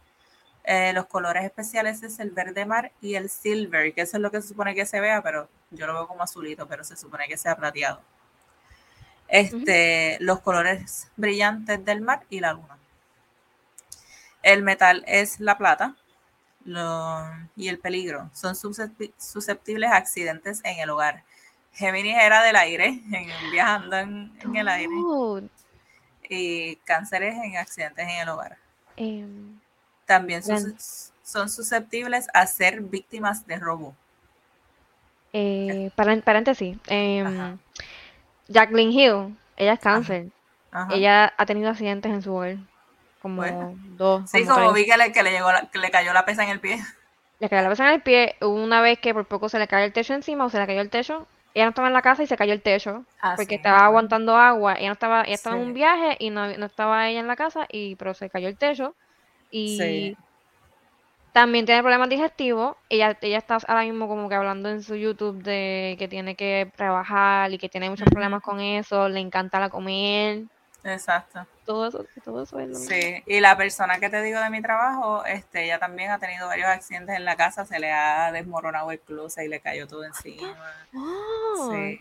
[0.69, 4.33] Eh, los colores especiales es el verde mar y el silver, que eso es lo
[4.33, 7.29] que se supone que se vea, pero yo lo veo como azulito, pero se supone
[7.29, 8.01] que sea plateado.
[9.29, 12.79] Este, Los colores brillantes del mar y la luna.
[14.43, 15.95] El metal es la plata
[17.57, 18.29] y el peligro.
[18.33, 21.23] Son susceptibles a accidentes en el hogar.
[21.73, 23.01] Géminis era del aire,
[23.53, 24.95] viajando en, el aire.
[26.29, 28.59] Y cánceres en accidentes en el hogar.
[28.97, 29.61] Em,
[30.07, 33.95] también son, susceptibles a ser víctimas de robo.
[35.33, 36.79] Eh, paréntesis.
[36.87, 37.25] Eh,
[38.49, 40.29] Jacqueline Hill, ella es cáncer.
[40.91, 42.57] Ella ha tenido accidentes en su hogar.
[43.21, 43.43] Como
[43.97, 44.31] dos.
[44.31, 46.61] Sí, como, vi que le, que le, llegó que le cayó la pesa en el
[46.61, 46.79] pie.
[47.39, 49.85] Le cayó la pesa en el pie una vez que por poco se le cayó
[49.85, 51.27] el techo encima o se le cayó el techo.
[51.53, 53.05] Ella no estaba en la casa y se cayó el techo.
[53.21, 54.75] Ah, porque estaba aguantando agua.
[54.75, 57.37] Ella no estaba, ella estaba en un viaje y no, no, estaba ella en la
[57.37, 58.95] casa, y pero se cayó el techo.
[59.51, 60.17] Y
[61.33, 62.77] también tiene problemas digestivos.
[62.89, 66.73] Ella, ella está ahora mismo como que hablando en su YouTube de que tiene que
[66.77, 69.09] trabajar y que tiene muchos problemas con eso.
[69.09, 70.45] Le encanta la comer.
[70.83, 71.47] Exacto.
[71.65, 74.63] Todo eso, todo eso es lo Sí, y la persona que te digo de mi
[74.63, 78.91] trabajo, este, ella también ha tenido varios accidentes en la casa, se le ha desmoronado
[78.91, 80.57] el closet y le cayó todo encima.
[80.95, 81.71] Oh.
[81.73, 82.01] Sí.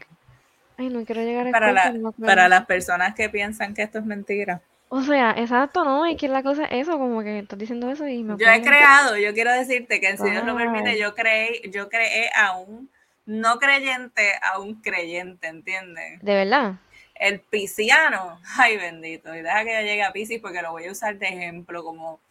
[0.78, 1.94] Ay, no quiero llegar a para,
[2.24, 4.62] para las personas que piensan que esto es mentira.
[4.96, 6.08] O sea, exacto, ¿no?
[6.08, 8.62] Y que la cosa es eso, como que estás diciendo eso y me Yo he
[8.62, 12.90] creado, yo quiero decirte que si Dios lo permite, yo creé, yo creé a un
[13.26, 16.22] no creyente a un creyente, ¿entiendes?
[16.22, 16.76] De verdad.
[17.14, 20.94] El pisciano, ay bendito, y deja que yo llegue a Piscis porque lo voy a
[20.94, 22.22] usar de ejemplo, como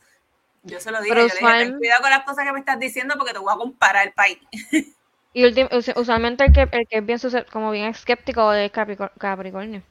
[0.63, 3.17] yo se lo dije, yo le dije, cuidado con las cosas que me estás diciendo
[3.19, 4.39] porque te voy a comparar el país.
[5.35, 5.45] Y
[5.97, 7.19] usualmente el que, el que es bien
[7.53, 9.83] como bien escéptico de Capricornio.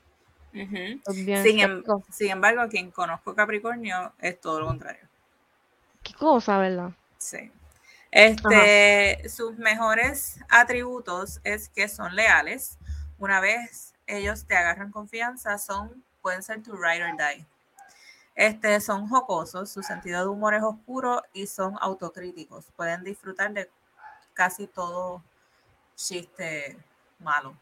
[0.54, 1.02] Em,
[2.12, 5.08] sin, embargo, quien conozco Capricornio es todo lo contrario.
[6.04, 6.92] ¿Qué cosa, verdad?
[7.18, 7.52] Sí.
[8.12, 12.78] Este, sus mejores atributos es que son leales.
[13.18, 17.46] Una vez ellos te agarran confianza, son, pueden ser tu ride or die.
[18.36, 22.66] Este, son jocosos, su sentido de humor es oscuro y son autocríticos.
[22.76, 23.70] Pueden disfrutar de
[24.34, 25.24] casi todo
[25.96, 26.78] chiste
[27.20, 27.56] malo.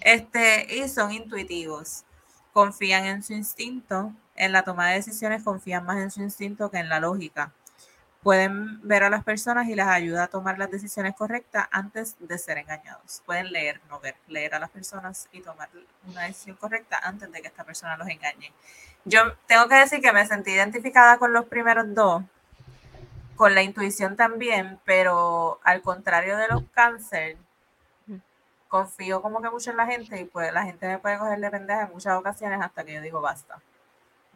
[0.00, 2.04] Este, y son intuitivos.
[2.52, 4.12] Confían en su instinto.
[4.34, 7.52] En la toma de decisiones confían más en su instinto que en la lógica.
[8.22, 12.38] Pueden ver a las personas y les ayuda a tomar las decisiones correctas antes de
[12.38, 13.22] ser engañados.
[13.24, 15.68] Pueden leer, no ver, leer a las personas y tomar
[16.06, 18.52] una decisión correcta antes de que esta persona los engañe.
[19.04, 22.24] Yo tengo que decir que me sentí identificada con los primeros dos,
[23.36, 27.36] con la intuición también, pero al contrario de los cáncer,
[28.68, 31.50] confío como que mucho en la gente y pues la gente me puede coger de
[31.50, 33.60] pendeja en muchas ocasiones hasta que yo digo basta.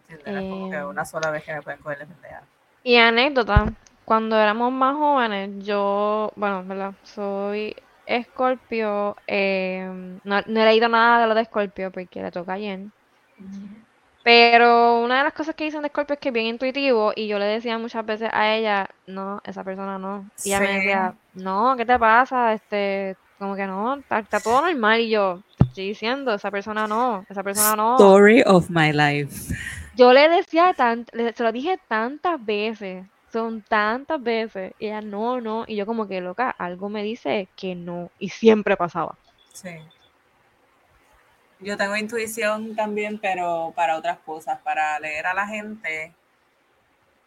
[0.09, 0.44] ¿Entiendes?
[0.44, 2.43] Es como que una sola vez que me pueden coger de pendeja.
[2.82, 3.73] Y anécdota,
[4.05, 6.94] cuando éramos más jóvenes, yo, bueno, ¿verdad?
[7.02, 7.77] Soy
[8.07, 12.93] Escorpio, eh, no, he leído nada de lo de Escorpio porque le toca a Jen.
[14.23, 17.27] Pero una de las cosas que dicen de Scorpio es que es bien intuitivo y
[17.27, 20.28] yo le decía muchas veces a ella, no, esa persona no.
[20.44, 22.52] Y ella me decía, no, ¿qué te pasa?
[22.52, 27.25] Este, como que no, está, todo normal y yo te estoy diciendo, esa persona no,
[27.31, 27.95] esa persona no.
[27.95, 29.55] Story of my life.
[29.97, 35.41] Yo le decía, tan, se lo dije tantas veces, son tantas veces, y ella no,
[35.41, 39.17] no, y yo como que loca, algo me dice que no, y siempre pasaba.
[39.55, 39.71] Sí.
[41.61, 46.12] Yo tengo intuición también, pero para otras cosas, para leer a la gente,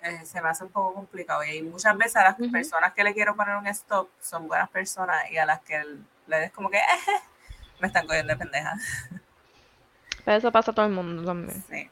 [0.03, 1.43] eh, se me hace un poco complicado.
[1.43, 5.31] Y muchas veces a las personas que le quiero poner un stop son buenas personas
[5.31, 5.81] y a las que
[6.27, 6.79] le des como que
[7.79, 8.75] me están cogiendo de pendeja.
[10.25, 11.63] Pero eso pasa a todo el mundo también.
[11.69, 11.89] Sí.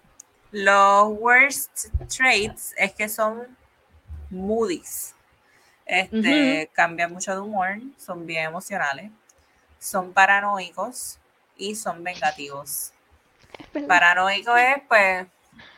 [0.51, 3.57] Los worst traits es que son
[4.29, 5.15] moodies.
[5.85, 9.11] Este, Cambian mucho de humor, son bien emocionales,
[9.79, 11.19] son paranoicos
[11.57, 12.93] y son vengativos.
[13.87, 15.27] Paranoico es pues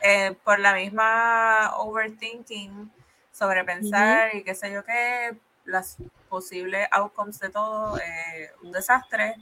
[0.01, 2.91] eh, por la misma overthinking,
[3.31, 5.97] sobrepensar y qué sé yo qué, las
[6.29, 9.35] posibles outcomes de todo, eh, un desastre.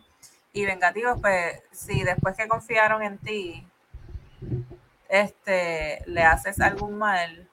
[0.53, 3.65] Y vengativos, pues, si después que confiaron en ti,
[5.07, 7.49] este, le haces algún mal,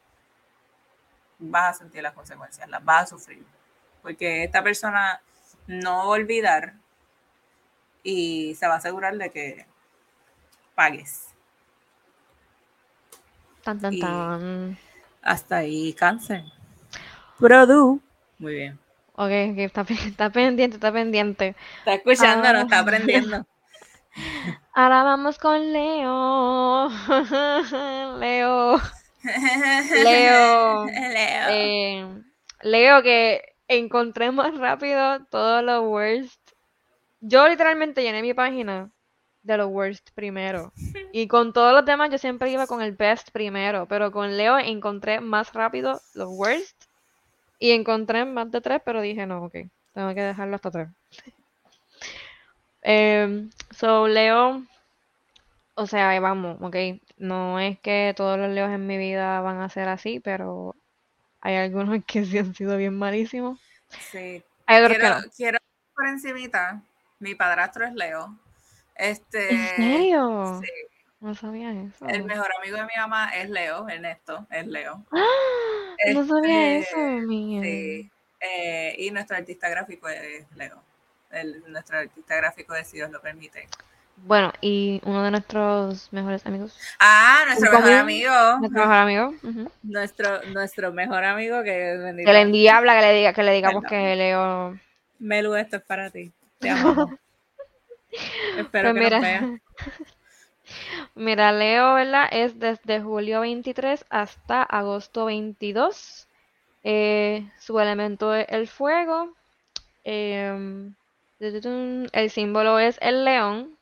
[1.38, 3.44] vas a sentir las consecuencias, las vas a sufrir.
[4.02, 5.20] Porque esta persona
[5.66, 6.74] no va a olvidar
[8.02, 9.66] y se va a asegurar de que
[10.74, 11.27] pagues.
[15.22, 16.44] Hasta ahí cáncer.
[17.38, 18.00] Produ.
[18.38, 18.78] Muy bien.
[19.14, 21.56] Ok, está, está, pendiente, está pendiente.
[21.78, 23.44] Está escuchando, no está aprendiendo.
[24.74, 26.88] Ahora vamos con Leo.
[28.18, 28.80] Leo.
[30.04, 30.86] Leo.
[30.86, 31.48] Leo.
[31.50, 32.06] Eh,
[32.62, 36.40] Leo que encontré más rápido todo lo worst.
[37.20, 38.90] Yo literalmente llené mi página
[39.48, 40.72] de lo worst primero.
[41.10, 43.86] Y con todos los demás yo siempre iba con el best primero.
[43.86, 46.84] Pero con Leo encontré más rápido los worst.
[47.58, 49.54] Y encontré más de tres, pero dije no, ok.
[49.94, 50.88] Tengo que dejarlo hasta tres.
[52.82, 54.62] Em, so, Leo.
[55.74, 56.76] O sea, vamos, ok.
[57.16, 60.76] No es que todos los leos en mi vida van a ser así, pero
[61.40, 63.58] hay algunos que sí han sido bien malísimos.
[64.12, 64.42] Sí.
[64.66, 65.58] quiero, quiero
[65.94, 66.80] por encimita.
[67.18, 68.38] Mi padrastro es Leo.
[68.98, 70.60] Este, ¿En serio?
[70.62, 70.70] Sí.
[71.20, 72.06] No sabía eso.
[72.06, 75.04] El mejor amigo de mi mamá es Leo, Ernesto, es Leo.
[75.10, 76.12] ¡Ah!
[76.14, 77.62] no sabía este, eso, mía.
[77.62, 78.10] Sí.
[78.40, 80.80] Eh, y nuestro artista gráfico es Leo.
[81.30, 83.66] El, nuestro artista gráfico de Si Dios lo permite.
[84.16, 86.76] Bueno, y uno de nuestros mejores amigos.
[87.00, 88.58] Ah, nuestro mejor amigo.
[88.60, 89.34] Nuestro mejor amigo.
[89.82, 94.16] nuestro, nuestro mejor amigo que Que le endiabla que le diga, que le digamos que
[94.16, 94.78] Leo.
[95.18, 96.32] Melu, esto es para ti.
[96.58, 97.18] Te amo.
[98.56, 99.60] Espero pues que mira, nos
[101.14, 102.28] Mira, Leo, ¿verdad?
[102.30, 106.26] Es desde julio 23 hasta agosto 22.
[106.84, 109.34] Eh, su elemento es el fuego.
[110.04, 110.94] Em,
[111.40, 113.76] el símbolo es el león.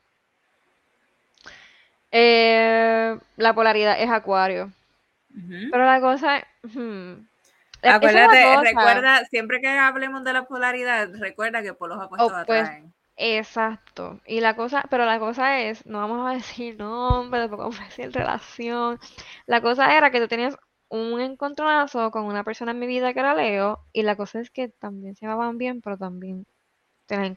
[2.11, 4.71] Eh, la polaridad es acuario.
[5.71, 6.45] Pero la cosa...
[6.63, 7.27] Hmm,
[7.83, 12.91] Acuérdate, recuerda, siempre que hablemos de la polaridad, recuerda que por los opuestos atraen.
[13.17, 14.21] Exacto.
[14.25, 17.85] Y la cosa, pero la cosa es, no vamos a decir nombre, tampoco vamos a
[17.85, 18.99] decir relación.
[19.45, 20.55] La cosa era que tú tenías
[20.89, 24.49] un encontronazo con una persona en mi vida que era Leo, y la cosa es
[24.51, 26.45] que también se llevaban bien, pero también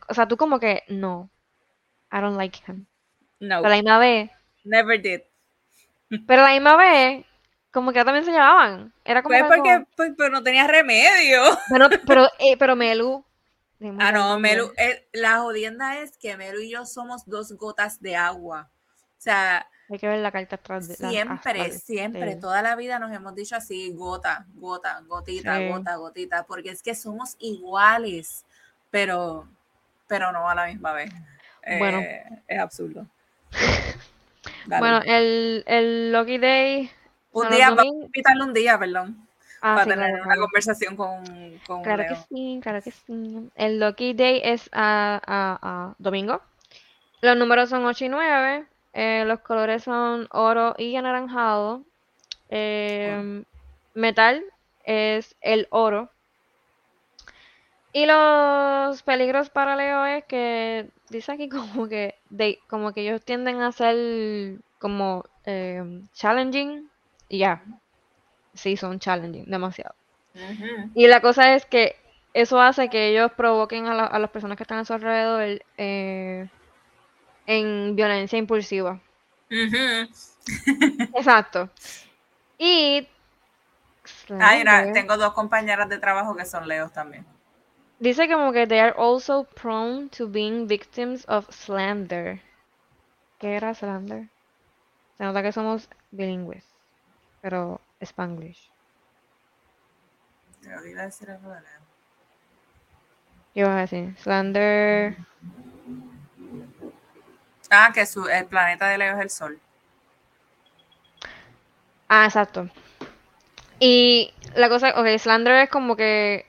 [0.09, 1.31] o sea, tú como que no,
[2.13, 2.87] I don't like him.
[3.39, 3.63] No.
[3.63, 4.31] Pero la misma vez.
[4.65, 5.21] Never did.
[6.27, 7.25] Pero la misma vez,
[7.71, 8.93] como que también se llevaban.
[9.05, 9.39] Era como.
[9.39, 11.41] Pues porque pues, pero no tenía remedio.
[11.71, 13.25] Pero, pero, eh, pero Melu,
[13.99, 18.15] Ah, no, Melu, eh, la jodienda es que Melu y yo somos dos gotas de
[18.17, 18.71] agua.
[19.19, 23.13] O sea, hay que ver la carta atrás de Siempre, siempre, toda la vida nos
[23.13, 28.45] hemos dicho así, gota, gota, gotita, gota, gotita, porque es que somos iguales,
[28.91, 29.49] pero,
[30.07, 31.11] pero no a la misma vez.
[31.79, 31.99] Bueno.
[31.99, 33.05] Eh, es absurdo.
[34.67, 36.91] bueno, el, el Lucky Day.
[37.33, 39.29] Un día, vamos a invitarle un día, perdón.
[39.63, 41.23] Ah, para tener una conversación con,
[41.67, 43.51] con Claro que sí, claro que sí.
[43.55, 46.41] El Lucky Day es a, a, domingo.
[47.21, 48.67] Los números son 8 y 9.
[48.95, 51.83] Eh, los colores son oro y anaranjado.
[52.49, 53.45] Eh,
[53.95, 54.43] metal
[54.85, 56.11] es el oro.
[57.93, 63.23] Y los peligros para Leo es que dice aquí como que de, como que ellos
[63.23, 66.89] tienden a ser como eh, challenging
[67.29, 67.63] y ya
[68.55, 69.95] sí son challenging, demasiado.
[70.95, 71.97] Y la cosa es que
[72.33, 76.49] eso hace que ellos provoquen a, las personas que están a su alrededor eh,
[77.47, 79.01] en violencia impulsiva.
[79.51, 81.69] Exacto.
[82.59, 83.09] Y...
[84.95, 87.27] tengo dos compañeras de trabajo que son leos también.
[87.99, 92.41] Dice como que they are also prone to being victims of slander.
[93.39, 94.29] ¿Qué era slander?
[95.19, 96.65] Se nota que somos bilingües,
[97.43, 98.71] pero Spanglish.
[100.61, 101.81] Te iba a decir algo de Leo.
[103.55, 104.17] ¿Qué ibas a decir?
[104.19, 105.17] Slander.
[107.71, 109.61] Ah, que su, el planeta de Leo es el Sol.
[112.09, 112.69] Ah, exacto.
[113.79, 116.45] Y la cosa, ok, slander es como que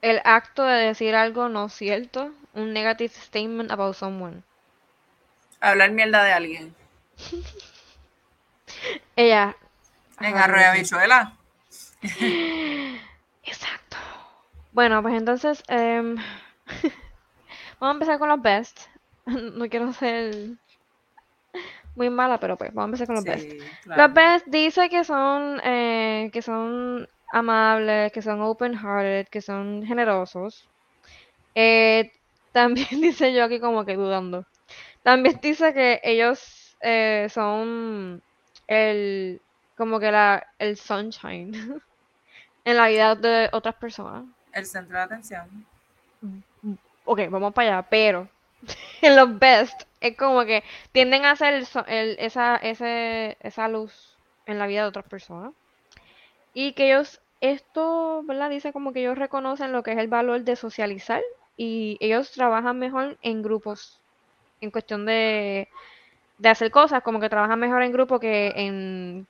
[0.00, 4.42] el acto de decir algo no cierto, un negative statement about someone.
[5.60, 6.74] Hablar mierda de alguien.
[9.16, 9.56] Ella.
[10.20, 11.32] En Arroyo Bichuela.
[13.44, 13.96] Exacto.
[14.72, 16.16] Bueno, pues entonces em,
[17.80, 18.80] vamos a empezar con los best.
[19.26, 20.34] No quiero ser
[21.94, 23.50] muy mala, pero pues vamos a empezar con los best.
[23.84, 30.68] Los best dice que son eh, que son amables, que son open-hearted, que son generosos.
[31.54, 32.12] Eh,
[32.52, 34.46] también dice yo aquí como que dudando.
[35.02, 38.22] También dice que ellos eh, son
[38.68, 39.40] el,
[39.76, 41.82] como que la, el sunshine
[42.64, 44.24] en la vida de otras personas.
[44.52, 45.66] El centro de atención.
[47.04, 48.28] Ok, vamos para allá, pero
[49.02, 50.62] en los best es como que
[50.92, 54.16] tienden a hacer el, esa, ese, esa luz
[54.46, 55.52] en la vida de otras personas.
[56.54, 58.50] Y que ellos esto, ¿verdad?
[58.50, 61.22] Dice como que ellos reconocen lo que es el valor de socializar
[61.56, 64.00] y ellos trabajan mejor en grupos,
[64.60, 65.68] en cuestión de,
[66.38, 69.26] de hacer cosas, como que trabajan mejor en grupo que en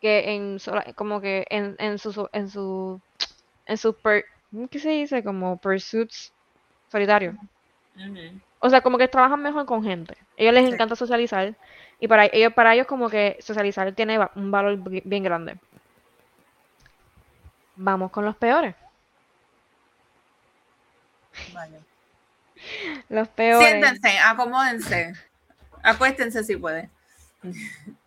[0.00, 0.58] que en
[0.94, 3.00] como que en, en su en su
[3.66, 4.24] en su per,
[4.70, 5.22] ¿qué se dice?
[5.22, 6.32] como pursuits
[6.90, 7.36] solitarios.
[8.58, 10.14] O sea, como que trabajan mejor con gente.
[10.14, 11.54] A ellos les encanta socializar
[11.98, 15.58] y para ellos para ellos como que socializar tiene un valor bien grande.
[17.76, 18.74] Vamos con los peores.
[23.08, 23.68] Los peores.
[23.68, 25.29] Siéntense, acomódense.
[25.82, 26.90] Acuéstense si pueden.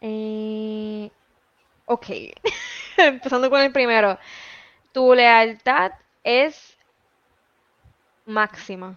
[0.00, 1.10] Eh,
[1.86, 2.06] ok.
[2.96, 4.16] Empezando con el primero.
[4.92, 5.90] Tu lealtad
[6.22, 6.78] es
[8.26, 8.96] máxima.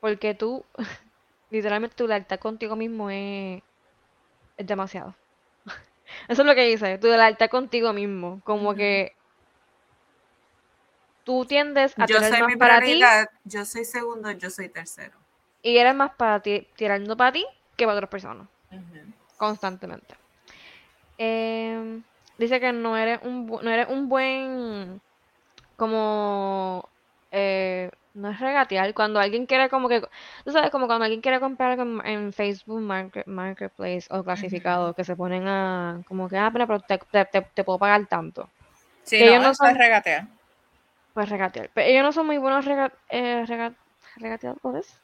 [0.00, 0.64] Porque tú,
[1.50, 3.62] literalmente tu lealtad contigo mismo es,
[4.56, 5.14] es demasiado.
[6.28, 8.40] Eso es lo que dice, tu lealtad contigo mismo.
[8.44, 9.14] Como que
[11.24, 13.00] tú tiendes a yo soy más para ti.
[13.44, 15.23] Yo soy segundo, yo soy tercero.
[15.64, 17.44] Y eres más para ti, tirando para ti
[17.76, 18.46] que para otras personas
[19.36, 20.14] constantemente.
[21.18, 22.02] Em,
[22.38, 25.00] dice que no eres un, no eres un buen,
[25.76, 26.88] como,
[27.30, 30.00] eh, no es regatear, cuando alguien quiere como que,
[30.44, 32.80] tú sabes, como cuando alguien quiere comprar en Facebook
[33.26, 38.06] Marketplace o clasificado, que se ponen a, como que, ah, pero te, te, puedo pagar
[38.06, 38.48] tanto.
[39.02, 40.26] Sí, ellos no son, regatear.
[41.12, 41.70] Pues regatear.
[41.74, 43.44] Pero ellos no son muy buenos regat, eh,
[44.16, 45.00] regateadores.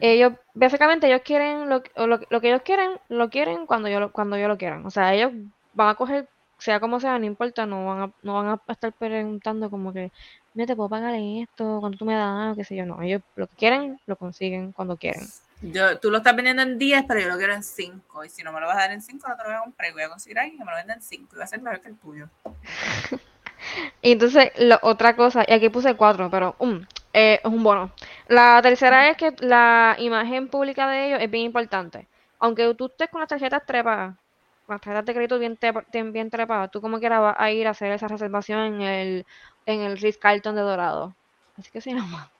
[0.00, 4.36] Ellos, básicamente, ellos quieren lo, lo, lo, que ellos quieren, lo quieren cuando yo, cuando
[4.36, 4.86] yo lo quieran.
[4.86, 5.32] O sea, ellos
[5.74, 8.92] van a coger, sea como sea, no importa, no van a, no van a estar
[8.92, 10.12] preguntando como que,
[10.54, 12.86] mira, te puedo pagar esto, cuando tú me das, o qué sé yo.
[12.86, 15.26] No, ellos lo que quieren, lo consiguen cuando quieren.
[15.60, 18.24] Yo, tú lo estás vendiendo en 10, pero yo lo quiero en 5.
[18.24, 19.62] Y si no me lo vas a dar en 5, no te lo voy a
[19.62, 19.92] comprar.
[19.92, 21.34] Voy a conseguir ahí que me lo venden en 5.
[21.34, 22.28] Y va a ser mejor que el tuyo.
[24.02, 27.92] y entonces, la otra cosa, y aquí puse 4, pero um, eh, es un bono.
[28.28, 32.06] La tercera es que la imagen pública de ellos es bien importante.
[32.38, 34.16] Aunque tú estés con las tarjetas trepadas,
[34.68, 38.08] las tarjetas de crédito bien, trepadas, tú como quieras vas a ir a hacer esa
[38.08, 39.26] reservación en el,
[39.66, 41.14] en el Ritz Carlton de Dorado.
[41.58, 42.30] Así que se llama.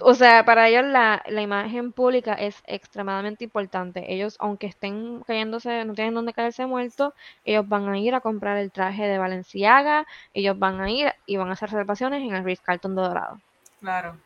[0.00, 4.12] O sea, para ellos la, la, imagen pública es extremadamente importante.
[4.12, 7.12] Ellos, aunque estén cayéndose, no tienen dónde caerse muertos,
[7.44, 11.36] ellos van a ir a comprar el traje de Valenciaga, ellos van a ir y
[11.36, 13.40] van a hacer reservaciones en el Ritz Carlton de Dorado.
[13.84, 14.16] Claro.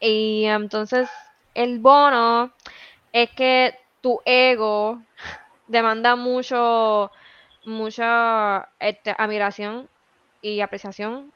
[0.00, 1.06] Y entonces
[1.52, 2.50] el bono
[3.12, 5.02] es que tu ego
[5.66, 7.10] demanda mucho,
[7.66, 9.90] mucha este, admiración
[10.40, 11.30] y apreciación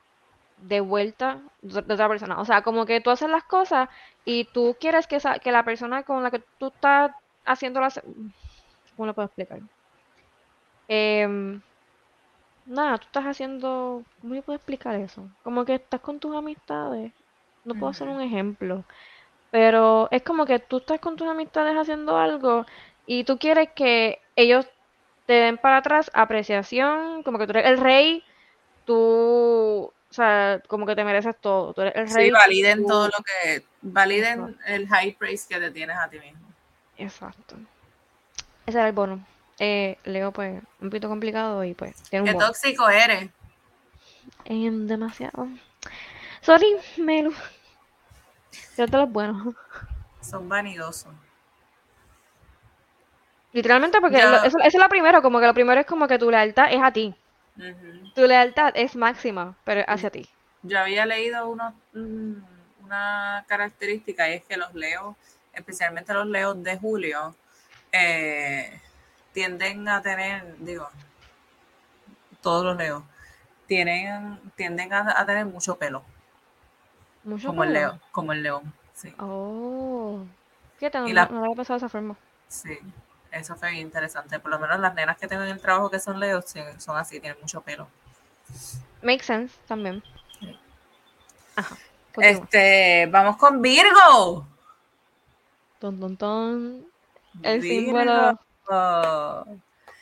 [0.57, 2.41] de vuelta de otra persona.
[2.41, 3.91] O sea, como que tú haces las cosas
[4.25, 7.11] y tú quieres que, que la persona con la que tú estás
[7.45, 8.01] haciendo las...
[8.97, 9.61] ¿Cómo lo puedo explicar?
[10.89, 11.61] Em,
[12.65, 14.03] nada, tú estás haciendo...
[14.23, 15.29] ¿Cómo yo puedo explicar eso?
[15.43, 17.13] Como que estás con tus amistades
[17.67, 18.85] no puedo hacer un ejemplo,
[19.51, 22.65] pero es como que tú estás con tus amistades haciendo algo
[23.07, 24.67] y tú quieres que ellos
[25.27, 28.25] te den para atrás apreciación, como que tú eres el rey,
[28.85, 32.27] tú, o sea, como que te mereces todo, tú eres el rey.
[32.27, 36.47] Sí, validen todo lo que, validen el high praise que te tienes a ti mismo.
[36.97, 37.57] Exacto.
[38.65, 39.25] Ese era el bono.
[39.59, 43.31] Eh, Leo, pues, un poquito complicado y pues, tiene un Qué tóxico eres.
[44.45, 45.49] Eh, demasiado.
[46.47, 47.35] Sorry, Melu.
[48.79, 49.53] Yo te los buenos.
[50.21, 51.13] Son vanidosos.
[53.53, 56.73] Literalmente, porque eso, es lo primero, como que lo primero es como que tu lealtad
[56.73, 57.17] es a ti.
[58.15, 60.29] Tu lealtad es máxima, pero hacia ti.
[60.63, 62.35] Yo había leído uno, mm,
[62.85, 65.17] una característica y es que los leos,
[65.53, 67.35] especialmente los leos de julio,
[67.91, 68.81] eh,
[69.33, 70.89] tienden a tener, digo,
[72.41, 73.03] todos los leos,
[73.67, 76.05] tienen, tienden a tener mucho pelo
[77.45, 79.15] como el león, como el león, sí.
[79.19, 80.21] Oh,
[80.79, 82.17] fíjate, no, la, no había pasado de esa forma.
[82.49, 82.79] Sí,
[83.33, 84.39] eso fue interesante.
[84.39, 86.45] Por lo menos las nenas que tengo en el trabajo que son leos
[86.79, 87.89] son así, tienen mucho pelo.
[89.03, 90.03] Make sense también.
[91.57, 91.77] Ajá.
[92.19, 94.47] Este, vamos con Virgo.
[95.79, 96.87] Ton, ton, ton.
[97.43, 98.39] El símbolo.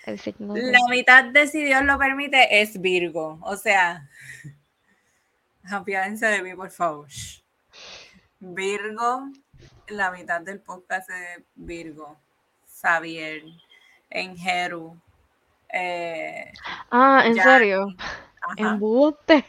[0.06, 0.54] El signo.
[0.56, 3.38] La mitad de si Dios lo permite es Virgo.
[3.42, 4.08] O sea,
[5.70, 7.08] Apiádense de mí, por favor.
[8.40, 9.30] Virgo,
[9.88, 12.18] la mitad del podcast de Virgo.
[12.66, 13.42] Xavier,
[14.10, 15.00] Enjeru.
[15.72, 16.52] Eh,
[16.90, 17.86] ah, ¿en serio?
[18.56, 19.44] En Butte.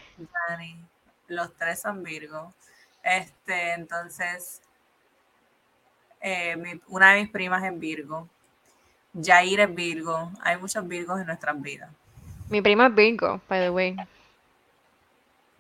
[1.28, 2.54] Los tres son Virgo.
[3.04, 4.62] Este, entonces,
[6.22, 8.30] eh, una de mis primas es Virgo.
[9.22, 10.32] Jair es Virgo.
[10.42, 11.90] Hay muchos Virgos en nuestras vidas.
[12.50, 13.96] Mi prima es Virgo, by the way.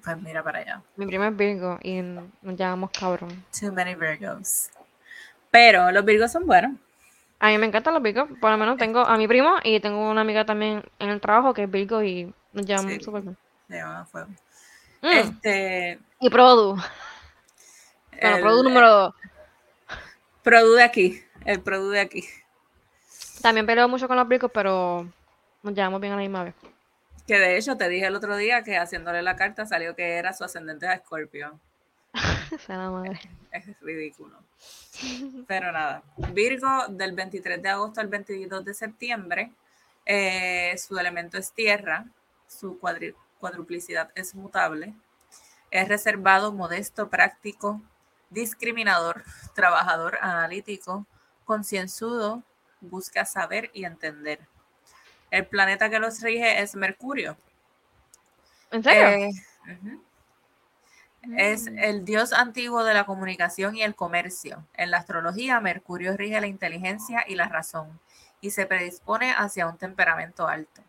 [0.05, 0.81] Pues mira para allá.
[0.97, 3.43] Mi prima es Virgo y nos llamamos cabrón.
[3.59, 4.69] Too many Virgos.
[5.49, 6.73] Pero los Virgos son buenos.
[7.39, 8.29] A mí me encantan los Virgos.
[8.39, 11.55] Por lo menos tengo a mi primo y tengo una amiga también en el trabajo
[11.55, 13.37] que es Virgo y nos llamamos súper bien.
[13.67, 14.29] Se llama fuego.
[15.01, 15.07] Mm.
[15.07, 15.99] Este.
[16.19, 16.77] Y Produ.
[18.21, 19.13] Bueno, Produ número 2.
[20.43, 21.23] Produ de aquí.
[21.45, 22.23] El Produ de aquí.
[23.41, 25.07] También peleo mucho con los Virgos, pero
[25.63, 26.53] nos llevamos bien a la misma vez.
[27.27, 30.33] Que de hecho te dije el otro día que haciéndole la carta salió que era
[30.33, 31.59] su ascendente a Scorpio.
[32.69, 33.19] madre.
[33.51, 34.37] Es ridículo.
[35.47, 36.03] Pero nada.
[36.33, 39.51] Virgo del 23 de agosto al 22 de septiembre.
[40.05, 42.05] Eh, su elemento es tierra.
[42.47, 42.79] Su
[43.39, 44.93] cuadruplicidad es mutable.
[45.71, 47.81] Es reservado, modesto, práctico,
[48.29, 49.23] discriminador,
[49.53, 51.05] trabajador, analítico,
[51.43, 52.43] concienzudo,
[52.81, 54.39] busca saber y entender.
[55.31, 57.37] El planeta que los rige es Mercurio.
[58.71, 59.07] ¿En serio?
[59.07, 59.31] Eh,
[61.37, 61.79] es mm.
[61.79, 64.65] el dios antiguo de la comunicación y el comercio.
[64.75, 67.99] En la astrología, Mercurio rige la inteligencia y la razón
[68.41, 70.83] y se predispone hacia un temperamento alto.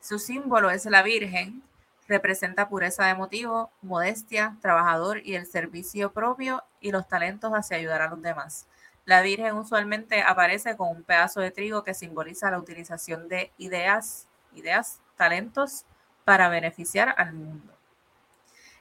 [0.00, 1.62] Su símbolo es la Virgen,
[2.06, 8.02] representa pureza de motivo, modestia, trabajador y el servicio propio y los talentos hacia ayudar
[8.02, 8.66] a los demás.
[9.04, 14.28] La Virgen usualmente aparece con un pedazo de trigo que simboliza la utilización de ideas,
[14.54, 15.84] ideas, talentos
[16.24, 17.72] para beneficiar al mundo.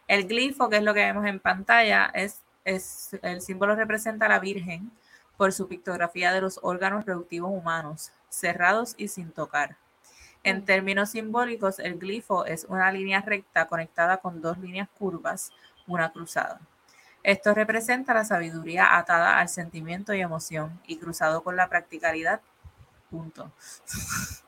[0.08, 4.30] El glifo, que es lo que vemos en pantalla, es, es el símbolo representa a
[4.30, 4.92] la Virgen
[5.38, 9.78] por su pictografía de los órganos reductivos humanos, cerrados y sin tocar.
[10.44, 10.66] En mm.
[10.66, 15.52] términos simbólicos, el glifo es una línea recta conectada con dos líneas curvas,
[15.88, 16.60] una cruzada.
[17.24, 22.42] Esto representa la sabiduría atada al sentimiento y emoción y cruzado con la practicalidad.
[23.10, 23.52] Punto.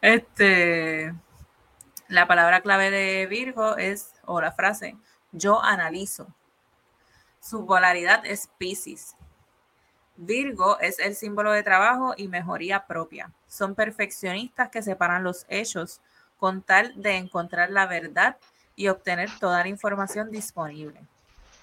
[0.00, 1.12] Este,
[2.06, 4.96] la palabra clave de Virgo es, o la frase,
[5.32, 6.28] yo analizo.
[7.40, 9.16] Su polaridad es Pisces.
[10.16, 13.32] Virgo es el símbolo de trabajo y mejoría propia.
[13.48, 16.00] Son perfeccionistas que separan los hechos
[16.36, 18.36] con tal de encontrar la verdad
[18.76, 21.08] y obtener toda la información disponible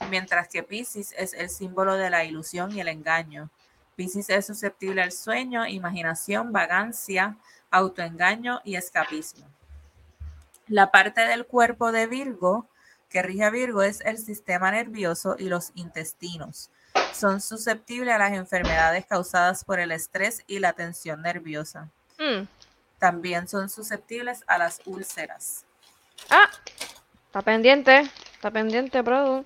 [0.09, 3.49] mientras que Pisces es el símbolo de la ilusión y el engaño.
[3.95, 7.37] Pisces es susceptible al sueño, imaginación, vagancia,
[7.71, 9.45] autoengaño y escapismo.
[10.67, 12.67] La parte del cuerpo de Virgo
[13.09, 16.69] que rige a Virgo es el sistema nervioso y los intestinos.
[17.13, 21.89] Son susceptibles a las enfermedades causadas por el estrés y la tensión nerviosa.
[22.19, 22.45] Mm.
[22.99, 25.65] También son susceptibles a las úlceras.
[26.29, 26.49] Ah,
[27.27, 29.45] está pendiente, está pendiente, bro.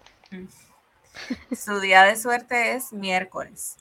[1.56, 3.78] Su día de suerte es miércoles.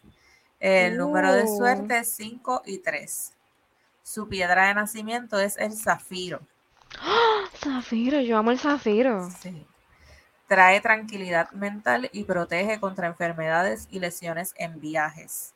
[0.61, 1.57] El número de uh.
[1.57, 3.33] suerte es 5 y 3.
[4.03, 6.41] Su piedra de nacimiento es el zafiro.
[6.99, 7.45] ¡Ah!
[7.55, 9.29] Zafiro, yo amo el zafiro.
[9.43, 9.67] Sí.
[10.49, 15.53] Trae tranquilidad mental y protege contra enfermedades y lesiones en viajes.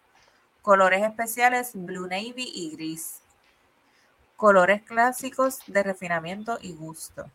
[0.60, 3.22] Colores especiales blue navy y gris.
[4.36, 7.30] Colores clásicos de refinamiento y gusto.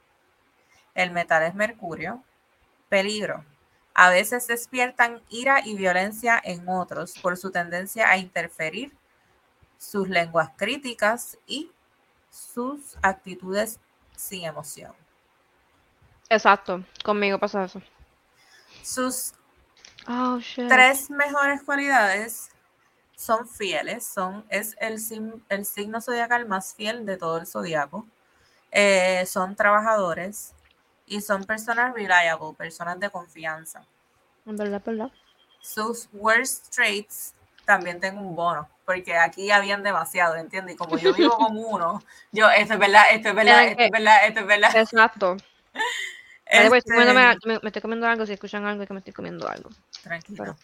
[0.94, 2.24] El metal es mercurio.
[2.90, 3.44] Peligro.
[3.94, 8.96] A veces despiertan ira y violencia en otros por su tendencia a interferir,
[9.78, 11.72] sus lenguas críticas y
[12.30, 13.80] sus actitudes
[14.16, 14.94] sin emoción.
[16.30, 17.82] Exacto, conmigo pasa eso.
[18.84, 19.34] Sus
[20.08, 22.50] oh, tres mejores cualidades
[23.16, 25.02] son fieles, son, es el,
[25.50, 28.06] el signo zodiacal más fiel de todo el zodiaco.
[28.72, 30.54] Eh, son trabajadores,
[31.08, 33.84] y son personas reliable, personas de confianza.
[34.46, 35.12] En verdad, verdad.
[35.62, 37.34] Sus worst traits
[37.66, 40.76] también tengo un bono, porque aquí habían demasiado, ¿entiendes?
[40.76, 43.92] Y como yo vivo con uno, yo, esto es verdad, esto es verdad, esto es
[43.92, 44.76] verdad, esto es verdad.
[44.76, 45.38] Exacto.
[46.50, 49.70] Este, me, estoy comiendo algo, si escuchan algo es que me estoy comiendo algo.
[50.02, 50.56] Tranquilo.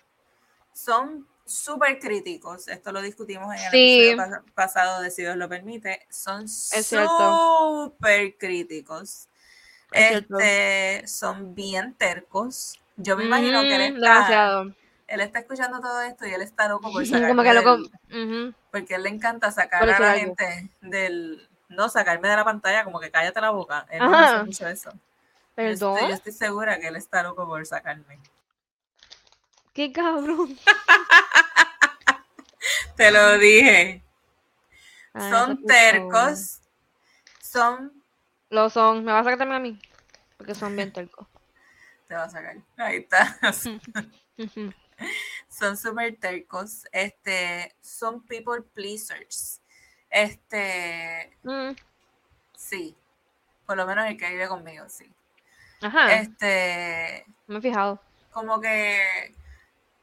[0.72, 6.08] Son súper críticos, esto lo discutimos en el episodio pasado de Si Dios lo permite,
[6.10, 9.28] son súper críticos
[9.94, 12.80] este, son bien tercos.
[12.98, 14.64] Yo me imagino que él está,
[15.08, 19.10] él está escuchando todo esto y él está loco por sacarme del, Porque él le
[19.10, 21.48] encanta sacar a la gente del...
[21.70, 23.88] No, sacarme de la pantalla, como que cállate la boca.
[23.90, 24.92] Él no hace mucho eso.
[25.56, 26.00] ¿Perdón?
[26.02, 28.20] Yo estoy, segura que él está loco por sacarme.
[29.74, 30.58] ¡Qué cabrón!
[32.96, 34.04] Te lo dije.
[35.16, 36.60] son tercos.
[37.42, 38.03] Son
[38.54, 39.04] lo son.
[39.04, 39.80] ¿Me vas a sacar también a mí?
[40.38, 41.28] Porque son bien tercos.
[42.08, 42.58] Te va a sacar.
[42.78, 43.38] Ahí está.
[45.50, 46.86] son super tercos.
[46.92, 49.62] Este, son people pleasers.
[50.10, 51.72] Este, mm.
[52.56, 52.96] Sí.
[53.66, 55.12] Por lo menos el que vive conmigo, sí.
[55.82, 56.14] Ajá.
[56.14, 57.26] Este.
[57.48, 58.00] Me he fijado.
[58.32, 59.34] Como que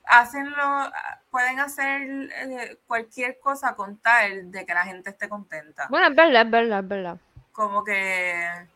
[0.04, 0.92] hacen lo,
[1.30, 2.02] pueden hacer
[2.32, 5.86] eh, cualquier cosa con tal de que la gente esté contenta.
[5.88, 7.20] Bueno, es verdad, es verdad, es verdad.
[7.52, 8.68] Como que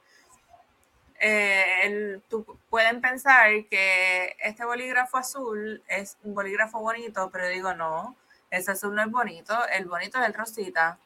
[1.21, 7.73] eh, el, tú, pueden pensar que este bolígrafo azul es un bolígrafo bonito, pero digo
[7.75, 8.15] no,
[8.51, 10.99] ese azul no es bonito, el bonito es el rosita,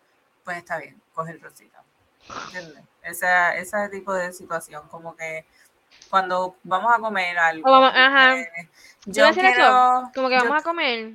[0.45, 1.83] pues está bien, coge el rosita.
[2.47, 2.85] ¿Entiendes?
[3.03, 5.45] Esa, ese tipo de situación, como que
[6.11, 7.73] cuando vamos a comer algo.
[7.85, 8.39] ajá.
[8.39, 8.69] Eh,
[9.07, 11.13] yo quiero, como que vamos a comer.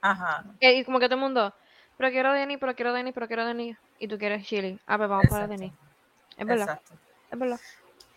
[0.00, 0.44] Ajá.
[0.60, 1.52] Y como que todo el mundo,
[1.96, 3.76] pero quiero Denny, pero quiero Denny, pero quiero Denny.
[3.98, 4.78] Y tú quieres chili.
[4.86, 5.72] Ah, pues vamos para Denny.
[6.36, 6.68] Es verdad.
[6.68, 6.94] Exacto.
[7.30, 7.60] Es verdad.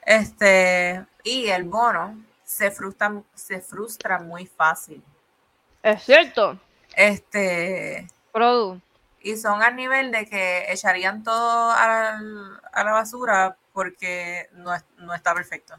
[0.05, 5.03] Este, y el bono se frustra, se frustra muy fácil.
[5.83, 6.59] Es cierto.
[6.95, 8.07] Este.
[8.31, 8.81] Produ.
[9.21, 12.19] Y son al nivel de que echarían todo a
[12.73, 15.75] la, basura porque no, no está perfecto.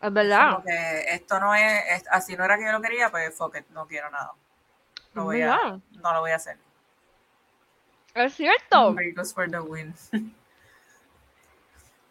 [0.00, 0.56] Es verdad.
[0.56, 3.86] Como esto no es, así no era que yo lo quería, pues fuck it, no
[3.86, 4.32] quiero nada.
[5.12, 6.56] No, voy a, no lo voy a hacer.
[8.14, 8.94] Es cierto.
[9.34, 9.94] for the win.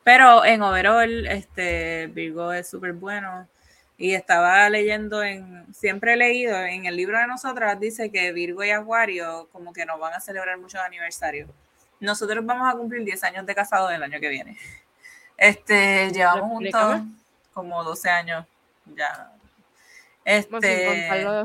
[0.04, 3.48] Pero en overall, este Virgo es súper bueno.
[3.98, 8.64] Y estaba leyendo en, siempre he leído, en el libro de nosotras dice que Virgo
[8.64, 11.50] y Acuario como que nos van a celebrar muchos aniversarios.
[12.00, 14.58] Nosotros vamos a cumplir 10 años de casado el año que viene.
[15.38, 17.02] Este, llevamos juntos
[17.54, 18.46] como 12 años
[18.96, 19.32] ya.
[20.26, 21.44] Este,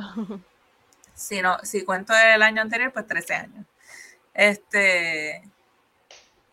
[1.15, 3.67] si, no, si cuento el año anterior, pues 13 años.
[4.35, 5.48] Este,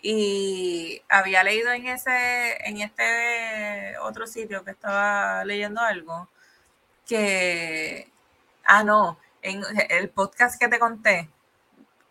[0.08, 6.30] y había leído en ese, en este otro sitio que estaba leyendo algo,
[7.08, 8.12] que,
[8.66, 11.28] ah, no, en el podcast que te conté,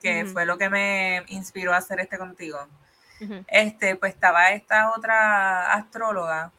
[0.02, 2.66] que fue lo que me inspiró a hacer este contigo,
[3.46, 6.50] este, pues estaba esta otra astróloga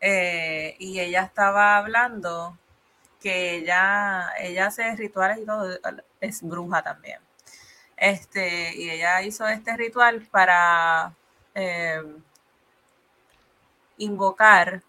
[0.00, 2.56] eh, y ella estaba hablando
[3.20, 5.76] que ella, ella hace rituales y todo,
[6.20, 7.18] es bruja también.
[8.02, 11.14] Este, y ella hizo este ritual para
[11.54, 12.02] eh,
[13.96, 14.82] invocar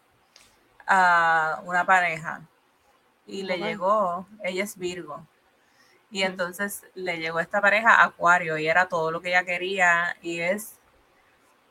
[0.88, 2.42] a una pareja.
[3.28, 5.28] Y le llegó, ella es Virgo.
[6.10, 10.18] Y entonces le llegó esta pareja Acuario y era todo lo que ella quería.
[10.24, 10.80] Y es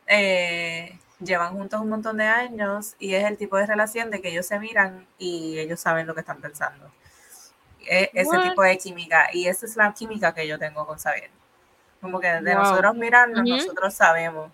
[0.06, 4.28] eh, llevan juntos un montón de años y es el tipo de relación de que
[4.28, 6.92] ellos se miran y ellos saben lo que están pensando.
[7.86, 11.30] E, ese tipo de química y esa es la química que yo tengo con Xavier.
[12.00, 14.50] Como que de nosotros mirarnos, nosotros sabemos.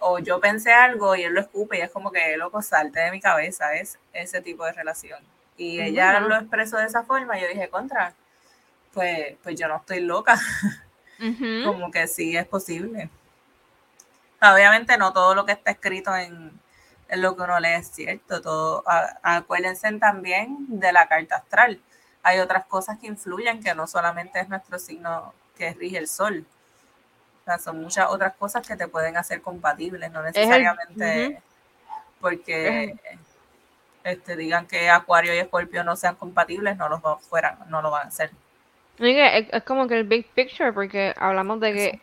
[0.00, 3.10] o yo pensé algo y él lo escupe y es como que loco salte de
[3.10, 5.20] mi cabeza, es ese tipo de relación.
[5.56, 8.12] Y ella lo expresó de esa forma y yo dije, contra,
[8.92, 10.38] pues, pues yo no estoy loca.
[11.64, 13.08] como que sí es posible
[14.52, 16.52] obviamente no todo lo que está escrito en,
[17.10, 18.40] lo que uno lee es cierto.
[18.40, 18.84] Todo,
[19.22, 21.80] acuérdense también de la carta astral.
[22.22, 26.44] Hay otras cosas que influyen que no solamente es nuestro signo que rige el sol.
[27.42, 31.40] O sea, son muchas otras cosas que te pueden hacer compatibles, no necesariamente
[32.20, 32.96] porque
[34.04, 38.06] este, digan que Acuario y Escorpio no sean compatibles, no, los fueran, no lo van
[38.06, 38.30] a hacer.
[38.98, 42.00] Es, es como que el big picture, porque hablamos de que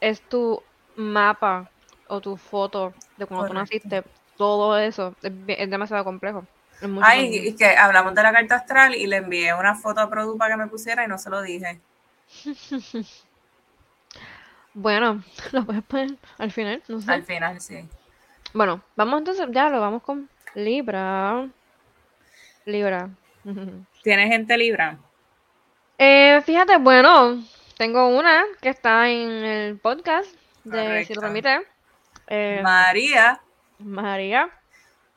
[0.00, 0.62] es tu
[0.96, 1.70] mapa
[2.08, 4.02] o tu foto de cuando tú naciste,
[4.42, 6.44] todo eso es, demasiado complejo.
[7.00, 10.36] Ay, y que hablamos de la carta astral y le envié una foto a Produ
[10.36, 11.80] para que me pusiera y no se lo dije.
[14.74, 17.12] bueno, lo puedes poner al final, no sé.
[17.12, 17.88] Al final, sí.
[18.52, 21.48] Bueno, vamos entonces, ya lo vamos con Libra.
[22.64, 23.10] Libra.
[24.02, 24.98] ¿Tienes gente Libra?
[25.98, 27.44] Eh, fíjate, bueno,
[27.76, 31.60] tengo una que está en el podcast de Si lo permite.
[32.26, 33.40] Eh, María.
[33.84, 34.50] María.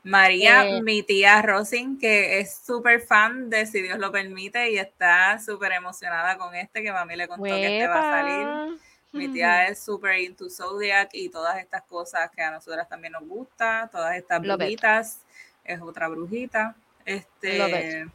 [0.06, 4.78] María, eh, mi tía Rosin, que es súper fan de Si Dios lo permite y
[4.78, 8.80] está súper emocionada con este, que mami le contó que este va a salir.
[9.12, 13.28] Mi tía es súper into Zodiac y todas estas cosas que a nosotras también nos
[13.28, 15.22] gusta, todas estas brujitas.
[15.64, 16.76] Es otra brujita.
[17.04, 18.06] Este.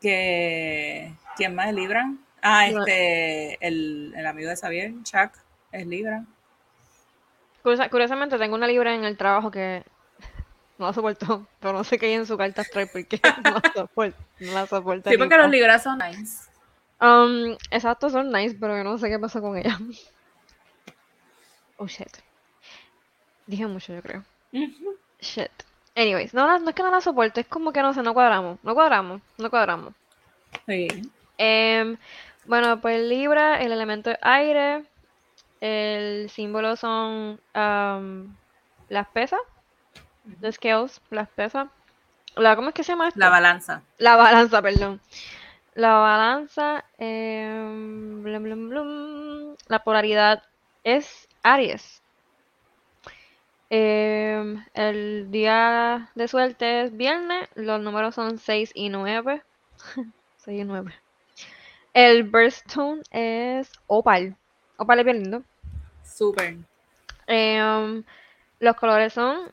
[0.00, 1.12] Que.
[1.36, 2.12] ¿Quién más es Libra?
[2.40, 3.58] Ah, este.
[3.66, 5.32] El, el amigo de Xavier, Chuck,
[5.72, 6.24] es Libra.
[7.62, 9.84] Curiosamente tengo una libra en el trabajo que
[10.78, 13.72] no la soporto, pero no sé qué hay en su carta astral porque no la
[13.72, 14.18] soporto.
[14.40, 16.50] No la soporto sí, porque los libras son nice.
[17.00, 19.78] Um, exacto, son nice, pero yo no sé qué pasa con ella.
[21.76, 22.16] Oh shit.
[23.46, 24.24] Dije mucho, yo creo.
[25.20, 25.50] Shit.
[25.96, 28.58] Anyways, no, no es que no la soporto, es como que no sé, no cuadramos.
[28.62, 29.92] No cuadramos, no cuadramos.
[30.66, 30.88] Sí.
[31.38, 31.96] Em,
[32.46, 34.84] bueno, pues Libra, el elemento es aire.
[35.62, 39.38] El símbolo son las pesas,
[40.40, 41.68] the scales, las pesas.
[42.34, 43.20] La, ¿Cómo es que se llama esto?
[43.20, 43.82] La balanza.
[43.98, 45.00] La balanza, perdón.
[45.74, 48.24] La balanza, em,
[49.68, 50.42] la polaridad
[50.82, 52.02] es Aries.
[53.70, 59.44] Em, el día de suerte es viernes, los números son 6 y 9.
[60.38, 60.92] 6 y 9.
[61.94, 64.36] El birthstone es opal.
[64.76, 65.44] Opal es bien lindo.
[66.12, 66.56] Súper.
[67.26, 68.04] Em,
[68.60, 69.50] los colores son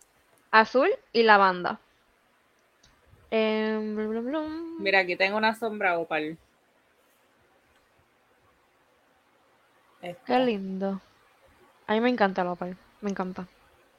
[0.51, 1.79] azul y lavanda.
[3.31, 3.95] Em,
[4.79, 6.37] Mira, aquí tengo una sombra opal.
[10.01, 11.01] Qué lindo.
[11.87, 12.77] A mí me encanta el opal.
[13.01, 13.47] Me encanta.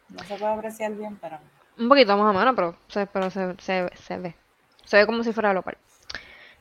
[0.09, 1.39] No se puede apreciar bien, pero.
[1.79, 4.35] Un poquito más o menos, pero, se, pero se, se, ve.
[4.85, 5.79] Se ve como si fuera el opal.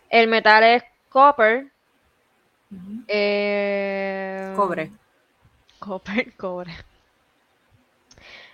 [0.09, 1.67] El metal es copper.
[3.07, 4.91] Eh, cobre.
[5.79, 6.71] Copper, cobre.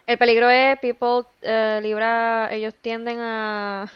[0.06, 3.92] El peligro es people, eh, Libra, ellos tienden a...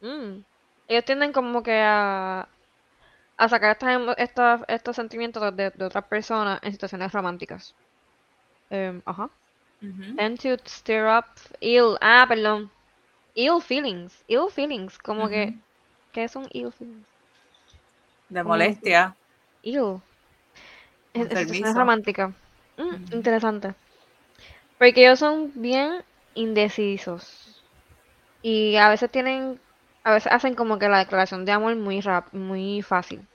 [0.00, 0.44] Mm,
[0.86, 2.48] ellos tienden como que a,
[3.36, 3.76] a sacar
[4.16, 7.74] estos, estos, sentimientos de, otras personas en situaciones románticas.
[8.70, 9.28] Em, ajá.
[9.80, 11.26] Tend to stir up
[11.60, 11.96] ill...
[12.00, 12.70] Ah, perdón.
[13.34, 14.24] Ill feelings.
[14.28, 14.98] Ill feelings.
[14.98, 15.54] Como que...
[16.12, 17.06] ¿Qué es un ill feelings?
[18.28, 19.16] De molestia.
[19.62, 20.00] Ill.
[21.14, 22.32] Es, es, romántica.
[22.76, 23.74] Mm, interesante.
[24.78, 26.04] Porque ellos son bien
[26.34, 27.62] indecisos.
[28.42, 29.60] Y a veces tienen,
[30.04, 33.26] a veces hacen como que la declaración de amor muy rap, muy fácil.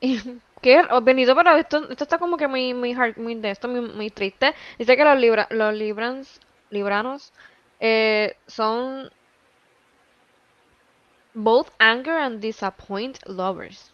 [0.00, 0.20] Y
[0.60, 3.68] qué oh, Benito, pero esto, esto está como que muy, muy hard, muy de esto,
[3.68, 4.54] muy, triste.
[4.78, 6.40] Dice que los libra, los librans,
[6.70, 7.32] libranos
[7.80, 9.10] eh, son
[11.34, 13.92] both anger and disappoint lovers.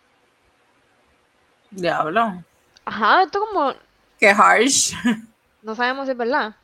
[1.70, 2.43] Diablo.
[2.84, 3.74] Ajá, esto como
[4.18, 4.94] Qué harsh.
[5.62, 6.55] No sabemos si es verdad.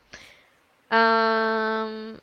[0.93, 2.21] Um,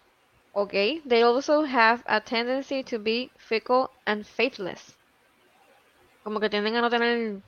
[0.53, 0.71] ok.
[1.05, 4.95] They also have a tendency to be fickle and faithless.
[6.23, 7.41] Como que tienden a no tener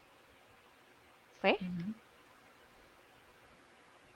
[1.42, 1.58] fe.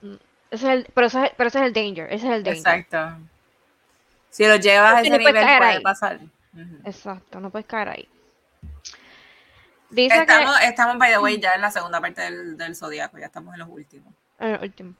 [0.01, 0.15] Mm,
[0.51, 2.11] ese es el, pero, ese es, pero ese es el danger.
[2.11, 2.57] Ese es el danger.
[2.57, 3.17] Exacto.
[4.31, 6.19] Si lo llevas a ese nivel puede pasar.
[6.83, 8.09] Exacto, no puedes caer ahí
[9.95, 13.53] estamos, estamos, by the way, ya en la segunda parte del, del zodiaco, ya estamos
[13.53, 14.13] en los últimos.
[14.39, 14.95] En los últimos.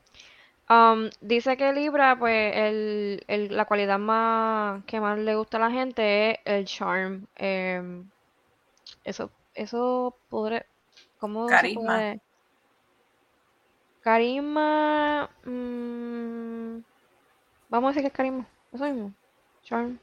[0.68, 5.60] Um, dice que Libra, pues, el, el, la cualidad más que más le gusta a
[5.60, 7.28] la gente es el charm.
[7.36, 8.10] Em,
[9.03, 10.66] eso, eso podré.
[11.20, 12.16] ¿Cómo Carisma.
[14.02, 15.30] Carisma.
[15.44, 16.80] Mm,
[17.70, 18.48] vamos a decir que es carisma.
[18.74, 19.14] Eso mismo.
[19.64, 19.99] Charm.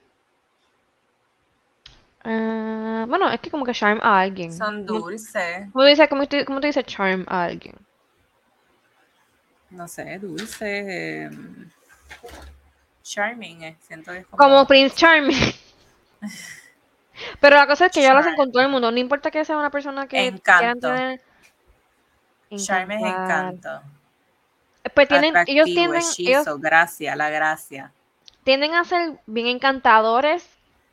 [2.25, 4.53] Uh, bueno, es que como que charm a alguien.
[4.53, 5.69] Son dulces.
[5.73, 7.75] ¿Cómo, dice, cómo, cómo te dice charm a alguien?
[9.71, 11.25] No sé, dulce.
[11.25, 11.71] Em,
[13.03, 13.77] charming, eh.
[13.81, 14.39] siento que es como...
[14.39, 15.53] como Prince Charming.
[17.41, 18.91] Pero la cosa es que ya con todo el mundo.
[18.91, 20.89] No importa que sea una persona que encanto.
[20.89, 21.21] Tener...
[22.57, 23.83] Charming es encanto.
[24.95, 27.93] Pues tienen, ellos tienden, hechizo, gracia, la gracia.
[28.45, 30.49] Tienden a ser bien encantadores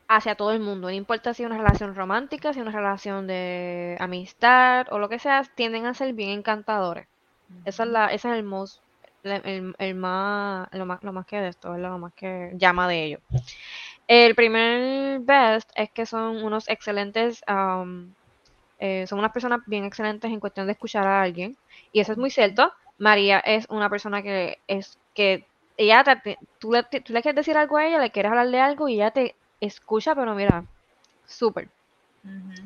[0.10, 0.90] hacia todo el mundo.
[0.90, 5.08] No importa si es una relación romántica, si es una relación de amistad o lo
[5.08, 7.08] que sea, tienden a ser bien encantadores.
[7.64, 8.82] Esa es la, ese es el, most,
[9.24, 13.22] el, más, lo más, lo más que de esto, lo más que llama de ellos.
[14.08, 17.44] El primer best es que son unos excelentes,
[18.80, 21.56] eh, son unas personas bien excelentes en cuestión de escuchar a alguien.
[21.92, 22.72] Y eso es muy cierto.
[22.98, 25.46] María es una persona que es que
[25.78, 26.04] ella
[26.58, 28.96] tú, le, tú le quieres decir algo a ella, le quieres hablar de algo y
[28.96, 30.66] ella te escucha, pero mira,
[31.26, 31.70] súper.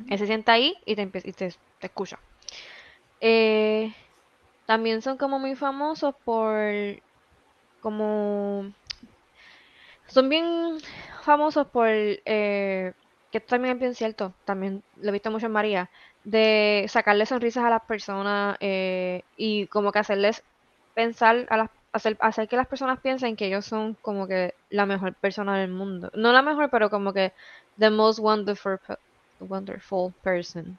[0.10, 2.20] Él se sienta ahí y te, y te, escucha.
[3.20, 3.94] Eh,
[4.66, 6.62] también son como muy famosos por
[7.80, 8.72] como
[10.08, 10.78] son bien
[11.24, 12.94] famosos por eh,
[13.32, 15.90] que esto también es bien cierto también lo he visto mucho en María
[16.24, 20.44] de sacarle sonrisas a las personas eh, y como que hacerles
[20.94, 24.86] pensar a las hacer, hacer que las personas piensen que ellos son como que la
[24.86, 26.12] mejor persona del mundo.
[26.16, 27.32] No la mejor, pero como que
[27.80, 28.80] the most wonderful,
[29.40, 30.78] wonderful person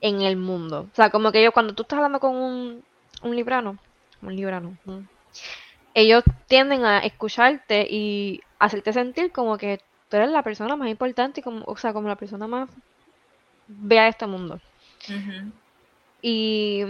[0.00, 0.88] en el mundo.
[0.92, 2.82] O sea, como que ellos, cuando tú estás hablando con un,
[3.22, 3.78] un librano,
[4.22, 4.76] un librano,
[5.92, 11.40] ellos tienden a escucharte y hacerte sentir como que tú eres la persona más importante
[11.40, 12.68] y como, o sea, como la persona más
[13.68, 14.60] vea este mundo.
[16.22, 16.82] Y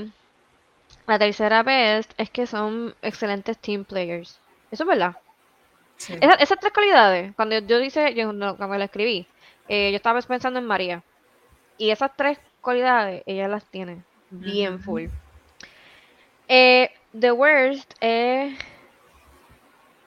[1.06, 4.40] la tercera vez es que son excelentes team players.
[4.70, 5.16] Eso es verdad.
[6.40, 8.26] esas tres cualidades, cuando yo dice, yo
[8.56, 9.26] cuando la escribí,
[9.68, 11.02] eh, yo estaba pensando en María.
[11.78, 15.06] Y esas tres cualidades, ella las tiene bien full.
[16.48, 18.56] Eh, the worst es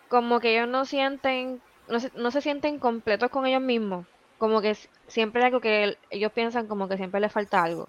[0.07, 4.05] como que ellos no sienten, no se, no se sienten completos con ellos mismos.
[4.37, 4.75] Como que
[5.07, 7.87] siempre algo que ellos piensan como que siempre les falta algo.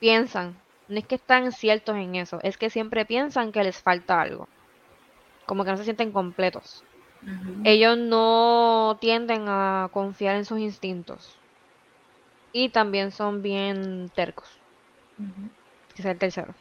[0.00, 0.56] Piensan,
[0.90, 4.48] no es que están ciertos en eso, es que siempre piensan que les falta algo.
[5.46, 6.84] Como que no se sienten completos.
[7.64, 11.38] Ellos no tienden a confiar en sus instintos.
[12.52, 14.48] Y también son bien tercos.
[15.96, 16.54] Es el tercero.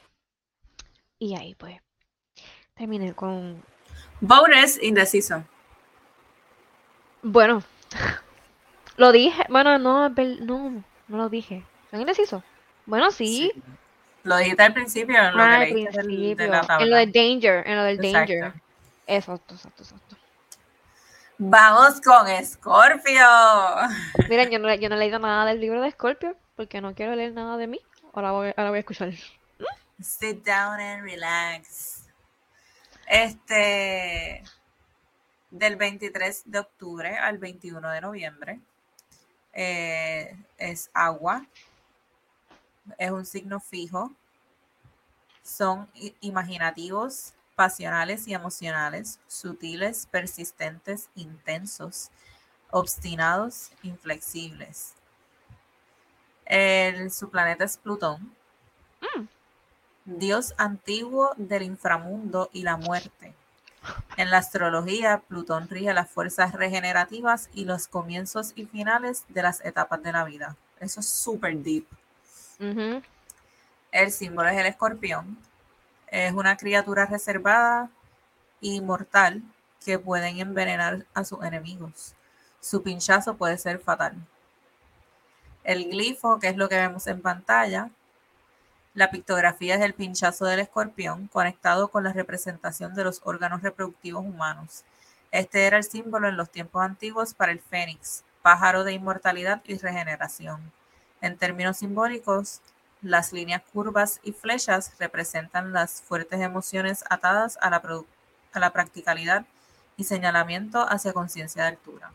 [1.17, 1.81] Y ahí pues
[2.75, 3.63] terminé con...
[4.21, 5.43] Bonus indeciso.
[7.23, 7.63] Bueno,
[8.97, 9.43] lo dije.
[9.49, 11.65] Bueno, no, no, no lo dije.
[11.89, 12.43] ¿Son indecisos?
[12.85, 13.51] Bueno, sí.
[14.23, 16.01] Lo dijiste al principio, en lo, ah, principio.
[16.01, 18.53] en lo del danger, en lo del danger.
[19.07, 20.17] Exacto, exacto, exacto.
[21.37, 23.25] Vamos con Scorpio.
[24.27, 27.15] Miren, yo no, yo no he leído nada del libro de Scorpio porque no quiero
[27.15, 27.79] leer nada de mí.
[28.13, 29.13] Ahora voy, ahora voy a escuchar.
[30.01, 32.07] Sit down and relax.
[33.07, 34.43] Este,
[35.49, 38.59] del 23 de octubre al 21 de noviembre,
[39.53, 41.45] eh, es agua,
[42.97, 44.11] es un signo fijo,
[45.43, 45.89] son
[46.21, 52.09] imaginativos, pasionales y emocionales, sutiles, persistentes, intensos,
[52.71, 54.93] obstinados, inflexibles.
[57.09, 58.33] su planeta es Plutón.
[59.01, 59.27] Mm.
[60.05, 63.33] Dios antiguo del inframundo y la muerte.
[64.17, 69.63] En la astrología, Plutón rige las fuerzas regenerativas y los comienzos y finales de las
[69.65, 70.57] etapas de la vida.
[70.79, 71.85] Eso es súper deep.
[72.59, 75.37] El símbolo es el escorpión.
[76.07, 77.89] Es una criatura reservada
[78.59, 79.41] y mortal
[79.85, 82.15] que pueden envenenar a sus enemigos.
[82.59, 84.15] Su pinchazo puede ser fatal.
[85.63, 87.89] El glifo, que es lo que vemos en pantalla,
[88.93, 94.25] la pictografía es el pinchazo del escorpión conectado con la representación de los órganos reproductivos
[94.25, 94.83] humanos.
[95.31, 99.77] Este era el símbolo en los tiempos antiguos para el fénix, pájaro de inmortalidad y
[99.77, 100.71] regeneración.
[101.21, 102.61] En términos simbólicos,
[103.01, 107.81] las líneas curvas y flechas representan las fuertes emociones atadas a la,
[108.53, 109.45] a la practicalidad
[109.97, 112.11] y señalamiento hacia conciencia de altura.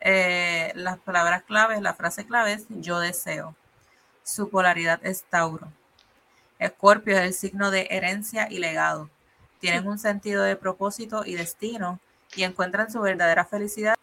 [0.00, 3.54] Eh, las palabras claves, la frase clave es yo deseo.
[4.24, 5.68] Su polaridad es Tauro.
[6.58, 9.10] Escorpio es el signo de herencia y legado.
[9.60, 12.00] Tienen un sentido de propósito y destino
[12.34, 13.94] y encuentran su verdadera felicidad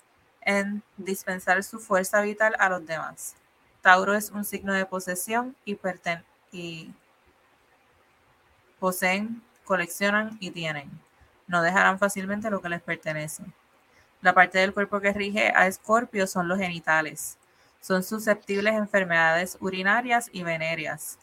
[0.41, 3.35] en dispensar su fuerza vital a los demás.
[3.81, 6.93] Tauro es un signo de posesión y, perten y
[8.79, 10.89] poseen, coleccionan y tienen.
[11.47, 13.43] No dejarán fácilmente lo que les pertenece.
[14.21, 17.37] La parte del cuerpo que rige a Escorpio son los genitales.
[17.79, 21.17] Son susceptibles a enfermedades urinarias y venéreas.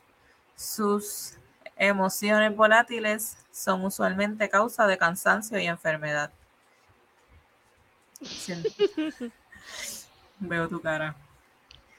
[0.57, 1.37] Sus
[1.77, 6.33] emociones volátiles son usualmente causa de cansancio y enfermedad.
[10.41, 11.15] Veo tu cara.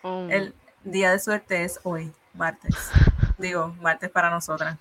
[0.01, 0.27] Oh.
[0.29, 0.53] El
[0.83, 2.91] día de suerte es hoy, martes.
[3.37, 4.77] Digo, martes para nosotras.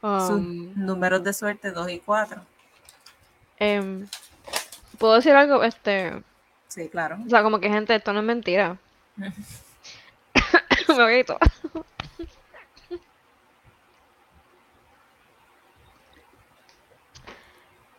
[0.00, 0.72] Sus um.
[0.76, 2.40] números de suerte 2 y 4.
[3.58, 4.06] Em,
[4.98, 5.64] ¿Puedo decir algo?
[5.64, 6.22] Este.
[6.68, 7.18] Sí, claro.
[7.26, 8.78] O sea, como que gente, esto no es mentira.
[10.88, 11.38] Me grito.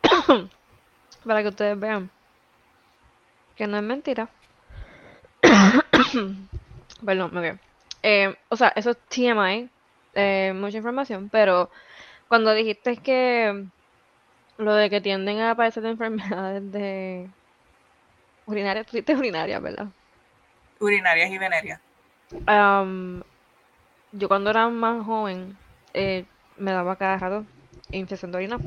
[1.25, 2.09] Para que ustedes vean
[3.55, 4.29] que no es mentira.
[7.05, 7.59] Perdón, me veo.
[8.03, 9.69] Eh, o sea, eso es TMI,
[10.13, 11.69] eh, mucha información, pero
[12.27, 13.65] cuando dijiste que
[14.57, 17.29] lo de que tienden a aparecer enfermedades de
[18.45, 19.87] urinarias, dices urinarias, ¿verdad?
[20.79, 21.81] Urinarias y venerias.
[24.11, 25.57] yo cuando era más joven
[25.93, 26.25] eh,
[26.57, 27.45] me daba cada rato
[27.91, 28.59] infección de orina.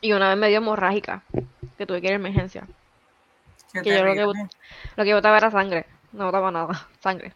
[0.00, 1.22] Y una vez me dio hemorrágica,
[1.78, 2.66] que tuve que ir a emergencia.
[3.72, 4.48] que yo lo que,
[4.96, 7.34] lo que botaba era sangre, no botaba nada, sangre.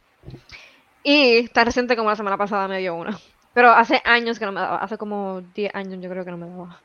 [1.02, 3.18] Y tan reciente como la semana pasada me dio una.
[3.54, 6.36] Pero hace años que no me daba, hace como 10 años yo creo que no
[6.36, 6.80] me daba.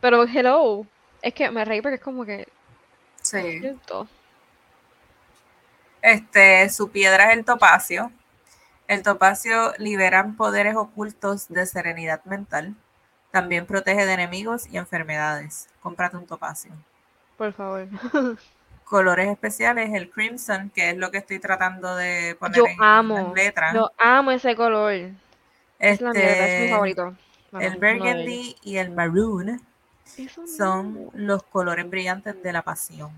[0.00, 0.86] Pero hello,
[1.20, 2.46] es que me reí porque es como que
[3.22, 3.62] Sí.
[6.02, 8.10] Este, su piedra es el topacio.
[8.88, 12.74] El topacio libera poderes ocultos de serenidad mental.
[13.30, 15.68] También protege de enemigos y enfermedades.
[15.80, 16.72] Cómprate un topacio.
[17.38, 17.88] Por favor.
[18.92, 23.32] Colores especiales, el crimson, que es lo que estoy tratando de poner Yo en amo,
[23.34, 23.72] letras.
[23.72, 24.92] Yo amo ese color.
[24.92, 27.16] es, la es mi este, favorito.
[27.58, 29.62] el burgundy y el maroon
[30.58, 33.12] son los colores brillantes de la pasión.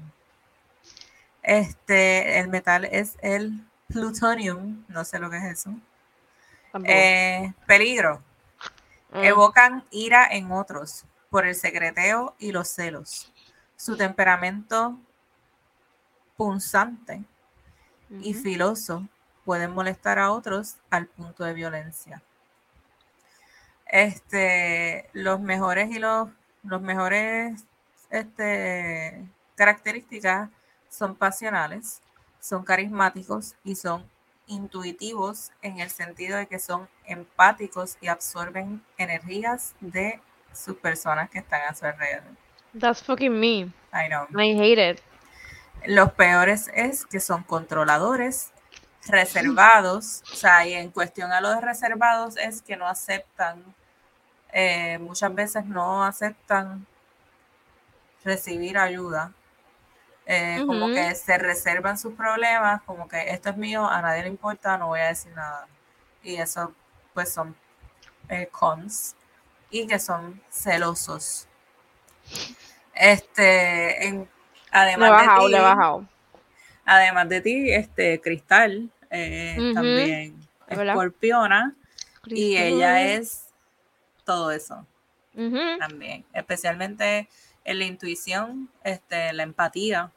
[1.43, 5.71] Este, el metal es el plutonium, no sé lo que es eso.
[6.85, 8.23] Eh, peligro.
[9.11, 9.25] Mm.
[9.25, 13.33] Evocan ira en otros por el secreteo y los celos.
[13.75, 15.01] Su temperamento
[16.37, 17.23] punzante
[18.11, 19.09] y filoso
[19.45, 22.23] pueden molestar a otros al punto de violencia.
[23.87, 26.29] Este, los mejores y los,
[26.63, 27.65] los mejores
[28.11, 29.25] este,
[29.55, 30.51] características
[30.89, 32.01] son pasionales,
[32.41, 34.09] son carismáticos y son
[34.47, 40.21] intuitivos en el sentido de que son empáticos y absorben energías de
[40.53, 42.37] sus personas que están a su alrededor.
[42.79, 43.73] That's fucking me.
[43.93, 44.27] I know.
[44.35, 45.01] I hate it.
[45.87, 48.53] Los peores es que son controladores,
[49.07, 53.63] reservados, o sea, y en cuestión a los reservados es que no aceptan,
[54.53, 56.87] eh, muchas veces no aceptan
[58.25, 59.33] recibir ayuda
[60.27, 64.29] eh, como que se reservan sus problemas, como que esto es mío, a nadie le
[64.29, 65.69] importa, no voy a decir nada.
[66.23, 66.73] Y eso
[67.13, 67.55] pues son
[68.29, 69.17] eh, cons
[69.71, 71.47] y que son celosos.
[72.95, 74.31] Este, en,
[74.75, 75.55] además de ti,
[76.85, 80.37] además de ti, este, Cristal eh, también
[80.69, 81.75] escorpiona
[82.27, 83.47] y ella es
[84.25, 84.87] todo eso.
[85.35, 87.29] También, especialmente
[87.65, 90.13] en la intuición, este, la empatía,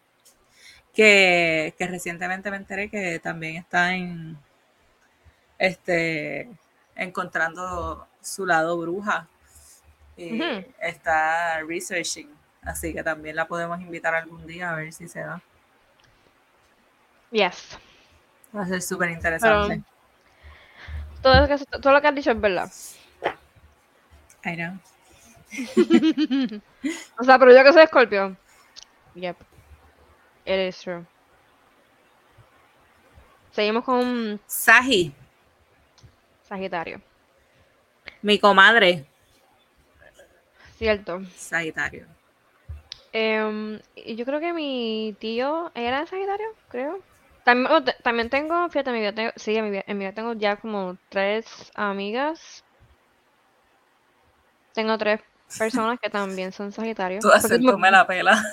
[0.93, 4.37] que, recientemente me enteré que también está en
[5.59, 6.49] este
[6.95, 9.27] encontrando su lado bruja.
[10.17, 10.41] Y
[10.81, 12.27] está researching,
[12.67, 15.41] así que también la podemos invitar algún día a ver si se da.
[17.31, 17.77] Yes.
[18.55, 19.83] Va a ser súper interesante.
[21.21, 21.47] Todo,
[21.81, 22.71] todo, lo que has dicho es verdad.
[24.45, 24.79] I know.
[27.19, 28.37] o sea, pero yo que soy escorpio.
[29.15, 29.37] Yep.
[30.45, 31.05] It is true.
[33.51, 34.39] Seguimos con.
[34.45, 35.13] Sagi.
[36.47, 37.01] Sagitario.
[38.21, 39.05] Mi comadre.
[40.77, 41.21] Cierto.
[41.35, 42.16] Sagitario.
[43.13, 43.81] Eh,
[44.15, 46.99] yo creo que mi tío era Sagitario, creo.
[47.43, 50.13] También, oh, también tengo, fíjate, mi vida tengo, sí, en mi, vida, en mi vida
[50.13, 52.63] tengo ya como tres amigas.
[54.73, 55.21] Tengo tres
[55.57, 57.23] personas que también son Sagitarios.
[57.23, 58.43] Tú acento me la pela.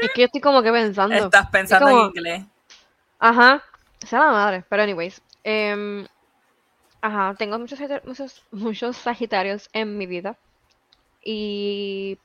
[0.00, 1.16] Es que yo estoy como que pensando.
[1.16, 2.44] Estás pensando en inglés.
[3.18, 3.62] Ajá.
[4.06, 4.64] Sea la madre.
[4.68, 5.20] Pero anyways.
[5.42, 6.06] Em,
[7.00, 7.34] ajá.
[7.36, 10.36] Tengo muchos, muchos, muchos Sagitarios en mi vida.
[11.22, 12.18] Y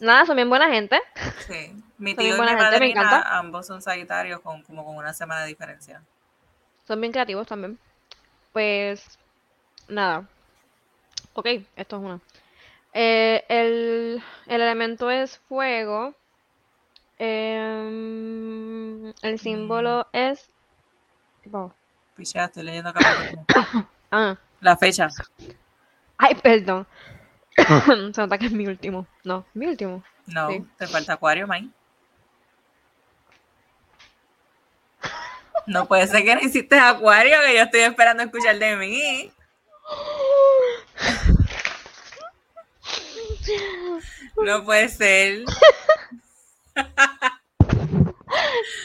[0.00, 1.00] nada, son bien buena gente.
[1.46, 1.72] Sí.
[1.98, 3.38] Mi tío y mi gente, me encanta.
[3.38, 6.02] ambos son Sagitarios con como con una semana de diferencia.
[6.84, 7.78] Son bien creativos también.
[8.52, 9.20] Pues
[9.86, 10.26] nada.
[11.34, 11.46] Ok,
[11.76, 12.20] esto es uno.
[12.92, 16.14] Eh, el, el elemento es fuego.
[17.18, 20.16] Em, el símbolo mm.
[20.16, 20.50] es.
[21.52, 21.72] Oh.
[22.18, 23.00] estoy leyendo acá.
[24.10, 24.36] ah.
[24.60, 25.08] La fecha.
[26.18, 26.86] Ay, perdón.
[28.14, 29.06] Se nota que es mi último.
[29.24, 30.02] No, mi último.
[30.26, 30.48] No,
[30.78, 31.70] te falta Acuario, May.
[35.66, 39.32] No puede ser que no hiciste Acuario, que yo estoy esperando escuchar de mí.
[44.36, 45.44] No puede ser.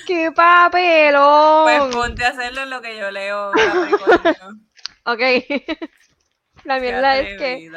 [0.06, 1.64] ¡Qué papelón!
[1.64, 3.52] Pues ponte a hacerlo en lo que yo leo.
[5.06, 5.22] ok.
[6.64, 7.70] La mierda es que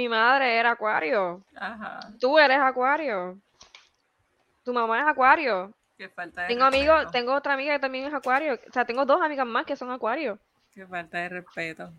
[0.00, 1.44] mi madre era acuario.
[1.54, 2.00] Ajá.
[2.18, 3.38] Tú eres acuario.
[4.64, 5.74] Tu mamá es acuario.
[5.98, 8.54] Qué falta de tengo amigos, tengo otra amiga que también es acuario.
[8.54, 10.38] O sea, tengo dos amigas más que son acuario.
[10.72, 11.92] Qué falta de respeto.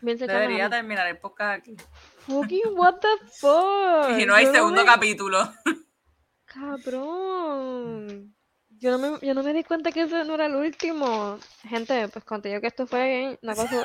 [0.00, 1.76] Debería terminar el podcast aquí.
[2.28, 3.08] Fucking what the
[3.40, 4.16] fuck.
[4.16, 5.52] Y no hay segundo capítulo.
[6.44, 8.32] Cabrón.
[8.78, 11.40] Yo no, me, yo no me di cuenta que ese no era el último.
[11.62, 13.82] Gente, pues conté que esto fue una cosa.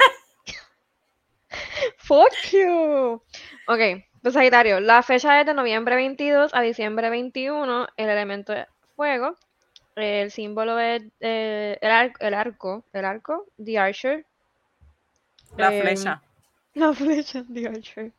[1.97, 3.21] Fuck you.
[3.67, 7.87] Ok, pues Sagitario, la fecha es de noviembre 22 a diciembre 21.
[7.97, 9.35] El elemento es fuego.
[9.95, 14.25] El símbolo es eh, el, arco, el arco, The Archer.
[15.57, 16.21] La em, flecha.
[16.73, 18.11] La flecha, The Archer.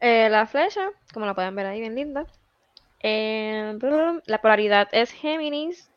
[0.00, 2.26] Eh, la flecha, como la pueden ver ahí, bien linda.
[3.00, 3.78] Eh,
[4.26, 5.90] la polaridad es Géminis.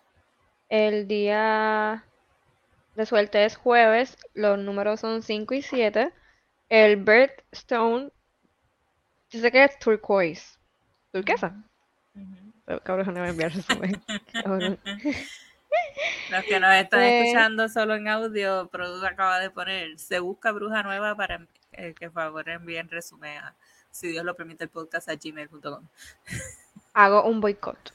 [0.70, 2.06] El día
[2.96, 4.18] de suerte es jueves.
[4.34, 6.14] Los números son 5 y 7.
[6.72, 8.10] El birthstone,
[9.30, 10.58] dice que es turquoise.
[11.12, 11.54] Turquesa.
[12.84, 13.52] cabrón, no me enviar
[16.32, 20.54] Los que nos están eh, escuchando solo en audio, Produ acaba de poner, se busca
[20.54, 23.54] bruja nueva para eh, que favor envíen resumen a,
[23.90, 25.86] si Dios lo permite, el podcast a gmail.com
[26.94, 27.94] hago un boicot.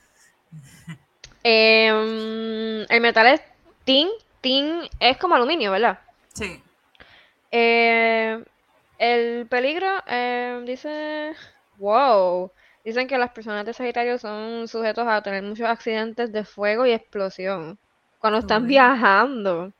[1.42, 3.40] Em, el metal es
[3.84, 4.08] tin.
[4.42, 5.98] Tin es como aluminio, ¿verdad?
[6.34, 6.62] Sí.
[8.98, 11.34] El peligro, eh, dice,
[11.78, 12.50] wow,
[12.84, 16.92] dicen que las personas de Sagitario son sujetos a tener muchos accidentes de fuego y
[16.92, 17.78] explosión
[18.18, 19.72] cuando están viajando.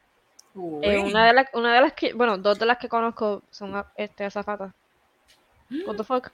[0.83, 3.85] Eh, una de las, una de las que, bueno, dos de las que conozco son
[3.97, 4.73] este azafatas.
[5.87, 6.31] What the fuck?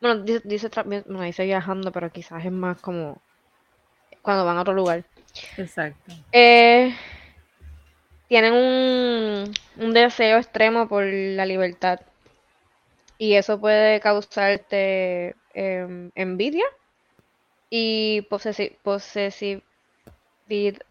[0.00, 3.20] Bueno, dice, dice, bueno, dice viajando, pero quizás es más como
[4.20, 5.04] cuando van a otro lugar.
[5.56, 6.12] Exacto.
[6.32, 6.94] Eh,
[8.28, 12.00] tienen un, deseo extremo por la libertad.
[13.18, 16.64] Y eso puede causarte em, envidia
[17.70, 18.72] y posesiv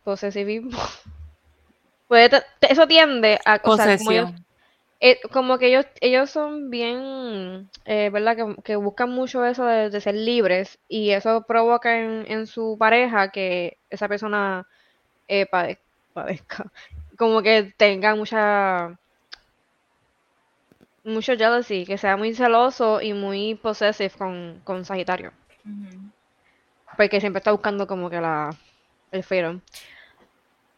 [0.03, 0.77] posesivismo.
[2.07, 2.29] puede
[2.61, 3.59] eso tiende a...
[3.63, 3.77] O
[5.03, 8.37] eh, como, que ellos, ellos son bien, eh, ¿verdad?
[8.63, 14.07] Que, buscan mucho eso de, ser libres y eso provoca en, su pareja que esa
[14.07, 14.67] persona
[15.27, 16.71] eh, padezca
[17.22, 18.98] como que tenga mucha
[21.03, 25.31] mucho jealousy, que sea muy celoso y muy possessive con, con Sagitario.
[26.98, 28.49] Porque siempre está buscando como que la
[29.11, 29.61] el freedom.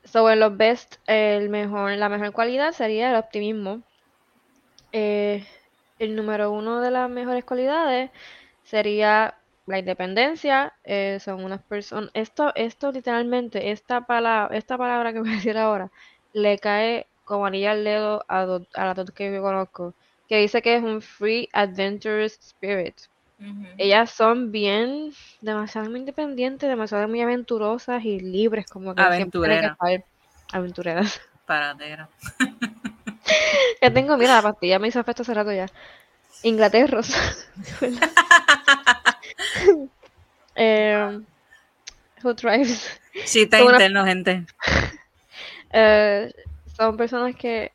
[0.03, 3.81] So en los best, el mejor, la mejor cualidad sería el optimismo.
[4.91, 5.47] Eh,
[5.97, 8.11] el número uno de las mejores cualidades
[8.63, 10.73] sería la independencia.
[10.83, 12.11] Eh, son unas personas.
[12.13, 15.89] Esto, esto literalmente, esta palabra, esta palabra que voy a decir ahora,
[16.33, 19.93] le cae como anilla al dedo a, a las dos que yo conozco,
[20.27, 22.95] que dice que es un free adventurous spirit.
[23.77, 25.11] Ellas son bien,
[25.41, 29.75] demasiado independientes, demasiado muy aventurosas y libres, como que Aventureras.
[30.51, 31.19] aventureras.
[31.45, 32.07] Paradera.
[33.81, 35.65] ya tengo, mira, la pastilla me hizo efecto hace rato ya.
[36.43, 37.01] Inglaterra.
[40.55, 41.19] eh,
[42.23, 42.89] who drives?
[43.25, 44.45] Sí, está interno, gente.
[45.73, 46.31] Eh,
[46.77, 47.71] son personas que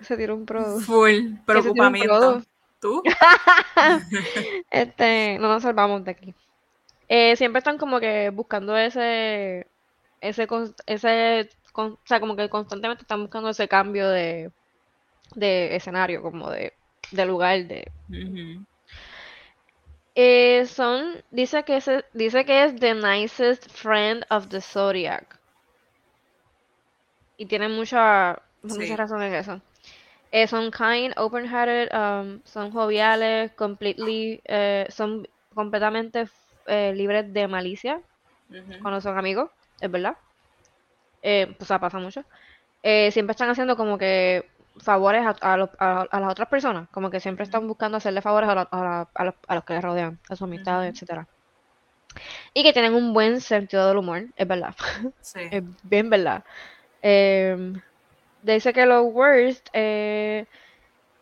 [0.00, 0.80] se tiran un producto.
[0.80, 2.42] Full preocupamiento.
[2.80, 3.02] ¿Tú?
[4.70, 6.34] este, no nos salvamos de aquí.
[7.08, 9.66] Eh, siempre están como que buscando ese,
[10.20, 10.48] ese,
[10.86, 14.50] ese, o sea, como que constantemente están buscando ese cambio de,
[15.34, 16.72] de escenario, como de,
[17.10, 17.90] de lugar, de...
[20.14, 25.38] Eh, son, dice que, es, dice que es the nicest friend of the zodiac
[27.42, 29.60] y tienen mucha, mucha razón en eso.
[30.30, 36.28] Eh, son kind, open-hearted, um, son joviales, completely, eh, son completamente
[36.66, 38.00] eh, libres de malicia
[38.80, 39.50] cuando son amigos,
[39.80, 40.16] es verdad.
[41.20, 42.22] Pues pasa mucho.
[43.10, 47.96] siempre están haciendo como que favores a, las otras personas, como que siempre están buscando
[47.96, 51.26] hacerle favores a, los, que les rodean, a su amistad, etcétera.
[52.54, 54.76] Y que tienen un buen sentido del humor, es verdad.
[55.34, 56.44] es bien verdad.
[57.02, 57.74] Eh,
[58.42, 60.46] dice que los worst eh,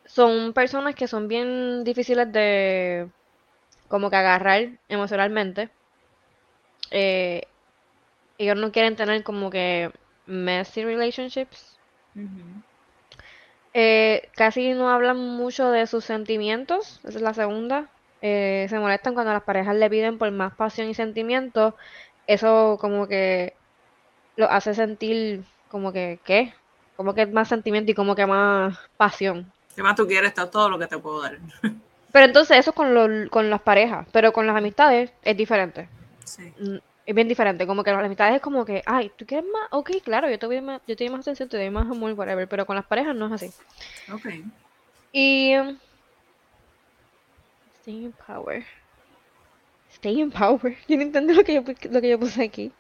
[0.05, 3.09] son personas que son bien difíciles de
[3.89, 5.71] como que agarrar emocionalmente.
[6.91, 7.43] Eh,
[8.39, 9.93] ellos no quieren tener como que
[10.27, 11.79] messy relationships.
[13.73, 17.89] Eh, casi no hablan mucho de sus sentimientos, esa es la segunda.
[18.21, 21.77] se molestan cuando las parejas le piden por más pasión y sentimiento.
[22.27, 23.55] Eso como que
[24.37, 26.53] lo hace sentir como que, ¿qué?
[26.97, 29.51] Como que más sentimiento y como que más pasión.
[29.75, 30.29] ¿Qué más tú quieres?
[30.29, 31.39] Está todo lo que te puedo dar.
[32.13, 35.89] Pero entonces eso con, con las parejas, pero con las amistades es diferente.
[36.25, 36.53] Sí.
[36.59, 39.69] Mm, es bien diferente, como que las amistades es como que, ay, ¿tú quieres más?
[39.71, 42.13] Ok, claro, yo te doy más, yo te doy más atención, te doy más amor,
[42.13, 43.53] whatever, pero con las parejas no es así.
[44.13, 44.27] Ok.
[45.13, 45.55] Y...
[47.81, 48.65] Stay in power.
[49.93, 50.77] Stay in power.
[50.89, 52.73] Yo no entiendo lo que yo, lo que yo puse aquí.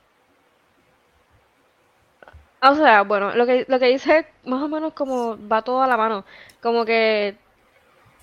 [2.62, 5.86] O sea, bueno, lo que, lo que dice más o menos como va todo a
[5.86, 6.24] la mano.
[6.60, 7.36] Como que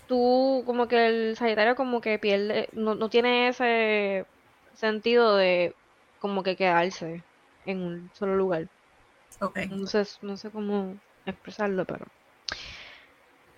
[0.07, 4.25] tú, como que el Sagitario como que pierde, no, no tiene ese
[4.75, 5.73] sentido de
[6.19, 7.23] como que quedarse
[7.65, 8.67] en un solo lugar.
[9.41, 9.57] Ok.
[9.57, 10.95] Entonces, no sé cómo
[11.25, 12.05] expresarlo, pero...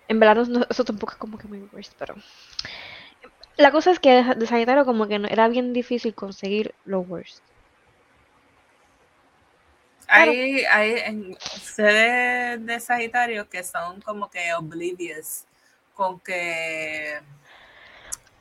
[0.08, 2.14] En verdad, eso tampoco es como que muy worst, pero...
[3.56, 7.42] La cosa es que de Sagitario como que era bien difícil conseguir los worst.
[10.12, 15.44] Hay, hay sedes de Sagitario que son como que oblivious,
[15.94, 17.20] con que.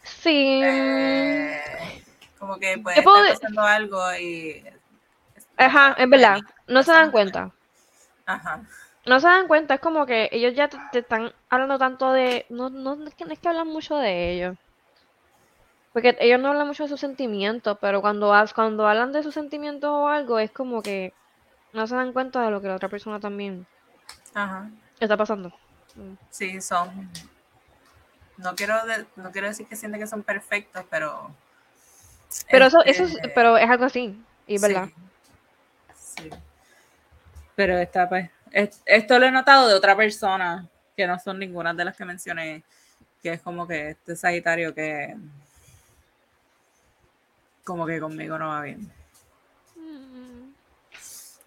[0.03, 0.61] Sí.
[0.63, 1.61] Eh,
[2.39, 4.63] como que puede estar pasando algo y.
[5.57, 6.39] Ajá, es verdad.
[6.67, 7.51] No se dan cuenta.
[8.25, 8.61] Ajá.
[9.05, 12.47] No se dan cuenta, es como que ellos ya te, están hablando tanto de.
[12.49, 14.57] No, no, es que, no es que hablan mucho de ellos.
[15.93, 19.89] Porque ellos no hablan mucho de sus sentimientos, pero cuando, cuando hablan de sus sentimientos
[19.91, 21.13] o algo, es como que
[21.73, 23.65] no se dan cuenta de lo que la otra persona también
[24.99, 25.49] está pasando.
[25.95, 26.13] Mm.
[26.29, 27.09] Sí, son.
[28.37, 28.75] No quiero,
[29.15, 31.31] no quiero decir que sienten que son perfectos, pero.
[32.49, 34.89] Pero eso, eso es, pero es algo así, y verdad.
[35.95, 36.29] Sí.
[37.55, 38.29] Pero esta, pues,
[38.85, 42.63] esto lo he notado de otra persona, que no son ninguna de las que mencioné,
[43.21, 45.15] que es como que este Sagitario que
[47.63, 48.91] como que conmigo no va bien.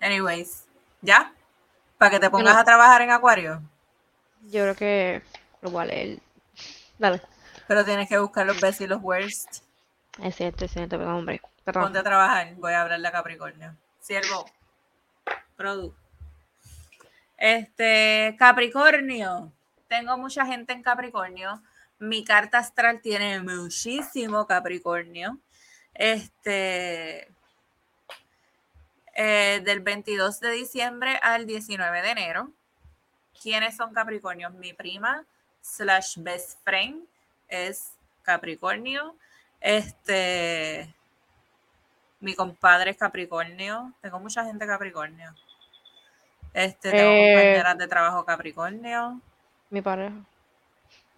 [0.02, 0.64] Anyways,
[1.00, 1.32] ¿ya?
[1.96, 3.62] ¿Para que te pongas a trabajar en Acuario?
[4.42, 5.22] Yo creo que
[5.60, 6.18] lo voy a leer.
[6.98, 7.22] Dale.
[7.68, 9.62] Pero tienes que buscar los best y los worst.
[10.20, 11.40] Es cierto, es cierto, perdón, hombre.
[11.64, 13.76] Ponte a trabajar, voy a hablarle a Capricornio.
[14.00, 14.44] Siervo.
[15.56, 15.94] Produ.
[17.36, 19.52] Este, Capricornio.
[19.86, 21.62] Tengo mucha gente en Capricornio.
[22.00, 25.38] Mi carta astral tiene muchísimo Capricornio.
[25.94, 27.28] Este,
[29.14, 32.50] eh, del 22 de diciembre al 19 de enero.
[33.42, 34.52] ¿Quiénes son Capricornios?
[34.54, 35.24] Mi prima
[35.60, 37.04] slash best friend
[37.48, 39.16] es Capricornio.
[39.60, 40.92] Este,
[42.20, 43.92] mi compadre es Capricornio.
[44.00, 45.34] Tengo mucha gente Capricornio.
[46.54, 49.20] Este, tengo eh, compañeras de trabajo Capricornio.
[49.70, 50.16] Mi pareja.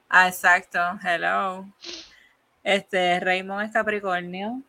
[0.09, 0.79] Ah, exacto.
[1.03, 1.67] Hello.
[2.63, 4.63] Este, Raymond es Capricornio.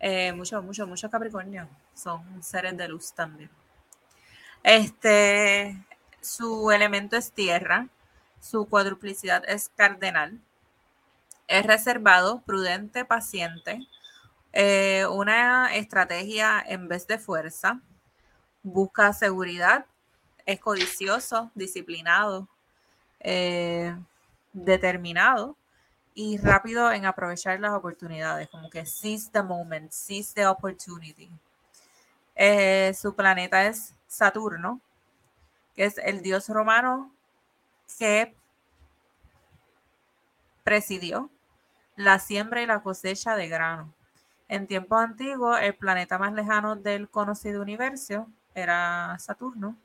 [0.00, 1.68] Eh, muchos, muchos, muchos Capricornio.
[1.94, 3.50] Son seres de luz también.
[4.62, 5.76] Este,
[6.20, 7.88] su elemento es tierra.
[8.40, 10.38] Su cuadruplicidad es cardenal.
[11.48, 13.80] Es reservado, prudente, paciente.
[14.52, 17.80] Eh, una estrategia en vez de fuerza.
[18.62, 19.86] Busca seguridad.
[20.46, 22.48] Es codicioso, disciplinado,
[23.20, 23.94] eh,
[24.52, 25.57] determinado
[26.20, 31.30] y rápido en aprovechar las oportunidades, como que seize the moment, seize the opportunity.
[32.34, 34.80] Eh, su planeta es Saturno,
[35.76, 37.14] que es el dios romano
[38.00, 38.34] que
[40.64, 41.30] presidió
[41.94, 43.94] la siembra y la cosecha de grano.
[44.48, 48.26] En tiempos antiguos, el planeta más lejano del conocido universo
[48.56, 49.76] era Saturno.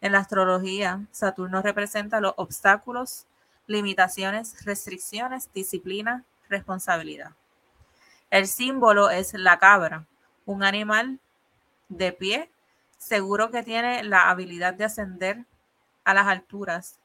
[0.00, 3.26] En la astrología, Saturno representa los obstáculos,
[3.66, 7.32] limitaciones, restricciones, disciplina, responsabilidad.
[8.30, 10.06] El símbolo es la cabra,
[10.44, 11.18] un animal
[11.88, 12.50] de pie,
[12.98, 15.44] seguro que tiene la habilidad de ascender
[16.04, 16.98] a las alturas,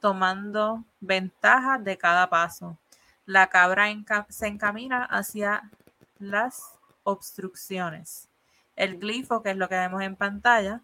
[0.00, 2.76] tomando ventaja de cada paso.
[3.24, 3.86] La cabra
[4.28, 5.70] se encamina hacia
[6.18, 6.62] las
[7.04, 8.28] obstrucciones.
[8.76, 10.82] El glifo, que es lo que vemos en pantalla,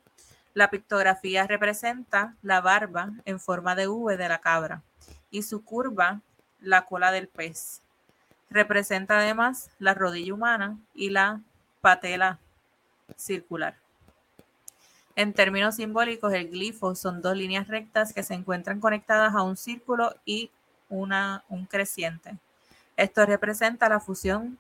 [0.55, 4.83] la pictografía representa la barba en forma de V de la cabra
[5.33, 6.21] y su curva
[6.61, 7.83] la cola del pez.
[8.51, 11.41] Representa además la rodilla humana y la
[11.81, 12.39] patela
[13.17, 13.75] circular.
[15.17, 19.57] En términos simbólicos, el glifo son dos líneas rectas que se encuentran conectadas a un
[19.57, 20.51] círculo y
[20.89, 22.39] una, un creciente.
[22.97, 24.59] Esto representa la fusión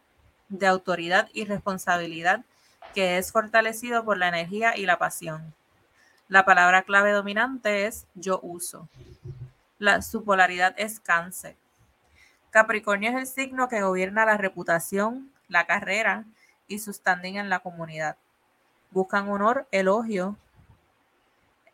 [0.48, 2.44] de autoridad y responsabilidad
[2.94, 5.54] que es fortalecido por la energía y la pasión.
[6.28, 8.88] La palabra clave dominante es yo uso
[10.02, 11.56] su polaridad es cáncer.
[12.50, 16.24] Capricornio es el signo que gobierna la reputación, la carrera
[16.68, 18.16] y su standing en la comunidad.
[18.90, 20.36] Buscan honor, elogio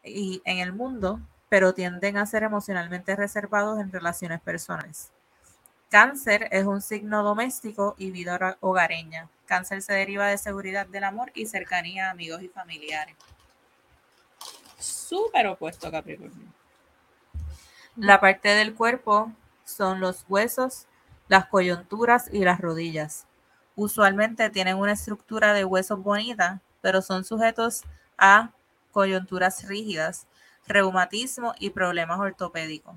[0.04, 5.10] y en el mundo, pero tienden a ser emocionalmente reservados en relaciones personales.
[5.90, 9.28] Cáncer es un signo doméstico y vida hogareña.
[9.46, 13.16] Cáncer se deriva de seguridad del amor y cercanía a amigos y familiares.
[14.78, 16.57] Súper opuesto Capricornio.
[18.00, 19.32] La parte del cuerpo
[19.64, 20.86] son los huesos,
[21.26, 23.26] las coyunturas y las rodillas.
[23.74, 27.82] Usualmente tienen una estructura de huesos bonita, pero son sujetos
[28.16, 28.52] a
[28.92, 30.28] coyunturas rígidas,
[30.68, 32.94] reumatismo y problemas ortopédicos.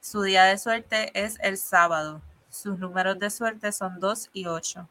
[0.00, 2.20] Su día de suerte es el sábado.
[2.50, 4.88] Sus números de suerte son 2 y 8.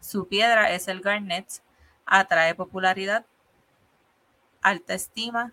[0.00, 1.62] Su piedra es el garnet.
[2.06, 3.26] Atrae popularidad,
[4.62, 5.52] alta estima,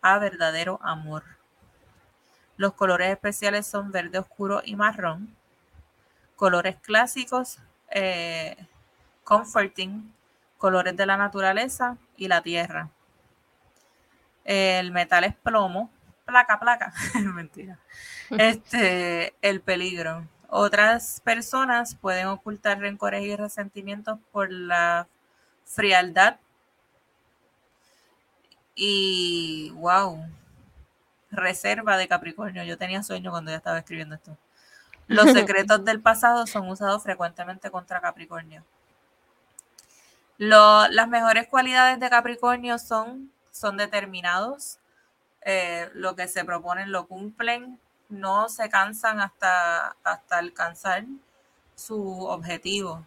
[0.00, 1.41] a verdadero amor.
[2.62, 5.34] Los colores especiales son verde oscuro y marrón.
[6.36, 7.58] Colores clásicos,
[7.90, 8.56] eh,
[9.24, 10.14] comforting,
[10.58, 12.88] colores de la naturaleza y la tierra.
[14.44, 15.90] El metal es plomo,
[16.24, 16.92] placa, placa,
[17.34, 17.80] mentira.
[18.30, 20.28] Este, el peligro.
[20.46, 25.08] Otras personas pueden ocultar rencores y resentimientos por la
[25.64, 26.36] frialdad
[28.76, 30.24] y wow,
[31.32, 32.62] reserva de Capricornio.
[32.62, 34.36] Yo tenía sueño cuando ya estaba escribiendo esto.
[35.08, 38.64] Los secretos del pasado son usados frecuentemente contra Capricornio.
[40.38, 44.78] las mejores cualidades de Capricornio son, son determinados,
[45.44, 51.04] eh, lo que se proponen lo cumplen, no se cansan hasta, hasta alcanzar
[51.74, 53.06] su objetivo.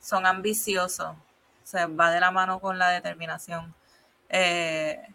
[0.00, 1.16] Son ambiciosos,
[1.62, 3.74] se va de la mano con la determinación.
[4.28, 5.06] Eh,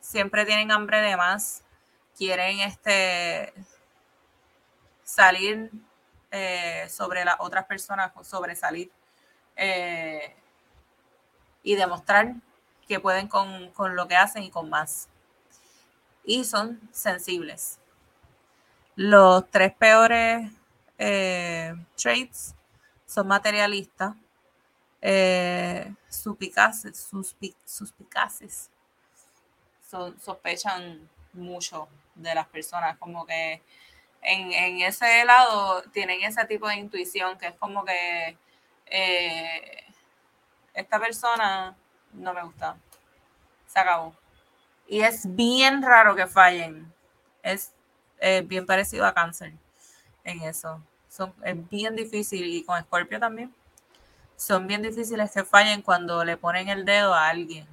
[0.00, 1.62] siempre tienen hambre de más,
[2.18, 3.54] quieren este
[5.04, 5.70] salir
[6.30, 8.90] eh, sobre las otras personas, sobresalir
[9.56, 10.34] eh,
[11.62, 12.34] y demostrar
[12.86, 15.08] que pueden con, con, lo que hacen y con más.
[16.24, 17.78] Y son sensibles.
[18.96, 20.50] Los tres peores
[20.98, 22.54] eh, traits
[23.06, 24.14] son materialistas,
[25.00, 27.08] eh, suspicaces,
[27.64, 28.70] suspicaces,
[29.88, 31.88] son, sospechan mucho
[32.18, 33.62] de las personas, como que
[34.22, 38.36] en, ese lado tienen ese tipo de intuición que es como que
[38.86, 39.84] eh,
[40.74, 41.76] esta persona
[42.12, 42.76] no me gusta,
[43.66, 44.14] se acabó.
[44.86, 46.92] Y es bien raro que fallen,
[47.42, 47.72] es
[48.44, 49.52] bien parecido a cáncer
[50.24, 50.82] en eso.
[51.08, 53.54] Son, es bien difícil y con Scorpio también.
[54.36, 57.66] Son bien difíciles que fallen cuando le ponen el dedo a alguien.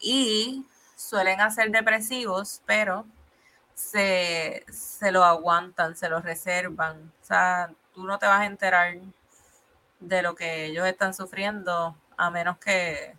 [0.00, 0.64] Y
[0.96, 3.06] suelen hacer depresivos, pero
[3.74, 7.12] se, se lo aguantan, se lo reservan.
[7.22, 8.96] O sea, tú no te vas a enterar
[10.00, 13.14] de lo que ellos están sufriendo a menos que,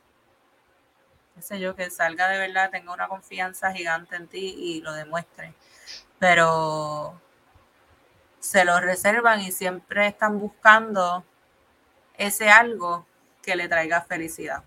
[1.35, 4.93] qué sé yo, que salga de verdad, tenga una confianza gigante en ti y lo
[4.93, 5.53] demuestre.
[6.19, 7.21] Pero
[8.39, 11.23] se lo reservan y siempre están buscando
[12.17, 13.05] ese algo
[13.41, 14.63] que le traiga felicidad.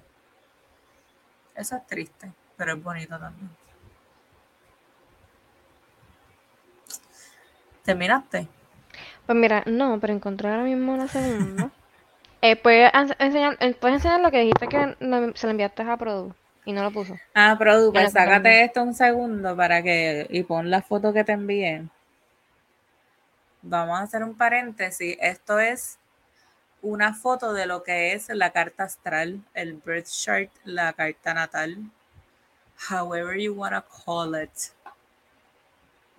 [1.54, 3.48] Eso es triste, pero es bonito también.
[7.82, 8.48] ¿Terminaste?
[9.24, 11.70] Pues mira, no, pero encontré ahora mismo una segunda.
[12.42, 14.96] eh, ¿puedes, enseñar, eh, ¿Puedes enseñar lo que dijiste que
[15.34, 16.34] se lo enviaste a Produ
[16.66, 17.16] y no lo puso?
[17.34, 21.32] Ah, Produ, pues sácate esto un segundo para que y pon la foto que te
[21.32, 21.88] envié
[23.62, 25.16] vamos a hacer un paréntesis.
[25.20, 25.98] Esto es
[26.82, 31.90] una foto de lo que es la carta astral, el birth chart, la carta natal,
[32.88, 34.72] however you want to call it.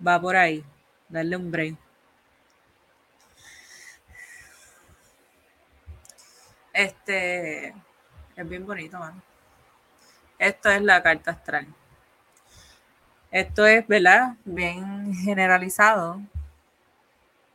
[0.06, 0.64] Va por ahí.
[1.08, 1.76] Darle un break.
[6.72, 7.74] Este
[8.36, 9.20] es bien bonito, mano.
[10.38, 11.66] Esto es la carta astral.
[13.30, 14.36] Esto es, ¿verdad?
[14.44, 16.20] Bien generalizado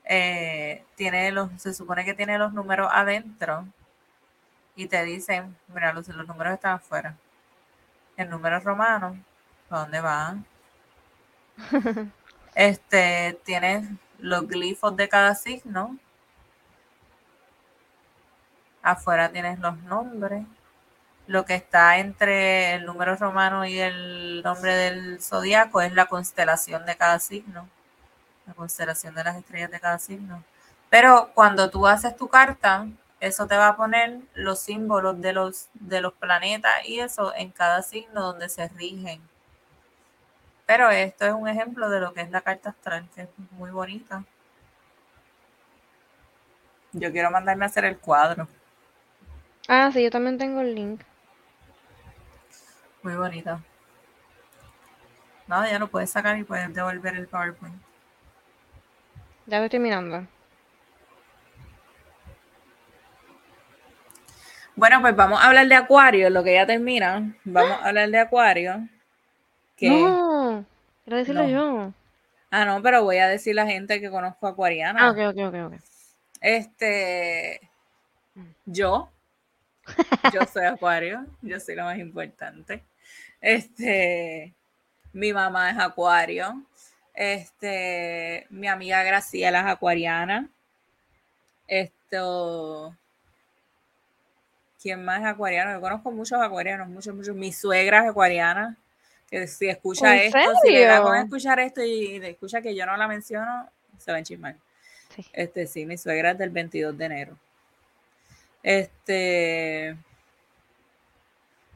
[0.10, 3.68] eh, tiene los, se supone que tiene los números adentro
[4.76, 7.18] y te dicen, mira, los, los números están afuera.
[8.18, 9.18] El número romano,
[9.70, 10.36] ¿a dónde va?
[12.56, 15.98] este, tiene los glifos de cada signo.
[18.82, 20.46] Afuera tienes los nombres.
[21.28, 26.86] Lo que está entre el número romano y el nombre del zodiaco es la constelación
[26.86, 27.70] de cada signo
[28.48, 30.44] la constelación de las estrellas de cada signo.
[30.90, 32.88] Pero cuando tú haces tu carta,
[33.20, 37.52] eso te va a poner los símbolos de los, de los planetas y eso en
[37.52, 39.22] cada signo donde se rigen.
[40.66, 43.72] Pero esto es un ejemplo de lo que es la carta astral, que es muy
[43.72, 44.24] bonita.
[46.92, 48.48] Yo quiero mandarme a hacer el cuadro.
[49.68, 51.02] Ah, sí, yo también tengo el link.
[53.02, 53.62] Muy bonita.
[55.48, 57.82] Nada, ya lo puedes sacar y puedes devolver el PowerPoint.
[59.46, 60.28] Ya lo estoy mirando.
[64.78, 67.36] Bueno, pues vamos a hablar de Acuario, lo que ya termina.
[67.46, 68.88] Vamos a hablar de Acuario.
[69.82, 70.66] No,
[71.04, 71.94] quiero decirlo yo.
[72.52, 75.08] Ah, no, pero voy a decir la gente que conozco acuariana.
[75.08, 75.74] Ah, ok, ok, ok, ok.
[76.42, 77.60] Este,
[78.66, 79.10] yo,
[80.32, 82.84] yo soy acuario, yo soy la más importante.
[83.42, 84.54] Este,
[85.12, 86.62] mi mamá es acuario,
[87.16, 90.48] este, mi amiga Graciela es acuariana.
[91.68, 92.96] Esto.
[94.88, 95.74] ¿Quién más es acuariano?
[95.74, 97.36] Yo conozco muchos acuarianos, muchos, muchos.
[97.36, 98.78] Mi suegra es acuariana.
[99.30, 102.96] Que si escucha esto, si le da con escuchar esto y, escucha que yo no
[102.96, 104.56] la menciono, se va a enchismar.
[105.14, 105.26] Sí.
[105.34, 107.38] Este, sí, mi suegra es del 22 de enero.
[108.64, 109.98] Este.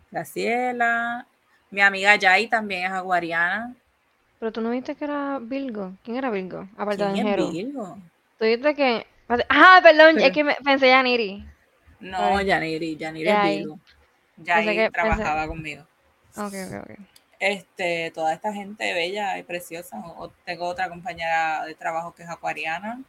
[0.09, 1.27] Graciela.
[1.69, 3.75] Mi amiga Yai también es acuariana.
[4.39, 5.95] Pero tú no viste que era Virgo.
[6.05, 6.65] ¿Quién era Virgo?
[6.77, 7.97] Aparte ¿Quién de es Virgo?
[8.39, 9.05] Tú viste que.
[9.49, 11.50] Ah, perdón, es que me, pensé Yaniri.
[12.01, 13.79] No, Yaniri, Yaniri es Virgo.
[14.37, 15.85] Ya ahí trabajaba conmigo.
[16.35, 16.99] Ok, ok, ok.
[17.39, 19.97] este, toda esta gente bella y preciosa.
[20.17, 23.01] O, tengo otra compañera de trabajo que es acuariana,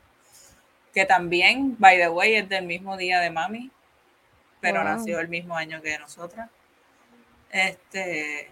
[0.95, 3.71] que también, by the way, es del mismo día de mami,
[4.61, 6.49] pero nació el mismo año que nosotras.
[7.51, 8.51] Este,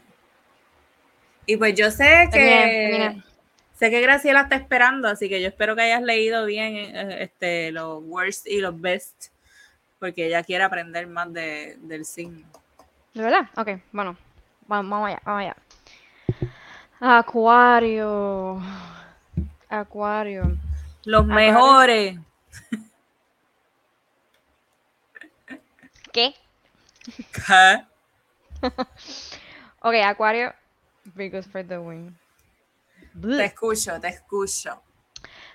[1.46, 3.22] y pues yo sé que
[3.72, 7.72] sé que Graciela está esperando, así que yo espero que hayas leído bien eh, este,
[7.72, 9.28] los worst y los best,
[10.00, 12.44] porque ella quiere aprender más de, del signo.
[13.14, 13.48] ¿De verdad?
[13.56, 14.16] Ok, bueno,
[14.66, 15.56] vamos allá, vamos allá.
[16.98, 18.60] Acuario.
[19.68, 20.56] Acuario.
[21.04, 22.18] Los mejores.
[26.12, 26.34] ¿Qué?
[27.32, 27.84] ¿Qué?
[29.80, 30.52] ok, Acuario.
[31.14, 32.18] Because for the win.
[33.20, 34.82] Te escucho, te escucho.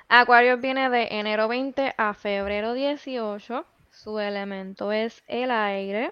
[0.07, 3.65] Acuario viene de enero 20 a febrero 18.
[3.95, 6.11] Su elemento es el aire.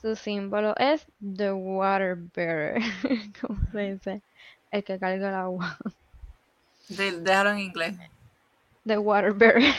[0.00, 1.06] Su símbolo es
[1.36, 2.82] the water bearer.
[3.40, 4.22] ¿Cómo se dice?
[4.74, 5.76] el que carga el agua.
[6.88, 7.96] déjalo en inglés.
[8.84, 9.72] The water bearer.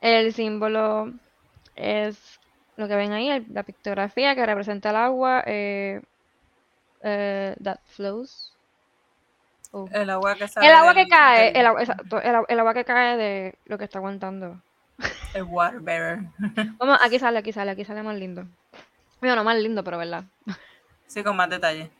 [0.00, 1.12] El símbolo
[1.74, 2.38] es
[2.76, 6.00] lo que ven ahí, la pictografía que representa el agua eh,
[7.02, 8.54] eh, that flows.
[9.72, 9.88] Oh.
[9.92, 11.66] El agua que El agua que cae, el,
[12.58, 14.60] agua que cae de lo que está aguantando.
[15.34, 16.20] El water bearer.
[16.78, 18.46] Vamos, aquí sale, aquí sale, aquí sale más lindo.
[19.20, 20.24] Bueno, más lindo, pero verdad.
[21.06, 21.90] Sí, con más detalle.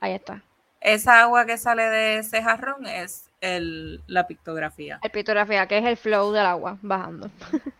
[0.00, 0.42] Ahí está.
[0.80, 4.98] Esa agua que sale de ese jarrón es el, la pictografía.
[5.02, 7.30] La pictografía, que es el flow del agua bajando.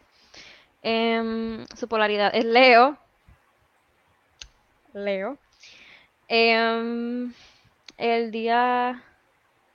[0.85, 2.99] Em, su polaridad es Leo.
[4.95, 5.39] Leo.
[6.27, 7.33] Em,
[7.99, 9.01] el día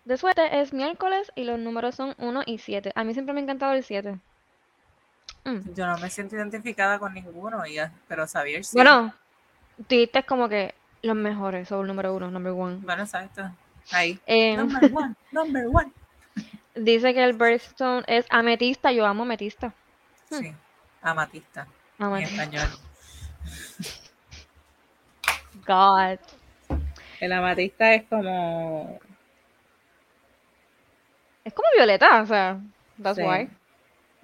[0.03, 2.91] de suerte es miércoles y los números son 1 y 7.
[2.93, 4.19] A mí siempre me ha encantado el 7.
[5.48, 5.74] Mm.
[5.74, 7.64] Yo no me siento identificada con ninguno,
[8.10, 8.76] pero sabía sí.
[8.76, 9.14] Bueno,
[9.88, 9.95] tú
[10.28, 12.80] como que los mejores, son el número uno, number one.
[12.84, 13.49] Bueno, exacto.
[13.91, 14.19] Ahí.
[14.26, 15.90] Eh, number one, number one.
[16.76, 18.91] Dice que el birthstone es ametista.
[18.91, 19.74] Yo amo ametista.
[20.30, 20.53] Sí,
[21.02, 21.65] amatista.
[21.98, 22.34] amatista.
[22.34, 22.68] En español.
[25.65, 26.19] God.
[27.22, 28.99] El amatista es como.
[31.45, 32.60] Es como violeta, o sea.
[33.02, 33.49] That's why.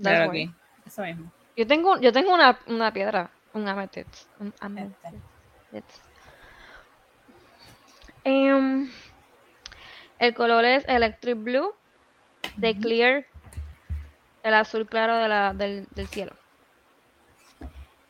[0.02, 0.54] That's why.
[0.94, 1.32] Eso mismo.
[1.58, 4.28] Yo tengo, yo tengo una, una piedra, un amethyst.
[4.40, 6.04] Un amethyst.
[8.24, 8.92] Em,
[10.20, 11.74] el color es Electric Blue,
[12.58, 13.26] de Clear,
[14.44, 16.34] el azul claro de la, del, cielo.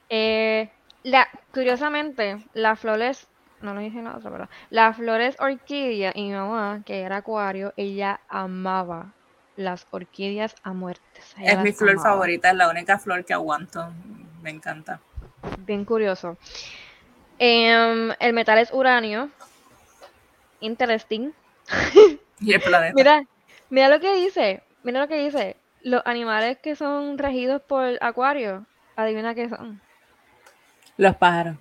[0.09, 0.69] Eh,
[1.03, 3.29] la, curiosamente, las flores,
[3.61, 7.17] no lo dije en la otra, pero las flores orquídea y mi mamá, que era
[7.17, 9.13] acuario, ella amaba
[9.55, 11.35] las orquídeas a muertes.
[11.37, 13.91] es mi flor favorita, es la única flor que aguanto.
[14.41, 14.99] Me encanta.
[15.59, 16.37] Bien curioso.
[17.39, 19.29] Em, el metal es uranio,
[20.59, 21.31] interesting.
[22.39, 22.93] Y el planeta.
[22.95, 23.23] mira,
[23.69, 24.63] mira lo que dice.
[24.83, 25.57] Mira lo que dice.
[25.81, 28.65] Los animales que son regidos por Acuario,
[28.95, 29.81] adivina qué son.
[30.97, 31.57] Los pájaros.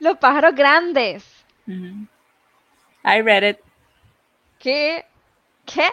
[0.00, 1.44] Los pájaros grandes.
[1.66, 3.58] I read it.
[4.58, 5.04] ¿Qué?
[5.64, 5.88] ¿Qué?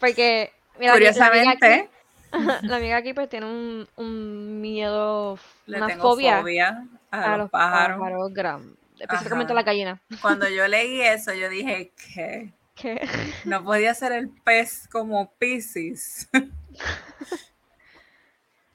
[0.00, 1.88] Porque, mira, curiosamente,
[2.62, 8.00] la amiga aquí, pues tiene un, un miedo, Le una tengo fobia, a, los, pájaros.
[8.00, 8.76] pájaros grandes.
[8.98, 10.00] Específicamente la gallina.
[10.22, 13.08] Cuando yo leí eso, yo dije que ¿Qué?
[13.44, 16.28] no podía ser el pez como Pisces.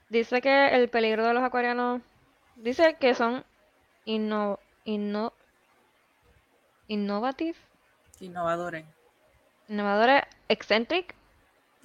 [0.10, 2.02] dice que el peligro de los acuarianos,
[2.56, 3.44] dice que son
[4.06, 5.34] inno, inno,
[6.88, 7.58] innovative.
[8.20, 8.86] Innovadores.
[9.68, 11.16] Innovadores, eccentric,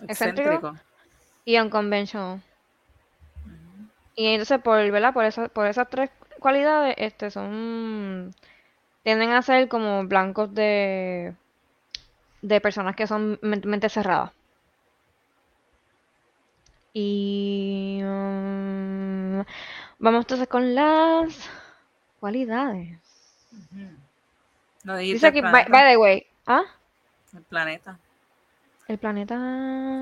[0.03, 0.75] excéntrico
[1.45, 2.43] y unconventional.
[4.15, 5.13] Y entonces por, ¿verdad?
[5.13, 8.35] Por, eso, por esas tres cualidades este, son
[9.03, 11.35] tienden a ser como blancos de
[12.43, 14.33] de personas que son mente cerradas.
[16.93, 19.45] Y um,
[19.99, 21.51] vamos entonces con las
[22.21, 22.99] cualidades.
[24.83, 26.63] Dice aquí, by, the way, ¿ah?
[27.35, 27.99] El planeta.
[28.89, 29.35] El planeta.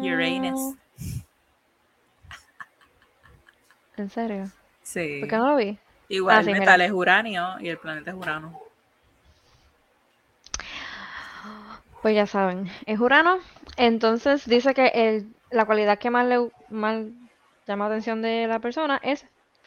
[0.02, 0.76] Uranus.
[3.96, 4.50] ¿En serio?
[4.82, 5.20] Sí.
[5.20, 5.78] ¿Por qué no lo vi?
[6.08, 8.60] Igual ah, el metal es uranio y el planeta es Urano.
[12.02, 13.38] Pues ya saben, es Urano.
[13.76, 17.06] Entonces dice que el, la cualidad que más le más
[17.66, 19.24] llama la atención de la persona es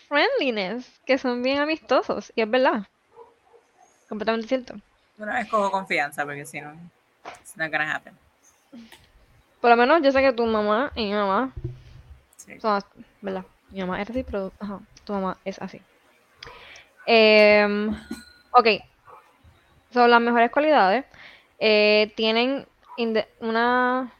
[0.07, 2.31] friendliness, que son bien amistosos.
[2.35, 2.83] Y es verdad.
[4.07, 4.75] Completamente cierto.
[5.17, 6.73] Una vez cojo confianza, porque si no,
[7.25, 8.13] it's not gonna happen.
[9.61, 11.51] Por lo menos yo sé que tu mamá y mi mamá
[12.35, 12.59] sí.
[12.59, 12.83] son,
[13.21, 13.45] ¿verdad?
[13.69, 15.81] Mi mamá es así, pero ajá, tu mamá es así.
[17.05, 17.89] Eh,
[18.51, 18.67] ok.
[19.93, 21.05] Son las mejores cualidades.
[21.59, 22.67] Eh, tienen
[23.39, 24.11] una...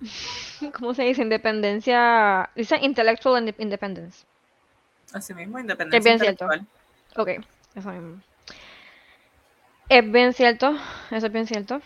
[0.78, 1.22] ¿Cómo se dice?
[1.22, 2.50] Independencia...
[2.54, 4.26] Dice intellectual independence.
[5.12, 5.98] Así mismo, independencia.
[5.98, 6.66] Es bien cierto.
[7.16, 7.28] Ok,
[7.74, 8.20] eso mismo.
[9.88, 10.76] Es bien cierto,
[11.12, 11.80] eso es bien cierto.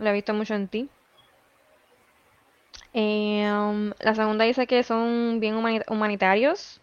[0.00, 0.88] Lo he visto mucho en ti.
[2.92, 5.54] Em, la segunda dice que son bien
[5.88, 6.80] humanitarios,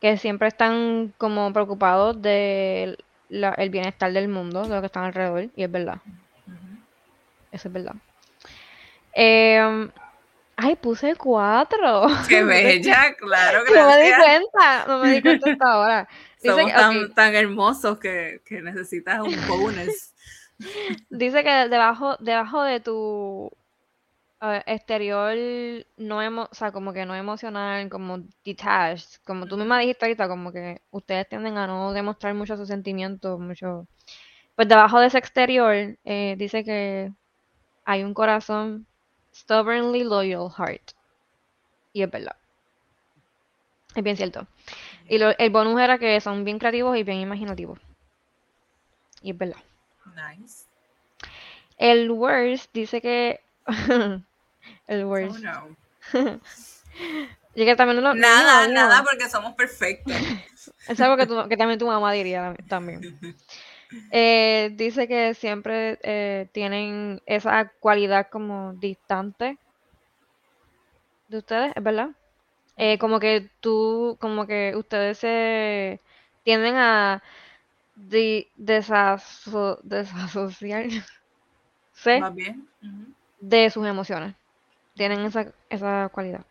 [0.00, 5.48] que siempre están como preocupados del el bienestar del mundo, de lo que están alrededor,
[5.56, 5.98] y es verdad.
[7.52, 7.94] Eso es verdad.
[9.12, 9.90] Em,
[10.56, 12.06] ay, puse cuatro.
[12.28, 13.64] Qué bella, claro.
[13.64, 16.08] que No me di cuenta, no me di cuenta hasta ahora.
[16.44, 20.09] Somos tan, tan, hermosos que, que necesitas un bonus.
[21.10, 23.50] Dice que debajo, debajo de tu
[24.66, 25.36] exterior
[25.98, 30.28] no emo, o sea, como que no emocional, como detached, como tú misma dijiste ahorita,
[30.28, 33.86] como que ustedes tienden a no demostrar mucho sus sentimientos, mucho.
[34.56, 37.12] Pues debajo de ese exterior eh, dice que
[37.84, 38.86] hay un corazón
[39.34, 40.92] stubbornly loyal heart.
[41.92, 42.36] Y es verdad.
[43.94, 44.46] Es bien cierto.
[45.08, 47.78] Y lo, el bonus era que son bien creativos y bien imaginativos.
[49.22, 49.56] Y es verdad.
[50.14, 50.64] Nice.
[51.78, 53.40] El worst dice que
[54.86, 55.44] El worst.
[55.44, 55.76] Oh,
[57.76, 60.12] también nada, nada, porque somos perfectos.
[60.88, 63.00] es algo que, que, también tu mamá diría también.
[64.12, 69.58] Eh, dice que siempre eh, tienen esa cualidad como distante
[71.28, 72.10] de ustedes, ¿es verdad?
[72.76, 76.00] Eh, como que tú, como que ustedes se
[76.44, 77.22] tienden a
[78.56, 81.04] desaso desasociarse
[83.40, 84.34] de sus emociones
[84.94, 86.44] tienen esa, esa cualidad.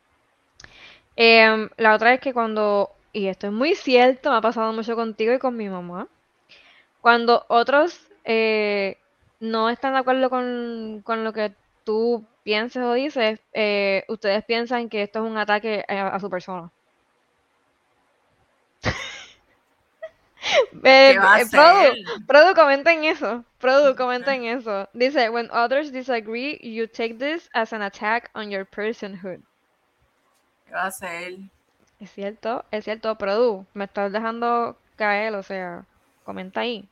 [1.16, 4.96] Em, la otra es que cuando, y esto es muy cierto, me ha pasado mucho
[4.96, 6.08] contigo y con mi mamá,
[7.02, 8.98] cuando otros eh,
[9.40, 11.54] no están de acuerdo con, lo que
[11.84, 16.72] tú pienses o dices, eh, ustedes piensan que esto es un ataque a, su persona.
[20.84, 21.16] Eh,
[22.28, 23.44] Produ, comenta en eso.
[23.60, 24.88] Produ, comenta en eso.
[24.94, 29.42] Dice, when others disagree, you take this as an attack on your personhood.
[30.66, 31.40] ¿Qué va a hacer?
[32.00, 35.86] Es cierto, es cierto, Produ, me estás dejando caer, o sea,
[36.24, 36.88] comenta ahí.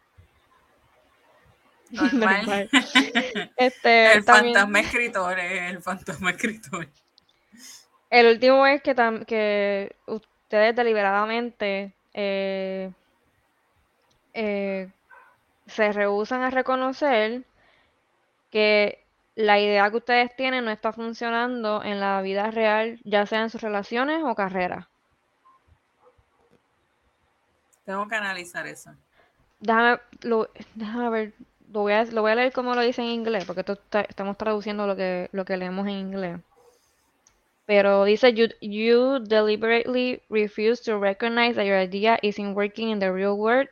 [3.57, 6.87] este, el fantasma escritor, el fantasma escritor.
[8.09, 8.95] El último es que,
[9.27, 12.91] que ustedes deliberadamente eh,
[14.37, 14.91] eh,
[15.65, 17.43] se rehusan a reconocer
[18.51, 19.03] que
[19.35, 23.49] la idea que ustedes tienen no está funcionando en la vida real, ya sea en
[23.49, 24.85] sus relaciones o carreras.
[27.83, 28.91] Tengo que analizar eso.
[29.59, 29.97] Déjame,
[31.09, 31.33] ver,
[31.71, 33.65] lo voy, a, lo voy a leer como lo dice en inglés, porque
[34.07, 36.39] estamos traduciendo lo que, lo que leemos en inglés.
[37.65, 43.11] Pero dice, you, you deliberately refuse to recognize that your idea isn't working in the
[43.11, 43.67] real world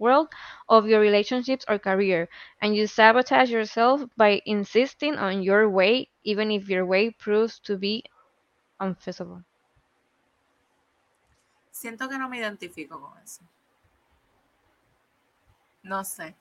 [0.00, 0.28] world
[0.68, 2.28] of your relationships or career,
[2.60, 7.76] and you sabotage yourself by insisting on your way, even if your way proves to
[7.76, 8.02] be
[8.80, 9.44] unfeasible.
[11.70, 13.42] Siento que no me identifico con eso.
[15.82, 16.34] No sé.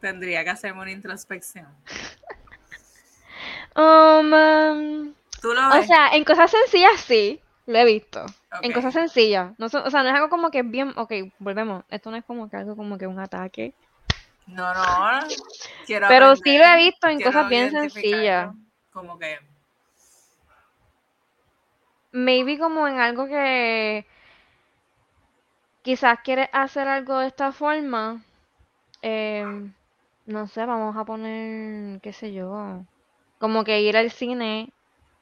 [0.00, 1.66] Tendría que hacerme una introspección.
[3.76, 5.84] um, um ¿Tú lo ves?
[5.84, 7.40] O sea, en cosas sencillas sí.
[7.66, 8.24] Lo he visto.
[8.62, 9.52] En cosas sencillas.
[9.58, 10.92] No o sea, no es algo como que bien.
[10.96, 11.84] Ok, volvemos.
[11.90, 13.74] Esto no es como que algo como que un ataque.
[14.46, 15.26] No, no.
[15.84, 18.54] Quiero Pero sí lo he visto en cosas bien sencillas.
[18.92, 19.38] Como que.
[22.12, 24.06] Maybe como en algo que.
[25.82, 28.22] Quizás quieres hacer algo de esta forma.
[29.02, 29.44] Eh,
[30.26, 32.00] no sé, vamos a poner.
[32.00, 32.84] ¿Qué sé yo?
[33.38, 34.72] Como que ir al cine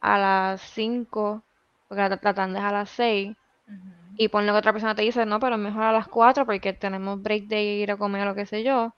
[0.03, 1.43] a las 5
[1.89, 3.37] porque la, tratan a las 6
[4.17, 7.21] y ponle que otra persona te dice, no, pero mejor a las 4 porque tenemos
[7.21, 8.95] break de ir a comer o lo que sé yo.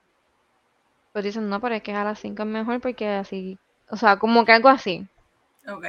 [1.13, 3.59] Pues dicen, no, pero es que a las 5 es mejor porque así,
[3.89, 5.07] o sea, como que algo así.
[5.69, 5.87] Ok.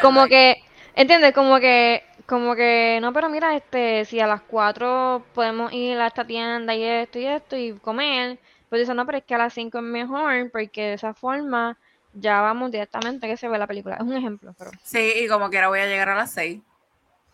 [0.00, 0.62] como que,
[0.94, 1.32] ¿entiendes?
[1.34, 6.06] Como que, como que, no, pero mira, este, si a las 4 podemos ir a
[6.06, 8.38] esta tienda y esto y esto y comer,
[8.70, 11.76] pues dicen, no, pero es que a las 5 es mejor porque de esa forma
[12.14, 13.96] ya vamos directamente que se ve la película.
[13.96, 14.70] Es un ejemplo, pero.
[14.82, 16.60] Sí, y como quiera voy a llegar a las 6.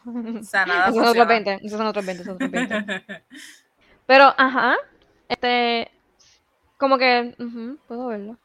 [0.07, 0.89] O sea, nada.
[0.89, 3.25] esos son otros 20, esos son otros 20, esos otros 20.
[4.07, 4.77] pero, ajá.
[5.29, 5.91] Este.
[6.77, 7.35] Como que.
[7.87, 8.39] puedo verlo.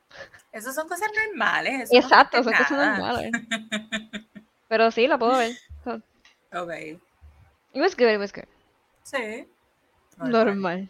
[0.52, 1.90] Esas son cosas normales.
[1.92, 3.32] Exacto, son cosas normales.
[4.68, 5.52] pero sí, la puedo ver.
[5.86, 6.72] Ok.
[7.74, 8.48] It was good, it was good.
[9.04, 9.48] Sí.
[10.18, 10.90] Normal.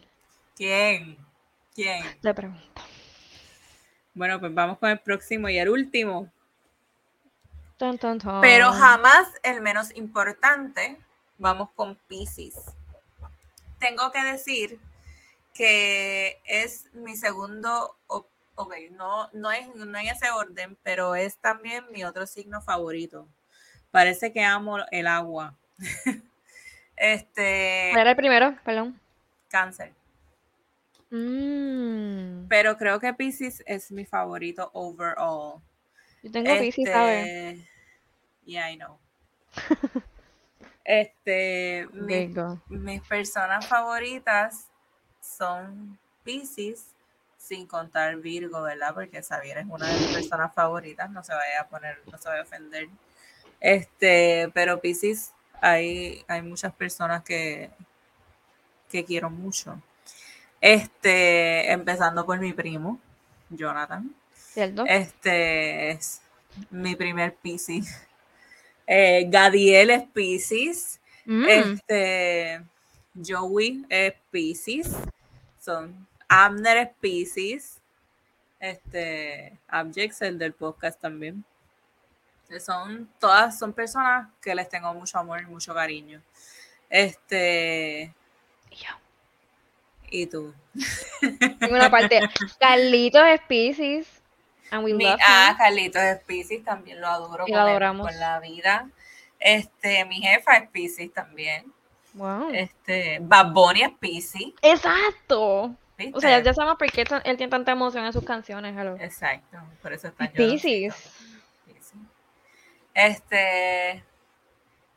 [0.54, 1.16] ¿Quién?
[1.74, 2.04] ¿Quién?
[2.20, 2.82] Le pregunto.
[4.14, 6.30] Bueno, pues vamos con el próximo y el último.
[7.76, 8.40] Tan, tan, tan.
[8.40, 10.96] Pero jamás el menos importante,
[11.38, 12.54] vamos con Pisces.
[13.80, 14.78] Tengo que decir
[15.52, 21.84] que es mi segundo, ok, no, no, es, no en ese orden, pero es también
[21.90, 23.26] mi otro signo favorito.
[23.90, 25.54] Parece que amo el agua.
[26.96, 28.56] este, ¿Cuál era el primero?
[28.64, 29.00] Perdón.
[29.48, 29.92] cáncer.
[31.10, 35.60] Mm, Pero creo que Pisces es mi favorito overall.
[36.22, 37.28] yo tengo Pisces, ¿sabes?
[37.28, 37.68] Este,
[38.46, 38.98] Yeah, I know.
[40.84, 42.34] Este, mi-
[42.68, 44.68] mis personas favoritas
[45.20, 46.88] son Pisces,
[47.38, 48.94] sin contar Virgo, ¿verdad?
[48.94, 52.28] Porque Xavier es una de mis personas favoritas, no se vaya a poner, no se
[52.28, 52.88] vaya a ofender.
[53.60, 57.70] Este, pero Pisces, hay, hay muchas personas que,
[58.88, 59.80] que quiero mucho.
[60.66, 62.98] Este, empezando por mi primo,
[63.50, 64.14] Jonathan.
[64.32, 64.86] ¿Cierto?
[64.86, 66.22] Este es
[66.70, 68.06] mi primer Pisces.
[68.86, 71.00] Eh, Gadiel es Pisces.
[71.26, 72.64] Mm, Este,
[73.14, 74.90] Joey es Pisces.
[75.60, 77.82] Son Abner es Pisces.
[78.58, 81.44] Este, Abjex, el del podcast también.
[82.58, 86.22] Son todas son personas que les tengo mucho amor y mucho cariño.
[86.88, 88.14] Este,
[88.70, 89.03] y yo.
[90.22, 90.54] Y tú.
[91.90, 92.20] Parte.
[92.58, 94.06] Carlitos es Pisces.
[94.70, 95.56] And we Mi- love ah, him.
[95.58, 98.06] Carlitos es Pisces, también lo adoro Y con, el- adoramos.
[98.08, 98.88] con la vida.
[99.38, 101.72] Este, mi jefa es Pisces también.
[102.14, 102.50] Wow.
[102.52, 104.52] Este, Bad Bunny es Pisces.
[104.62, 105.74] Exacto.
[105.98, 106.16] ¿viste?
[106.16, 108.74] O sea, ya sabemos por qué él tiene tanta emoción en sus canciones.
[108.76, 108.96] hello.
[109.00, 110.28] Exacto, por eso está.
[110.30, 110.94] Pisces.
[112.94, 114.04] Este,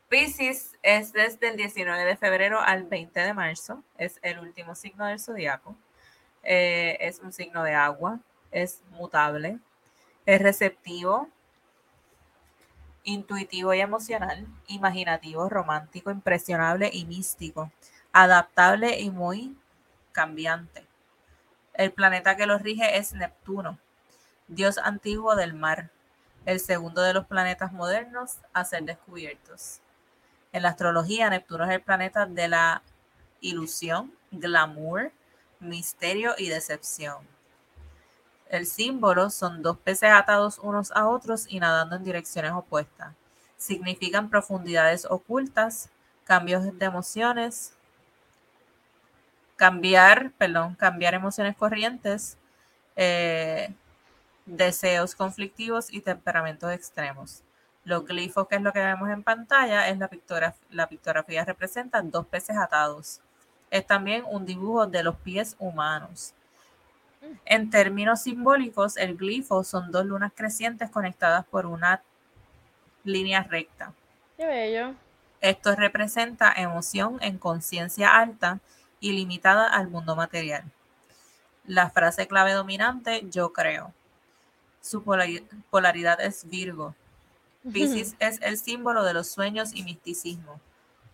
[0.10, 3.84] Pisces es desde el 19 de febrero al 20 de marzo.
[3.98, 5.76] Es el último signo del zodiaco.
[6.44, 8.20] Eh, es un signo de agua.
[8.52, 9.60] Es mutable.
[10.26, 11.28] Es receptivo.
[13.04, 14.48] Intuitivo y emocional.
[14.68, 17.72] Imaginativo, romántico, impresionable y místico.
[18.14, 19.58] Adaptable y muy
[20.14, 20.88] cambiante.
[21.74, 23.78] El planeta que los rige es Neptuno,
[24.48, 25.92] dios antiguo del mar,
[26.46, 29.80] el segundo de los planetas modernos a ser descubiertos.
[30.52, 32.82] En la astrología, Neptuno es el planeta de la
[33.42, 35.12] ilusión, glamour,
[35.60, 37.28] misterio y decepción.
[38.50, 43.14] El símbolo son dos peces atados unos a otros y nadando en direcciones opuestas.
[43.58, 45.90] Significan profundidades ocultas,
[46.24, 47.74] cambios de emociones,
[49.58, 52.38] cambiar, perdón, cambiar emociones corrientes,
[52.96, 53.74] eh,
[54.46, 57.44] deseos conflictivos y temperamentos extremos.
[57.88, 62.02] Los glifos, que es lo que vemos en pantalla, es la, pictograf- la pictografía representa
[62.02, 63.22] dos peces atados.
[63.72, 66.34] Es también un dibujo de los pies humanos.
[67.46, 72.04] En términos simbólicos, el glifo son dos lunas crecientes conectadas por una
[73.06, 73.94] línea recta.
[74.36, 74.94] Qué bello.
[75.40, 78.60] Esto representa emoción en conciencia alta
[79.00, 80.66] y limitada al mundo material.
[81.66, 83.94] La frase clave dominante, yo creo.
[84.82, 86.94] Su polari- polaridad es Virgo.
[87.72, 90.60] Piscis es el símbolo de los sueños y misticismo.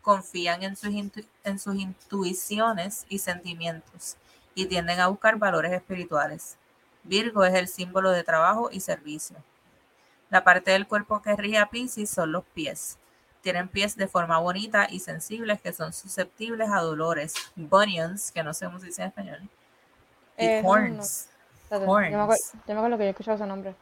[0.02, 4.18] Confían en sus, intu- en sus intuiciones y sentimientos
[4.56, 6.58] y tienden a buscar valores espirituales.
[7.04, 9.38] Virgo es el símbolo de trabajo y servicio.
[10.30, 12.98] La parte del cuerpo que rige a Piscis son los pies.
[13.42, 17.34] Tienen pies de forma bonita y sensibles que son susceptibles a dolores.
[17.56, 19.42] Bunions, que no sé cómo se dice en español.
[20.38, 21.28] Y Eh, horns.
[22.12, 23.76] Yo me, acuerdo, yo me acuerdo que yo he escuchado ese nombre.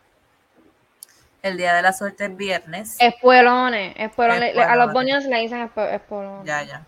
[1.41, 2.97] El día de la suerte es viernes.
[2.99, 3.95] Espuelones.
[3.97, 4.55] espuelones.
[4.57, 6.45] A los bonios le dicen espu- espuelones.
[6.45, 6.85] Ya, ya.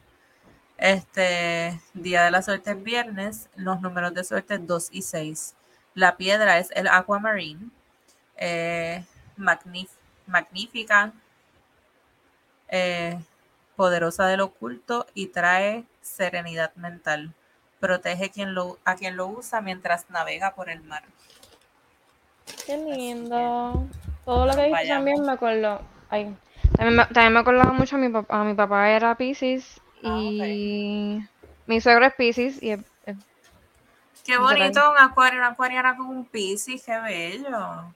[0.78, 3.50] Este día de la suerte es viernes.
[3.56, 5.56] Los números de suerte es 2 y 6.
[5.96, 7.70] La piedra es el aquamarine.
[8.38, 9.04] Eh,
[10.28, 11.12] magnífica.
[12.70, 13.20] eh,
[13.76, 17.34] poderosa del oculto y trae serenidad mental.
[17.80, 21.04] Protege quien lo, a quien lo usa mientras navega por el mar.
[22.66, 23.88] Qué lindo.
[24.26, 24.96] Todo lo que dijiste Vayamos.
[24.96, 25.82] también me acuerdo.
[26.10, 26.36] Ay,
[26.76, 28.42] también, me, también me acordaba mucho a mi papá.
[28.42, 31.20] A mi papá era Pisces Ah, y
[31.68, 33.18] mi suegro es Pisces y es- es-
[34.26, 37.94] Qué bonito un acuario, una acuariana con un piscis, qué bello.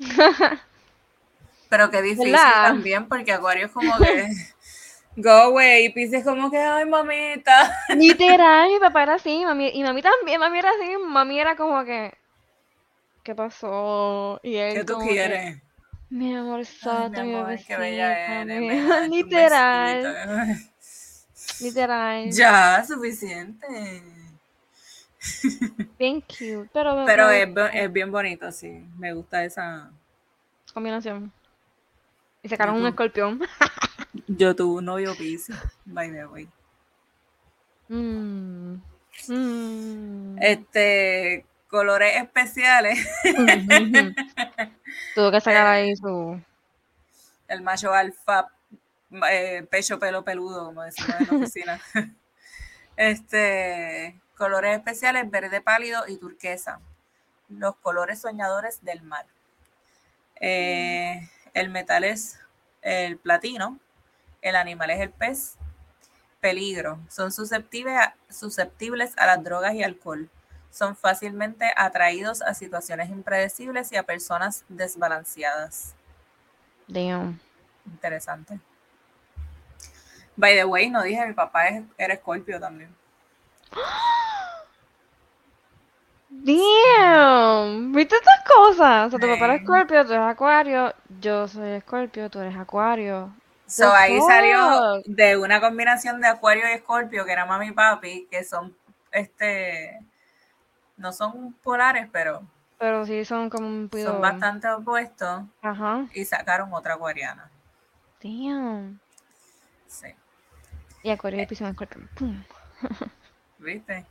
[1.68, 2.60] Pero qué difícil ¿Verdad?
[2.60, 4.28] también, porque acuario es como que
[5.16, 7.72] go away, piscis como que ay mamita.
[7.88, 11.84] literal, mi papá era así, mami, y mami también, mami era así, mami era como
[11.84, 12.12] que
[13.24, 14.38] ¿qué pasó?
[14.42, 15.60] Y él ¿Qué tú quieres?
[16.10, 18.60] mi amor Ay, santo, mi mi amor, qué bella eres.
[18.60, 20.02] mi- literal.
[20.02, 21.64] besito.
[21.64, 22.30] Literal.
[22.30, 23.66] Ya, suficiente.
[25.98, 27.04] Bien cute, pero...
[27.06, 28.84] Pero es, es bien bonito, sí.
[28.98, 29.90] Me gusta esa...
[30.72, 31.32] Combinación.
[32.42, 33.40] Y sacaron un escorpión.
[34.28, 36.48] Yo tuve un novio Pisces, by the way.
[37.88, 38.74] Mm.
[39.28, 40.36] Mm.
[40.40, 43.04] Este, colores especiales.
[45.16, 46.40] Tuvo que sacar ahí su...
[47.48, 48.46] El macho alfa,
[49.28, 51.80] eh, pecho, pelo, peludo, como decimos en la oficina.
[52.96, 56.78] este, colores especiales, verde pálido y turquesa.
[57.48, 59.26] Los colores soñadores del mar.
[60.40, 62.38] Eh, el metal es
[62.82, 63.80] el platino,
[64.42, 65.56] el animal es el pez.
[66.40, 67.00] Peligro.
[67.08, 70.30] Son susceptibles a, susceptibles a las drogas y alcohol.
[70.74, 75.94] Son fácilmente atraídos a situaciones impredecibles y a personas desbalanceadas.
[76.88, 77.38] Damn.
[77.86, 78.58] Interesante.
[80.34, 82.92] By the way, no dije, mi papá es, era escorpio también.
[86.28, 89.06] Damn, ¿viste estas cosas?
[89.06, 93.32] O sea, tu papá era escorpio, tú eres acuario, yo soy escorpio, tú eres acuario.
[93.68, 98.26] So ahí salió de una combinación de acuario y escorpio, que era mami y papi,
[98.28, 98.76] que son,
[99.12, 100.00] este,
[100.96, 102.42] no son polares, pero...
[102.78, 105.44] Pero sí son como un Son bastante opuestos.
[105.62, 106.06] Ajá.
[106.12, 107.50] Y sacaron otra acuariana.
[108.22, 109.00] Damn.
[109.86, 110.08] Sí.
[111.02, 112.08] Y acuario y piscina escorpio.
[112.16, 112.42] Pum.
[113.58, 114.06] ¿Viste?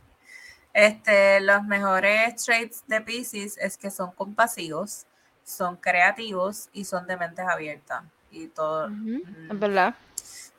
[0.72, 5.06] Este, los mejores traits de Pisces es que son compasivos,
[5.44, 8.02] son creativos y son de mentes abiertas.
[8.30, 8.88] Y todo.
[8.88, 9.94] Es verdad.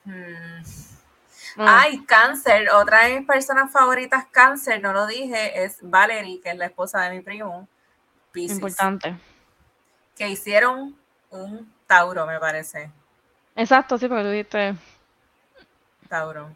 [0.05, 0.61] Mm.
[1.57, 2.69] Ay, cáncer.
[2.71, 7.01] Otra de mis personas favoritas, cáncer, no lo dije, es Valerie, que es la esposa
[7.01, 7.67] de mi primo.
[8.31, 9.15] Pisces, Importante.
[10.17, 10.95] Que hicieron
[11.29, 12.91] un Tauro, me parece.
[13.55, 14.75] Exacto, sí, porque tú dijiste.
[16.09, 16.49] Tauro.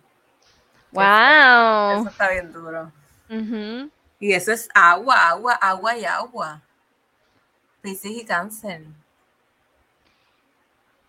[0.92, 2.02] Wow.
[2.02, 2.92] Eso está bien duro.
[3.30, 3.90] Ujú.
[4.20, 6.62] Y eso es agua, agua, agua y agua.
[7.82, 8.84] Piscis y cáncer.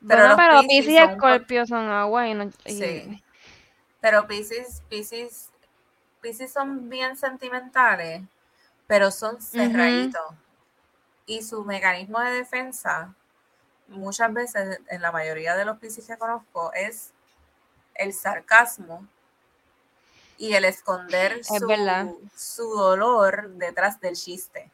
[0.07, 2.44] Pero, los pero Piscis Piscis y son- Escorpio son agua y no.
[2.44, 3.25] y- Sí.
[4.01, 5.51] Pero Piscis, Piscis,
[6.20, 8.23] Piscis son bien sentimentales,
[8.87, 10.35] pero son cerraditos.
[11.27, 13.15] Y su mecanismo de defensa,
[13.89, 17.12] muchas veces, en la mayoría de los Piscis que conozco, es
[17.95, 19.07] el sarcasmo
[20.39, 24.70] y el esconder su, su dolor detrás del chiste.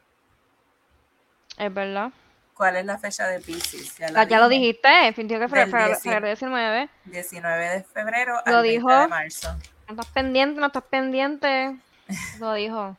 [1.58, 2.12] Es verdad.
[2.56, 3.96] ¿Cuál es la fecha de Pisces?
[3.98, 6.28] Ya, Ah, ya lo dijiste, fingió que fue febrero 19.
[6.28, 6.88] 19.
[7.04, 8.90] 19 de febrero Lo al 20 dijo.
[9.00, 9.52] de marzo.
[9.88, 11.76] No estás pendiente, no estás pendiente.
[12.40, 12.96] Lo dijo.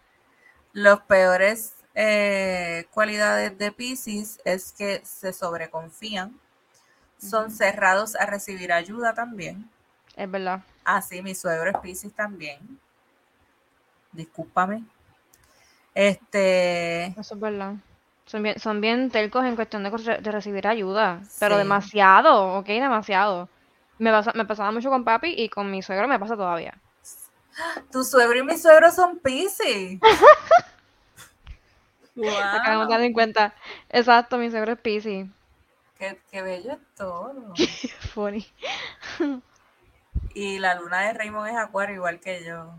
[0.74, 6.40] Los peores eh, cualidades de Pisces es que se sobreconfían,
[7.20, 9.68] son cerrados a recibir ayuda también.
[10.16, 10.62] Es verdad.
[10.86, 12.60] Así, mi suegro es Pisces también.
[14.12, 14.84] Discúlpame.
[15.96, 17.74] Este, Eso es verdad.
[18.28, 21.22] Son bien, son bien telcos en cuestión de, recibir ayuda.
[21.40, 23.50] Pero demasiado, ok, demasiado.
[24.00, 26.78] Me, pasa- me pasaba mucho con papi y con mi suegro me pasa todavía.
[27.92, 30.00] tu suegro y mi suegro son Pisces.
[32.18, 33.54] Acabamos de dar wow, en cuenta.
[33.90, 35.28] Exacto, mi suegro es Piscis.
[35.98, 37.54] qué, qué bello es todo.
[38.14, 38.46] Funny.
[40.34, 42.74] Y la luna de Raymond es Acuario, igual que yo.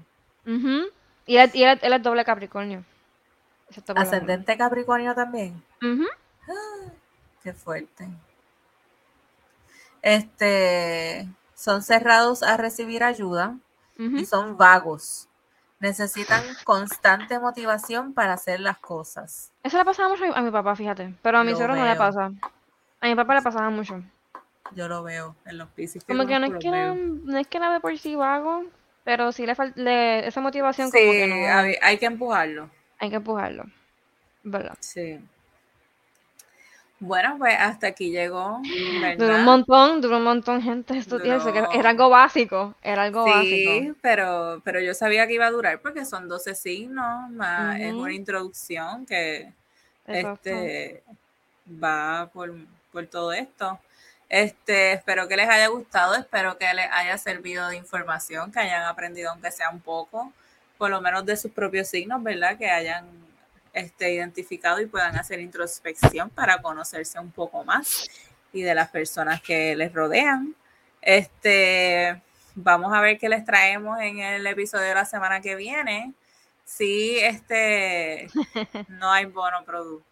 [0.47, 0.89] Ujú.
[1.27, 2.85] Y, él, y él- él es doble Capricornio.
[2.85, 3.58] Excepto por la luna.
[3.95, 5.63] Ascendente Capricornio también.
[5.83, 6.07] Ujú.
[7.43, 8.09] Qué fuerte.
[10.03, 13.57] Este, son cerrados a recibir ayuda
[13.97, 15.29] y son vagos.
[15.81, 19.53] Necesitan constante motivación para hacer las cosas.
[19.63, 21.15] Eso le pasaba mucho a mi, papá, fíjate.
[21.23, 22.33] Pero a mi Lo suegro no le pasa.
[23.01, 24.03] A mi papá le pasaba mucho.
[24.73, 26.05] Yo lo veo en los piscis.
[26.05, 26.95] Como que no es que veo.
[26.95, 28.65] no es que era de por sí vago,
[29.05, 29.81] pero sí le falta
[30.19, 32.71] esa motivación como Sí, que no hay, hay que empujarlo.
[32.99, 33.65] Hay que empujarlo.
[34.43, 34.77] ¿Verdad?
[34.81, 35.19] Sí.
[37.01, 38.61] Bueno, pues hasta aquí llegó,
[39.17, 43.05] Duró un montón, duró un montón, gente, esto tiene que Duró- era algo básico, era
[43.05, 43.97] algo Sí, básico.
[44.03, 48.13] pero, pero yo sabía que iba a durar porque son 12 signos, más es una
[48.13, 49.53] introducción que
[50.09, 50.51] Exacto.
[50.51, 51.05] este
[51.81, 52.53] va por,
[52.91, 53.79] por todo esto.
[54.29, 58.83] Este, espero que les haya gustado, espero que les haya servido de información, que hayan
[58.83, 60.33] aprendido aunque sea un poco,
[60.79, 62.57] por lo menos de sus propios signos, ¿verdad?
[62.57, 63.07] Que hayan
[63.73, 68.09] este, identificado y puedan hacer introspección para conocerse un poco más
[68.53, 70.55] y de las personas que les rodean.
[71.03, 72.23] Este,
[72.55, 76.15] vamos a ver qué les traemos en el episodio de la semana que viene.
[76.65, 78.29] Sí, este,
[78.89, 80.09] no hay bono producto.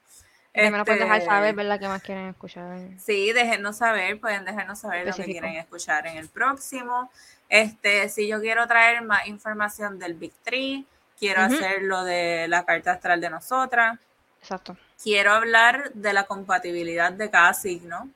[0.52, 1.78] Pueden dejar saber, este, ¿verdad?
[1.78, 2.78] ¿Qué más quieren escuchar?
[2.98, 7.10] Sí, déjenos saber, pueden dejarnos saber lo que quieren escuchar en el próximo.
[7.49, 10.84] Este, si yo quiero traer más información del Big Tree,
[11.18, 13.99] quiero hacer lo de la carta astral de nosotras.
[14.41, 14.76] Exacto.
[15.02, 18.08] Quiero hablar de la compatibilidad de cada signo.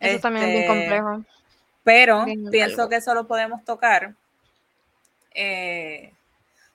[0.00, 1.24] Eso también es bien este, complejo.
[1.84, 4.14] Pero pienso que eso lo podemos tocar.
[5.34, 6.12] Eh,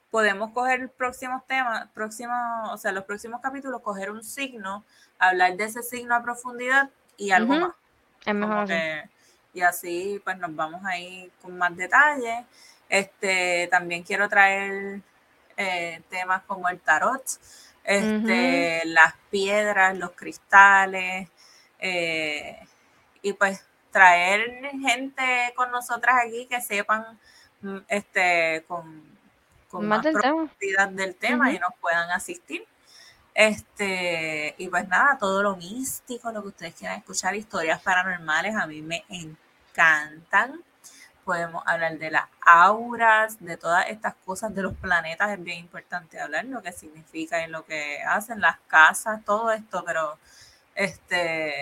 [0.10, 2.38] podemos coger próximos temas, próximos,
[2.72, 4.84] o sea, los próximos capítulos, coger un signo,
[5.20, 7.74] hablar de ese signo a profundidad y algo más.
[8.26, 8.68] Es mejor
[9.58, 12.46] y así pues nos vamos ahí con más detalle.
[12.88, 15.02] Este, también quiero traer
[15.58, 17.24] eh, temas como el tarot,
[17.84, 21.30] este, las piedras, los cristales,
[21.80, 22.60] eh,
[23.24, 27.20] y pues traer gente con nosotras aquí que sepan
[27.62, 29.18] mm, este, con,
[29.88, 32.64] más, profundidad del tema y nos puedan asistir.
[33.34, 38.66] Este, y pues nada, todo lo místico, lo que ustedes quieran escuchar, historias paranormales, a
[38.66, 39.04] mí me
[39.78, 40.64] encantan.
[41.26, 46.20] Podemos hablar de las auras, de todas estas cosas, de los planetas, es bien importante
[46.20, 50.18] hablar lo que significa y lo que hacen las casas, todo esto, pero
[50.74, 51.62] este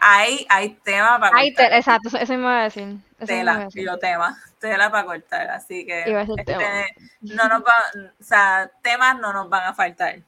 [0.00, 1.74] hay, hay tema para hay cortar.
[1.74, 2.96] exacto, eso me va a decir.
[3.26, 7.74] tela, yo tema, tela para cortar, así que este, no nos va,
[8.18, 10.20] o sea, temas no nos van a faltar.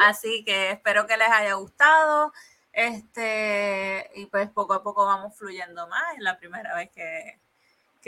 [0.00, 2.32] Así que espero que les haya gustado.
[2.72, 6.14] Este, y pues poco a poco vamos fluyendo más.
[6.16, 7.38] Es la primera vez que,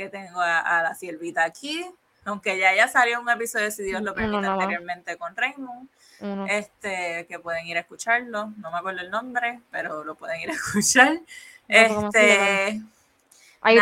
[0.08, 1.84] tengo a, la siervita aquí.
[2.24, 5.88] Aunque ya ya salió un episodio, si Dios lo permite, anteriormente con Raymond.
[6.48, 8.52] Este, que pueden ir a escucharlo.
[8.58, 11.20] No me acuerdo el nombre, pero lo pueden ir a escuchar.
[11.68, 12.80] este.
[13.62, 13.78] Hay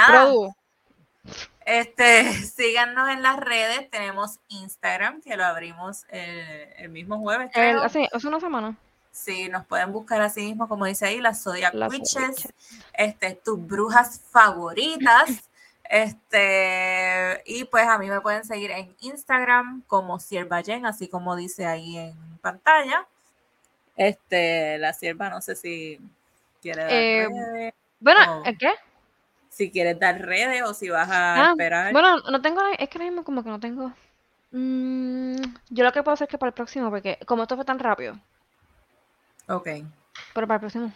[1.65, 3.91] Este, síganos en las redes.
[3.91, 7.51] Tenemos Instagram, que lo abrimos el, mismo jueves.
[7.55, 8.77] hace, una semana.
[9.19, 12.49] Sí, nos pueden buscar así mismo, como dice ahí, las Zodiac Witches,
[12.93, 15.29] este, tus brujas favoritas.
[15.91, 21.35] Este, y pues a mí me pueden seguir en Instagram como Sierva Jen, así como
[21.35, 23.07] dice ahí en pantalla.
[23.97, 25.99] Este, la sierva, no sé si
[26.61, 27.75] quiere dar eh, redes.
[28.01, 28.73] Bueno, ¿qué?
[29.49, 31.91] Si quieres dar redes o si vas a ah, esperar.
[31.95, 33.91] Bueno, no tengo, es que ahora mismo como que no tengo.
[34.51, 35.41] Mm,
[35.71, 37.79] yo lo que puedo hacer es que para el próximo, porque como esto fue tan
[37.79, 38.21] rápido,
[39.49, 39.69] Ok.
[40.35, 40.93] Pero para el próximo,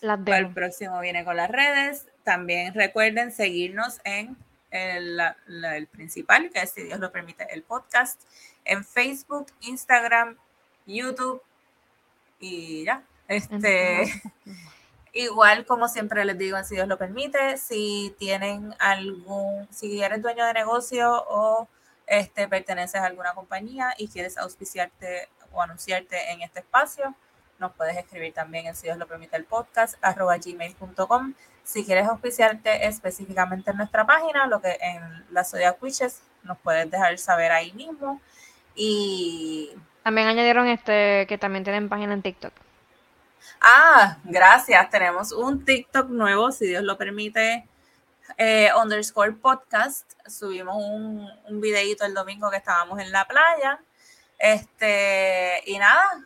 [0.00, 2.06] las Para el próximo viene con las redes.
[2.24, 4.36] También recuerden seguirnos en
[4.70, 8.20] el, el, principal, que es, si Dios lo permite, el podcast,
[8.64, 10.36] en Facebook, Instagram,
[10.86, 11.42] YouTube
[12.38, 13.02] y ya.
[13.28, 14.04] Este,
[15.12, 20.44] igual como siempre les digo, si Dios lo permite, si tienen algún, si eres dueño
[20.46, 21.68] de negocio o
[22.06, 27.14] este, perteneces a alguna compañía y quieres auspiciarte o anunciarte en este espacio,
[27.60, 31.34] nos puedes escribir también en si Dios lo permite el podcast, arroba gmail.com.
[31.62, 36.90] Si quieres auspiciarte específicamente en nuestra página, lo que en la Zodiac Witches, nos puedes
[36.90, 38.20] dejar saber ahí mismo.
[38.74, 39.70] Y
[40.02, 42.52] también añadieron este que también tienen página en TikTok.
[43.60, 44.88] Ah, gracias.
[44.90, 47.66] Tenemos un TikTok nuevo, si Dios lo permite.
[48.38, 50.12] Eh, underscore podcast.
[50.26, 53.80] Subimos un, un videito el domingo que estábamos en la playa.
[54.38, 56.24] Este, y nada,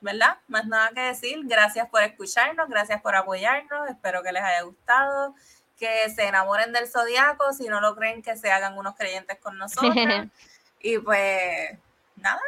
[0.00, 0.38] ¿verdad?
[0.48, 1.40] Más nada que decir.
[1.44, 3.88] Gracias por escucharnos, gracias por apoyarnos.
[3.88, 5.34] Espero que les haya gustado.
[5.78, 7.52] Que se enamoren del zodiaco.
[7.52, 9.94] Si no lo creen, que se hagan unos creyentes con nosotros.
[10.80, 11.78] y pues,
[12.16, 12.40] nada.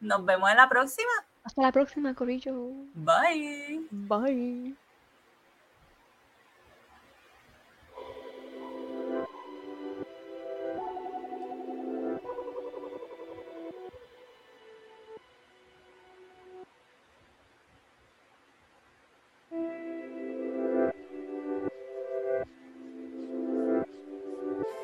[0.00, 1.10] Nos vemos en la próxima.
[1.42, 2.54] Hasta la próxima, Corillo.
[2.94, 3.86] Bye.
[3.90, 4.76] Bye.